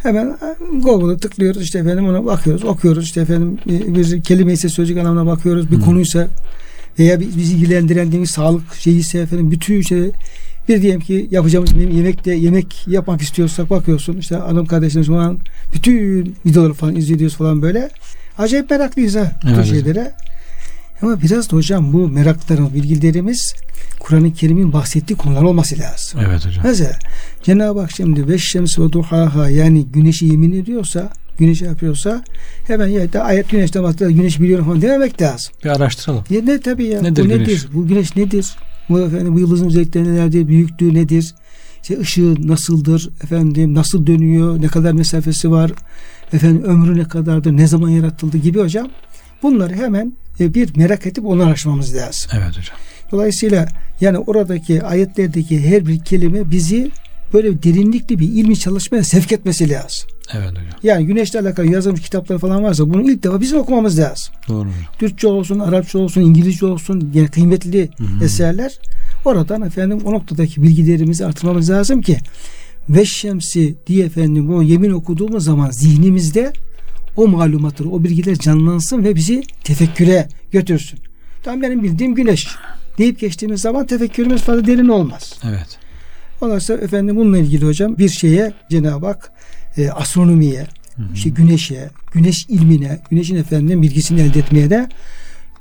Hemen 0.04 0.38
Google'a 0.84 1.18
tıklıyoruz 1.18 1.62
işte 1.62 1.80
efendim 1.80 2.08
ona 2.08 2.26
bakıyoruz 2.26 2.64
okuyoruz 2.64 3.04
işte 3.04 3.22
efendim 3.22 3.58
bir 3.68 4.22
kelime 4.22 4.54
ise 4.54 4.70
sözcük 4.70 4.98
anlamına 4.98 5.26
bakıyoruz 5.26 5.72
bir 5.72 5.76
Hı. 5.78 5.82
konuysa 5.82 6.28
veya 7.00 7.20
bizi 7.20 7.54
ilgilendiren 7.56 8.12
diyelim 8.12 8.28
sağlık 8.28 8.76
şeyi 8.76 9.00
ise 9.00 9.20
efendim 9.20 9.52
bütün 9.52 9.82
şey 9.82 10.12
bir 10.70 10.82
diyelim 10.82 11.00
ki 11.00 11.28
yapacağımız 11.32 11.72
yemekte 11.74 12.34
yemek 12.34 12.88
yapmak 12.88 13.22
istiyorsak 13.22 13.70
bakıyorsun 13.70 14.18
işte 14.18 14.36
hanım 14.36 14.66
kardeşlerimiz 14.66 15.08
falan 15.08 15.38
bütün 15.74 16.36
videoları 16.46 16.74
falan 16.74 16.96
izliyoruz 16.96 17.36
falan 17.36 17.62
böyle 17.62 17.90
acayip 18.38 18.70
meraklıyız 18.72 19.16
ha 19.16 19.32
bu 19.44 19.48
Evet 19.48 19.58
hocam. 19.58 19.66
şeylere. 19.76 20.12
Ama 21.02 21.22
biraz 21.22 21.52
da 21.52 21.56
hocam 21.58 21.94
bu 21.94 22.08
meraklarımız, 22.08 22.74
bilgilerimiz 22.74 23.54
Kur'an-ı 24.00 24.34
Kerim'in 24.34 24.74
bahsettiği 24.74 25.18
konular 25.18 25.42
olması 25.42 25.80
lazım. 25.80 26.20
Evet 26.26 26.46
hocam. 26.46 26.64
Mesela 26.64 27.00
Cenab-ı 27.44 27.80
Hak 27.80 27.92
şimdi 27.92 28.28
ve 28.28 28.38
şems 28.38 28.80
ve 28.80 28.92
duhaha 28.92 29.50
yani 29.50 29.86
güneşi 29.86 30.26
yemin 30.26 30.52
ediyorsa 30.52 31.10
güneşi 31.38 31.66
yapıyorsa 31.66 32.24
hemen 32.68 32.88
ya 32.88 33.14
da 33.14 33.24
ayet 33.24 33.50
güneşten 33.50 33.84
bahsediyor 33.84 34.10
güneş 34.10 34.40
biliyorum 34.40 34.66
falan 34.66 34.82
dememek 34.82 35.22
lazım. 35.22 35.54
Bir 35.64 35.70
araştıralım. 35.70 36.24
Ya 36.30 36.42
ne 36.42 36.60
tabii 36.60 36.86
ya. 36.86 37.02
Nedir 37.02 37.24
bu 37.24 37.30
nedir? 37.30 37.46
güneş? 37.46 37.74
Bu 37.74 37.88
güneş 37.88 38.16
nedir? 38.16 38.56
Bu 38.90 39.00
efendim 39.00 39.36
bu 39.36 39.40
yıldızın 39.40 39.68
özellikleri 39.68 40.14
nelerdir? 40.14 40.48
Büyüklüğü 40.48 40.94
nedir? 40.94 41.34
İşte 41.82 42.00
ışığı 42.00 42.48
nasıldır? 42.48 43.10
Efendim 43.24 43.74
nasıl 43.74 44.08
dönüyor? 44.08 44.62
Ne 44.62 44.68
kadar 44.68 44.92
mesafesi 44.92 45.52
var? 45.52 45.72
Efendim 46.34 46.64
ömrü 46.64 46.98
ne 47.00 47.04
kadardır? 47.04 47.58
Ne 47.58 47.68
zaman 47.68 47.90
yaratıldı 47.90 48.38
gibi 48.38 48.60
hocam. 48.60 48.88
Bunları 49.44 49.76
hemen 49.76 50.14
e, 50.40 50.54
bir 50.54 50.78
merak 50.78 51.08
edip 51.08 51.26
onu 51.26 51.44
araştırmamız 51.44 51.96
lazım. 51.96 52.32
Evet 52.34 52.50
hocam. 52.50 52.78
Dolayısıyla 53.12 53.68
yani 54.02 54.18
oradaki 54.18 54.84
ayetlerdeki 54.84 55.70
her 55.70 55.88
bir 55.88 56.00
kelime 56.00 56.52
bizi 56.52 56.92
böyle 57.34 57.64
derinlikli 57.64 58.20
bir 58.20 58.28
ilmi 58.28 58.60
çalışmaya 58.60 59.04
sevk 59.04 59.32
etmesi 59.32 59.70
lazım. 59.70 60.10
Evet 60.34 60.50
hocam. 60.50 60.80
Yani 60.84 61.06
güneşle 61.06 61.40
alakalı 61.40 61.68
yazılmış 61.68 62.02
kitaplar 62.02 62.38
falan 62.38 62.64
varsa 62.64 62.90
bunu 62.90 63.12
ilk 63.12 63.24
defa 63.24 63.42
bizim 63.42 63.60
okumamız 63.60 64.00
lazım. 64.00 64.34
Doğru 64.48 64.60
hocam. 64.60 64.84
Türkçe 65.00 65.28
olsun, 65.28 65.60
Arapça 65.60 66.00
olsun, 66.00 66.22
İngilizce 66.22 66.66
olsun 66.66 67.12
yani 67.14 67.28
kıymetli 67.28 67.90
Hı 67.98 68.04
hı. 68.04 68.26
eserler. 68.26 68.80
Oradan 69.26 69.62
efendim 69.62 70.00
o 70.06 70.12
noktadaki 70.12 70.64
bilgilerimizi 70.64 71.26
artırmamız 71.26 71.70
lazım 71.70 72.02
ki 72.02 72.18
ve 72.90 73.06
şemsi 73.06 73.76
diye 73.88 74.06
efendim 74.06 74.54
o 74.54 74.62
yemin 74.62 74.92
okuduğumuz 74.92 75.44
zaman 75.44 75.72
zihnimizde 75.72 76.54
o 77.16 77.28
malumatları, 77.28 77.90
o 77.90 78.04
bilgiler 78.04 78.36
canlansın 78.36 79.04
ve 79.04 79.16
bizi 79.16 79.44
tefekküre 79.64 80.28
götürsün. 80.52 81.00
Tam 81.44 81.62
benim 81.62 81.84
bildiğim 81.84 82.16
güneş 82.16 82.48
deyip 82.98 83.20
geçtiğimiz 83.20 83.62
zaman 83.62 83.86
tefekkürümüz 83.86 84.42
fazla 84.42 84.68
derin 84.68 84.88
olmaz. 84.88 85.34
Evet. 85.44 85.78
Ondan 86.42 86.60
sonra 86.60 86.82
efendim 86.82 87.16
bununla 87.16 87.38
ilgili 87.38 87.66
hocam 87.66 87.98
bir 87.98 88.10
şeye 88.10 88.54
Cenab-ı 88.70 89.06
Hak 89.06 89.32
e, 89.78 89.90
astronomiye, 89.90 90.68
Hı 90.96 91.02
hı. 91.02 91.14
işte 91.14 91.30
güneşe, 91.30 91.90
güneş 92.14 92.46
ilmine, 92.50 93.00
güneşin 93.10 93.36
efendim 93.36 93.82
bilgisini 93.82 94.22
elde 94.22 94.40
etmeye 94.40 94.70
de 94.70 94.90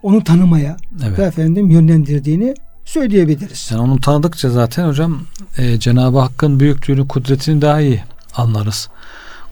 onu 0.03 0.24
tanımaya 0.24 0.76
Evet. 1.07 1.18
ve 1.18 1.22
efendim 1.22 1.70
yönlendirdiğini 1.70 2.55
söyleyebiliriz. 2.84 3.68
Yani 3.70 3.80
onu 3.80 4.01
tanıdıkça 4.01 4.51
zaten 4.51 4.88
hocam 4.88 5.22
e, 5.59 5.78
Cenab-ı 5.78 6.18
Hakk'ın 6.18 6.61
büyüklüğünü, 6.61 7.09
kudretini 7.09 7.62
daha 7.62 7.80
iyi 7.80 8.03
anlarız. 8.34 8.88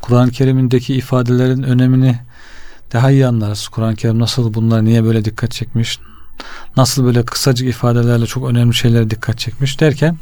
Kur'an-ı 0.00 0.30
Kerim'indeki 0.30 0.94
ifadelerin 0.94 1.62
önemini 1.62 2.18
daha 2.92 3.10
iyi 3.10 3.26
anlarız. 3.26 3.68
Kur'an-ı 3.68 3.96
Kerim 3.96 4.18
nasıl 4.18 4.54
bunlar 4.54 4.84
niye 4.84 5.04
böyle 5.04 5.24
dikkat 5.24 5.50
çekmiş? 5.50 5.98
Nasıl 6.76 7.04
böyle 7.04 7.24
kısacık 7.24 7.68
ifadelerle 7.68 8.26
çok 8.26 8.50
önemli 8.50 8.74
şeylere 8.74 9.10
dikkat 9.10 9.38
çekmiş 9.38 9.80
derken 9.80 10.18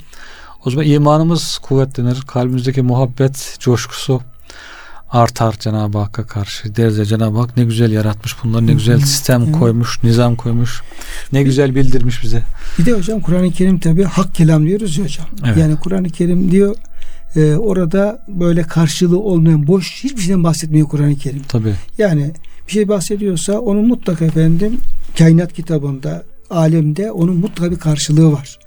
o 0.64 0.70
zaman 0.70 0.86
imanımız 0.86 1.58
kuvvetlenir. 1.58 2.22
Kalbimizdeki 2.22 2.82
muhabbet, 2.82 3.56
coşkusu 3.60 4.20
artar 5.10 5.56
Cenab-ı 5.58 5.98
Hakk'a 5.98 6.26
karşı. 6.26 6.76
Deriz 6.76 6.98
ya 6.98 7.04
Cenab-ı 7.04 7.38
Hak 7.38 7.56
ne 7.56 7.64
güzel 7.64 7.92
yaratmış 7.92 8.36
bunları, 8.44 8.66
ne 8.66 8.72
güzel 8.72 9.00
sistem 9.00 9.52
koymuş, 9.52 10.02
nizam 10.02 10.36
koymuş. 10.36 10.82
Ne 11.32 11.42
güzel 11.42 11.74
bildirmiş 11.74 12.22
bize. 12.22 12.42
Bir 12.78 12.86
de 12.86 12.92
hocam 12.92 13.20
Kur'an-ı 13.20 13.52
Kerim 13.52 13.78
tabi 13.78 14.04
hak 14.04 14.34
kelam 14.34 14.66
diyoruz 14.66 14.98
ya 14.98 15.04
hocam. 15.04 15.26
Evet. 15.46 15.56
Yani 15.56 15.76
Kur'an-ı 15.76 16.10
Kerim 16.10 16.50
diyor 16.50 16.76
e, 17.36 17.56
orada 17.56 18.24
böyle 18.28 18.62
karşılığı 18.62 19.20
olmayan 19.20 19.66
boş 19.66 20.04
hiçbir 20.04 20.20
şeyden 20.20 20.44
bahsetmiyor 20.44 20.88
Kur'an-ı 20.88 21.16
Kerim. 21.16 21.42
Tabii. 21.48 21.74
Yani 21.98 22.30
bir 22.66 22.72
şey 22.72 22.88
bahsediyorsa 22.88 23.58
onun 23.58 23.88
mutlaka 23.88 24.24
efendim 24.24 24.78
kainat 25.18 25.52
kitabında, 25.52 26.24
alemde 26.50 27.12
onun 27.12 27.36
mutlaka 27.36 27.70
bir 27.70 27.78
karşılığı 27.78 28.32
var. 28.32 28.58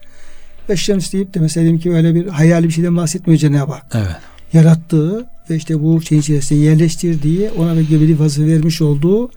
Ve 0.69 0.77
şems 0.77 1.13
deyip 1.13 1.33
de 1.33 1.39
mesela 1.39 1.63
diyelim 1.63 1.79
ki 1.79 1.91
öyle 1.91 2.15
bir 2.15 2.27
hayali 2.27 2.67
bir 2.67 2.73
şeyden 2.73 2.97
bahsetmiyor 2.97 3.39
Cenab-ı 3.39 3.71
Hak. 3.71 3.85
Evet. 3.93 4.15
Yarattığı 4.53 5.27
ve 5.49 5.55
işte 5.55 5.83
bu 5.83 6.01
şeyin 6.01 6.21
içerisine 6.21 6.57
yerleştirdiği, 6.57 7.49
ona 7.57 7.75
da 7.75 7.79
bir 7.79 8.19
vazife 8.19 8.47
vermiş 8.47 8.81
olduğu 8.81 9.31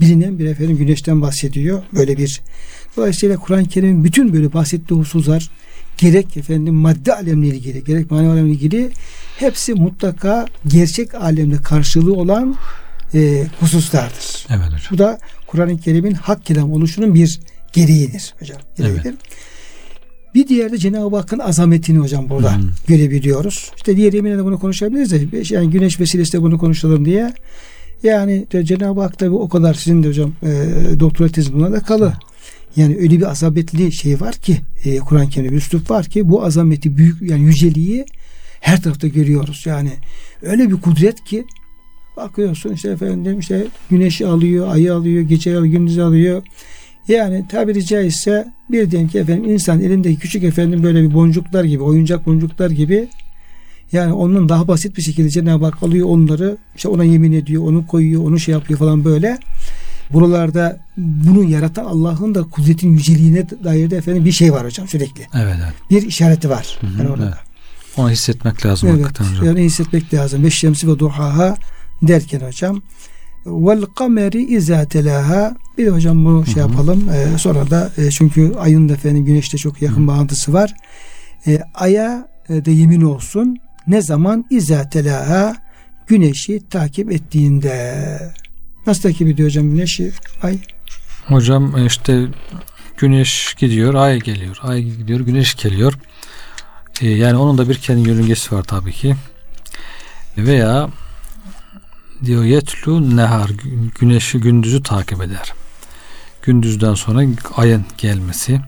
bilinen 0.00 0.38
bir 0.38 0.46
efendim 0.46 0.76
güneşten 0.76 1.22
bahsediyor. 1.22 1.82
Böyle 1.92 2.18
bir. 2.18 2.40
Dolayısıyla 2.96 3.36
Kur'an-ı 3.36 3.68
Kerim'in 3.68 4.04
bütün 4.04 4.32
böyle 4.32 4.52
bahsettiği 4.52 5.00
hususlar 5.00 5.50
gerek 5.98 6.36
efendim 6.36 6.74
madde 6.74 7.14
alemle 7.14 7.46
ilgili, 7.46 7.84
gerek 7.84 8.10
manevi 8.10 8.30
alemle 8.30 8.50
ilgili 8.50 8.90
hepsi 9.38 9.74
mutlaka 9.74 10.46
gerçek 10.66 11.14
alemde 11.14 11.56
karşılığı 11.56 12.14
olan 12.14 12.56
e, 13.14 13.46
hususlardır. 13.60 14.46
Evet 14.50 14.66
hocam. 14.66 14.80
Bu 14.90 14.98
da 14.98 15.18
Kur'an-ı 15.46 15.78
Kerim'in 15.78 16.14
hak 16.14 16.46
kelam 16.46 16.72
oluşunun 16.72 17.14
bir 17.14 17.40
gereğidir 17.72 18.34
hocam. 18.40 18.58
Gereğidir. 18.76 19.14
Bir 20.34 20.48
diğer 20.48 20.72
de 20.72 20.78
Cenab-ı 20.78 21.16
Hakk'ın 21.16 21.38
azametini 21.38 21.98
hocam 21.98 22.28
burada 22.28 22.56
Hı. 22.56 22.60
görebiliyoruz. 22.86 23.70
İşte 23.76 23.96
diğer 23.96 24.12
yeminle 24.12 24.38
de 24.38 24.44
bunu 24.44 24.58
konuşabiliriz 24.58 25.12
de 25.12 25.54
yani 25.54 25.70
güneş 25.70 26.00
vesilesiyle 26.00 26.42
bunu 26.42 26.58
konuşalım 26.58 27.04
diye. 27.04 27.32
Yani 28.02 28.46
de 28.52 28.64
Cenab-ı 28.64 29.00
Hak 29.00 29.18
tabi 29.18 29.34
o 29.34 29.48
kadar 29.48 29.74
sizin 29.74 30.02
de 30.02 30.08
hocam 30.08 30.32
e, 30.42 30.50
doktora 31.00 31.28
tezi 31.28 31.52
buna 31.52 31.72
da 31.72 31.80
kalı. 31.80 32.12
Yani 32.76 32.96
öyle 32.96 33.16
bir 33.16 33.30
azabetli 33.30 33.92
şey 33.92 34.20
var 34.20 34.34
ki 34.34 34.56
e, 34.84 34.98
Kur'an-ı 34.98 35.28
Kerim'de 35.28 35.52
bir 35.52 35.56
üslup 35.56 35.90
var 35.90 36.06
ki 36.06 36.28
bu 36.28 36.44
azameti 36.44 36.96
büyük 36.96 37.22
yani 37.22 37.42
yüceliği 37.42 38.04
her 38.60 38.82
tarafta 38.82 39.08
görüyoruz. 39.08 39.62
Yani 39.66 39.90
öyle 40.42 40.70
bir 40.70 40.76
kudret 40.76 41.24
ki 41.24 41.44
bakıyorsun 42.16 42.72
işte 42.72 42.90
efendim 42.90 43.38
işte 43.38 43.66
güneşi 43.90 44.26
alıyor, 44.26 44.68
ayı 44.68 44.94
alıyor, 44.94 45.22
gece 45.22 45.58
alıyor, 45.58 45.72
gündüz 45.72 45.98
alıyor. 45.98 46.42
Yani 47.08 47.44
tabiri 47.48 47.84
caizse 47.86 48.52
bir 48.70 48.90
diyelim 48.90 49.08
ki 49.08 49.18
efendim 49.18 49.50
insan 49.50 49.80
elindeki 49.80 50.18
küçük 50.18 50.44
efendim 50.44 50.82
böyle 50.82 51.02
bir 51.02 51.14
boncuklar 51.14 51.64
gibi, 51.64 51.82
oyuncak 51.82 52.26
boncuklar 52.26 52.70
gibi 52.70 53.08
yani 53.92 54.12
onun 54.12 54.48
daha 54.48 54.68
basit 54.68 54.96
bir 54.96 55.02
şekilde 55.02 55.30
Cenab-ı 55.30 55.64
Hak 55.64 55.82
alıyor 55.82 56.08
onları 56.08 56.56
işte 56.76 56.88
ona 56.88 57.04
yemin 57.04 57.32
ediyor, 57.32 57.62
onu 57.62 57.86
koyuyor, 57.86 58.24
onu 58.24 58.38
şey 58.38 58.52
yapıyor 58.52 58.78
falan 58.78 59.04
böyle. 59.04 59.38
Buralarda 60.12 60.78
bunu 60.96 61.44
yaratan 61.44 61.84
Allah'ın 61.84 62.34
da 62.34 62.42
kudretin 62.42 62.92
yüceliğine 62.92 63.46
dair 63.64 63.90
de 63.90 63.96
efendim 63.96 64.24
bir 64.24 64.32
şey 64.32 64.52
var 64.52 64.64
hocam 64.66 64.88
sürekli. 64.88 65.26
Evet, 65.34 65.56
evet. 65.64 65.74
Bir 65.90 66.06
işareti 66.06 66.50
var. 66.50 66.78
Hı 66.80 66.86
hı, 66.86 66.98
yani 66.98 67.10
orada. 67.10 67.24
evet. 67.24 67.34
Onu 67.96 68.10
hissetmek 68.10 68.66
lazım 68.66 68.88
Evet. 68.88 69.04
hakikaten 69.04 69.30
hocam. 69.30 69.46
Yani 69.46 69.62
hissetmek 69.64 70.14
lazım. 70.14 70.44
Beş 70.44 70.58
şemsi 70.58 70.88
ve 70.88 70.98
duhaha 70.98 71.56
derken 72.02 72.40
hocam 72.40 72.82
vel 73.46 73.82
kameri 73.82 74.42
izâ 74.54 74.84
telâhâ 74.84 75.56
bir 75.78 75.86
de 75.86 75.90
hocam 75.90 76.24
bunu 76.24 76.46
şey 76.46 76.62
yapalım. 76.62 77.08
Ee, 77.08 77.38
sonra 77.38 77.70
da 77.70 77.92
e, 77.98 78.10
çünkü 78.10 78.54
ayın 78.58 78.88
da 78.88 78.92
efendim 78.92 79.24
güneşte 79.24 79.58
çok 79.58 79.82
yakın 79.82 80.06
bağıntısı 80.06 80.52
var. 80.52 80.74
E, 81.46 81.60
aya 81.74 82.28
e, 82.48 82.64
de 82.64 82.70
yemin 82.70 83.00
olsun. 83.00 83.56
Ne 83.86 84.02
zaman 84.02 84.44
izâ 84.50 84.88
telâhâ 84.88 85.56
güneşi 86.06 86.68
takip 86.68 87.12
ettiğinde 87.12 87.94
nasıl 88.88 89.02
takip 89.02 89.28
ediyor 89.28 89.48
hocam 89.48 89.70
güneşi 89.70 90.12
ay 90.42 90.58
Hocam 91.26 91.76
e, 91.76 91.86
işte 91.86 92.26
güneş 92.96 93.54
gidiyor, 93.58 93.94
ay 93.94 94.20
geliyor. 94.20 94.58
Ay 94.62 94.82
gidiyor, 94.82 95.20
güneş 95.20 95.54
geliyor. 95.54 95.94
E, 97.00 97.08
yani 97.08 97.36
onun 97.36 97.58
da 97.58 97.68
bir 97.68 97.74
kendi 97.74 98.08
yörüngesi 98.08 98.54
var 98.54 98.62
tabii 98.62 98.92
ki. 98.92 99.16
Veya 100.36 100.88
diyor 102.24 102.44
yetlu 102.44 103.16
nehar 103.16 103.48
gü- 103.48 103.98
güneşi 104.00 104.40
gündüzü 104.40 104.82
takip 104.82 105.22
eder. 105.22 105.52
Gündüzden 106.42 106.94
sonra 106.94 107.22
ayın 107.56 107.84
gelmesi 107.98 108.60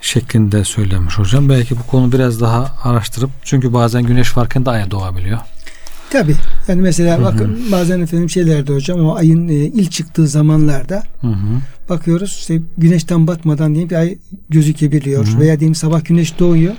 şeklinde 0.00 0.64
söylemiş 0.64 1.18
hocam. 1.18 1.48
Belki 1.48 1.78
bu 1.78 1.86
konu 1.86 2.12
biraz 2.12 2.40
daha 2.40 2.74
araştırıp 2.82 3.30
çünkü 3.42 3.72
bazen 3.72 4.02
güneş 4.02 4.36
varken 4.36 4.66
de 4.66 4.70
aya 4.70 4.90
doğabiliyor. 4.90 5.38
Tabi 6.10 6.34
yani 6.68 6.82
mesela 6.82 7.16
Hı 7.16 7.20
hı. 7.20 7.24
bakın 7.24 7.58
bazen 7.72 8.00
efendim 8.00 8.30
şeylerde 8.30 8.74
hocam 8.74 9.06
o 9.06 9.14
ayın 9.14 9.48
e, 9.48 9.52
ilk 9.54 9.92
çıktığı 9.92 10.28
zamanlarda 10.28 11.02
Hı 11.20 11.26
hı. 11.26 11.60
bakıyoruz 11.88 12.36
işte 12.38 12.60
güneşten 12.78 13.26
batmadan 13.26 13.74
diye 13.74 13.90
bir 13.90 13.96
ay 13.96 14.18
gözükebiliyor 14.48 15.26
Hı 15.26 15.30
hı. 15.30 15.40
veya 15.40 15.60
diyelim 15.60 15.74
sabah 15.74 16.04
güneş 16.04 16.38
doğuyor 16.38 16.74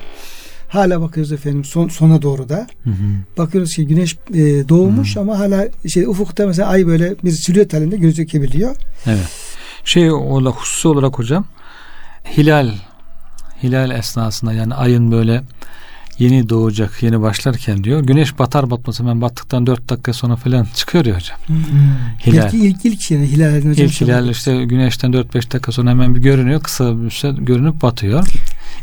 hala 0.68 1.00
bakıyoruz 1.00 1.32
efendim 1.32 1.64
son, 1.64 1.88
sona 1.88 2.22
doğru 2.22 2.48
da 2.48 2.66
Hı 2.84 2.90
hı. 2.90 2.94
bakıyoruz 3.38 3.74
ki 3.74 3.86
güneş 3.86 4.16
e, 4.34 4.68
doğmuş 4.68 5.16
ama 5.16 5.38
hala 5.38 5.68
şey 5.88 6.02
ufukta 6.02 6.46
mesela 6.46 6.68
ay 6.68 6.86
böyle 6.86 7.14
bir 7.24 7.30
silüet 7.30 7.72
halinde 7.72 7.96
gözükebiliyor. 7.96 8.76
Evet. 9.06 9.28
Şey 9.84 10.10
olarak 10.10 10.54
hususi 10.54 10.88
olarak 10.88 11.18
hocam 11.18 11.44
hilal 12.36 12.70
hilal 13.62 13.90
esnasında 13.90 14.52
yani 14.52 14.74
ayın 14.74 15.12
böyle 15.12 15.42
yeni 16.20 16.48
doğacak, 16.48 17.02
yeni 17.02 17.20
başlarken 17.20 17.84
diyor. 17.84 18.00
Güneş 18.00 18.38
batar 18.38 18.70
batması 18.70 19.02
hemen 19.02 19.20
battıktan 19.20 19.66
4 19.66 19.88
dakika 19.88 20.12
sonra 20.12 20.36
falan 20.36 20.66
çıkıyor 20.74 21.04
ya 21.06 21.16
hocam. 21.16 21.38
Hmm. 21.46 21.56
Hilal. 22.26 22.42
Belki 22.42 22.56
ilk 22.56 22.84
ilk 22.84 23.10
yani 23.10 23.26
hilallerin 23.26 23.70
hocam. 23.70 23.86
İlk 23.86 24.00
hilal 24.00 24.28
işte 24.28 24.64
güneşten 24.64 25.10
4-5 25.10 25.34
dakika 25.34 25.72
sonra 25.72 25.90
hemen 25.90 26.14
bir 26.14 26.20
görünüyor. 26.20 26.60
Kısa 26.60 27.02
bir 27.02 27.10
süre 27.10 27.32
görünüp 27.32 27.82
batıyor. 27.82 28.26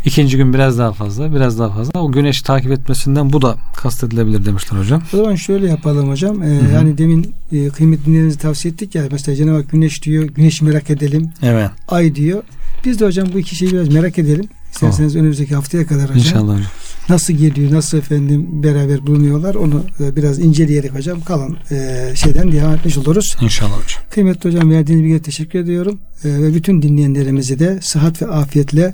İkinci 0.05 0.37
gün 0.37 0.53
biraz 0.53 0.77
daha 0.77 0.91
fazla, 0.91 1.35
biraz 1.35 1.59
daha 1.59 1.69
fazla. 1.69 1.99
O 1.99 2.11
güneş 2.11 2.41
takip 2.41 2.71
etmesinden 2.71 3.33
bu 3.33 3.41
da 3.41 3.55
kastedilebilir 3.75 4.45
demişler 4.45 4.79
hocam. 4.79 5.03
O 5.13 5.17
zaman 5.17 5.35
şöyle 5.35 5.67
yapalım 5.67 6.09
hocam. 6.09 6.43
Ee, 6.43 6.45
Hı 6.45 6.65
hı. 6.65 6.73
yani 6.73 6.97
demin 6.97 7.33
e, 7.51 7.69
kıymetli 7.69 8.05
dinlerinizi 8.05 8.37
tavsiye 8.37 8.73
ettik 8.73 8.95
ya. 8.95 9.03
Mesela 9.11 9.35
Cenab-ı 9.35 9.55
Hak 9.55 9.71
güneş 9.71 10.03
diyor. 10.03 10.23
Güneşi 10.23 10.65
merak 10.65 10.89
edelim. 10.89 11.29
Evet. 11.43 11.69
Ay 11.87 12.15
diyor. 12.15 12.43
Biz 12.85 12.99
de 12.99 13.05
hocam 13.05 13.27
bu 13.33 13.39
iki 13.39 13.55
şeyi 13.55 13.71
biraz 13.71 13.89
merak 13.89 14.19
edelim. 14.19 14.45
İsterseniz 14.71 15.15
önümüzdeki 15.15 15.55
haftaya 15.55 15.85
kadar 15.87 16.03
hocam. 16.03 16.17
İnşallah 16.17 16.53
hocam. 16.53 16.71
Nasıl 17.09 17.33
geliyor, 17.33 17.71
nasıl 17.71 17.97
efendim 17.97 18.63
beraber 18.63 19.07
bulunuyorlar 19.07 19.55
onu 19.55 19.83
biraz 19.99 20.39
inceleyerek 20.39 20.95
hocam 20.95 21.21
kalan 21.21 21.57
e, 21.71 22.11
şeyden 22.15 22.51
devam 22.51 22.73
etmiş 22.73 22.97
oluruz. 22.97 23.35
İnşallah 23.41 23.71
hocam. 23.71 24.01
Kıymetli 24.09 24.49
hocam 24.49 24.71
verdiğiniz 24.71 25.03
bilgiye 25.03 25.21
teşekkür 25.21 25.59
ediyorum. 25.59 25.99
E, 26.23 26.29
ve 26.29 26.53
bütün 26.53 26.81
dinleyenlerimizi 26.81 27.59
de 27.59 27.79
sıhhat 27.81 28.21
ve 28.21 28.27
afiyetle 28.27 28.93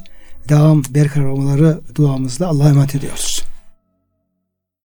devam 0.49 0.83
berkarar 0.89 1.25
olmaları 1.25 1.81
duamızla 1.95 2.47
Allah'a 2.47 2.69
emanet 2.69 2.95
ediyoruz. 2.95 3.43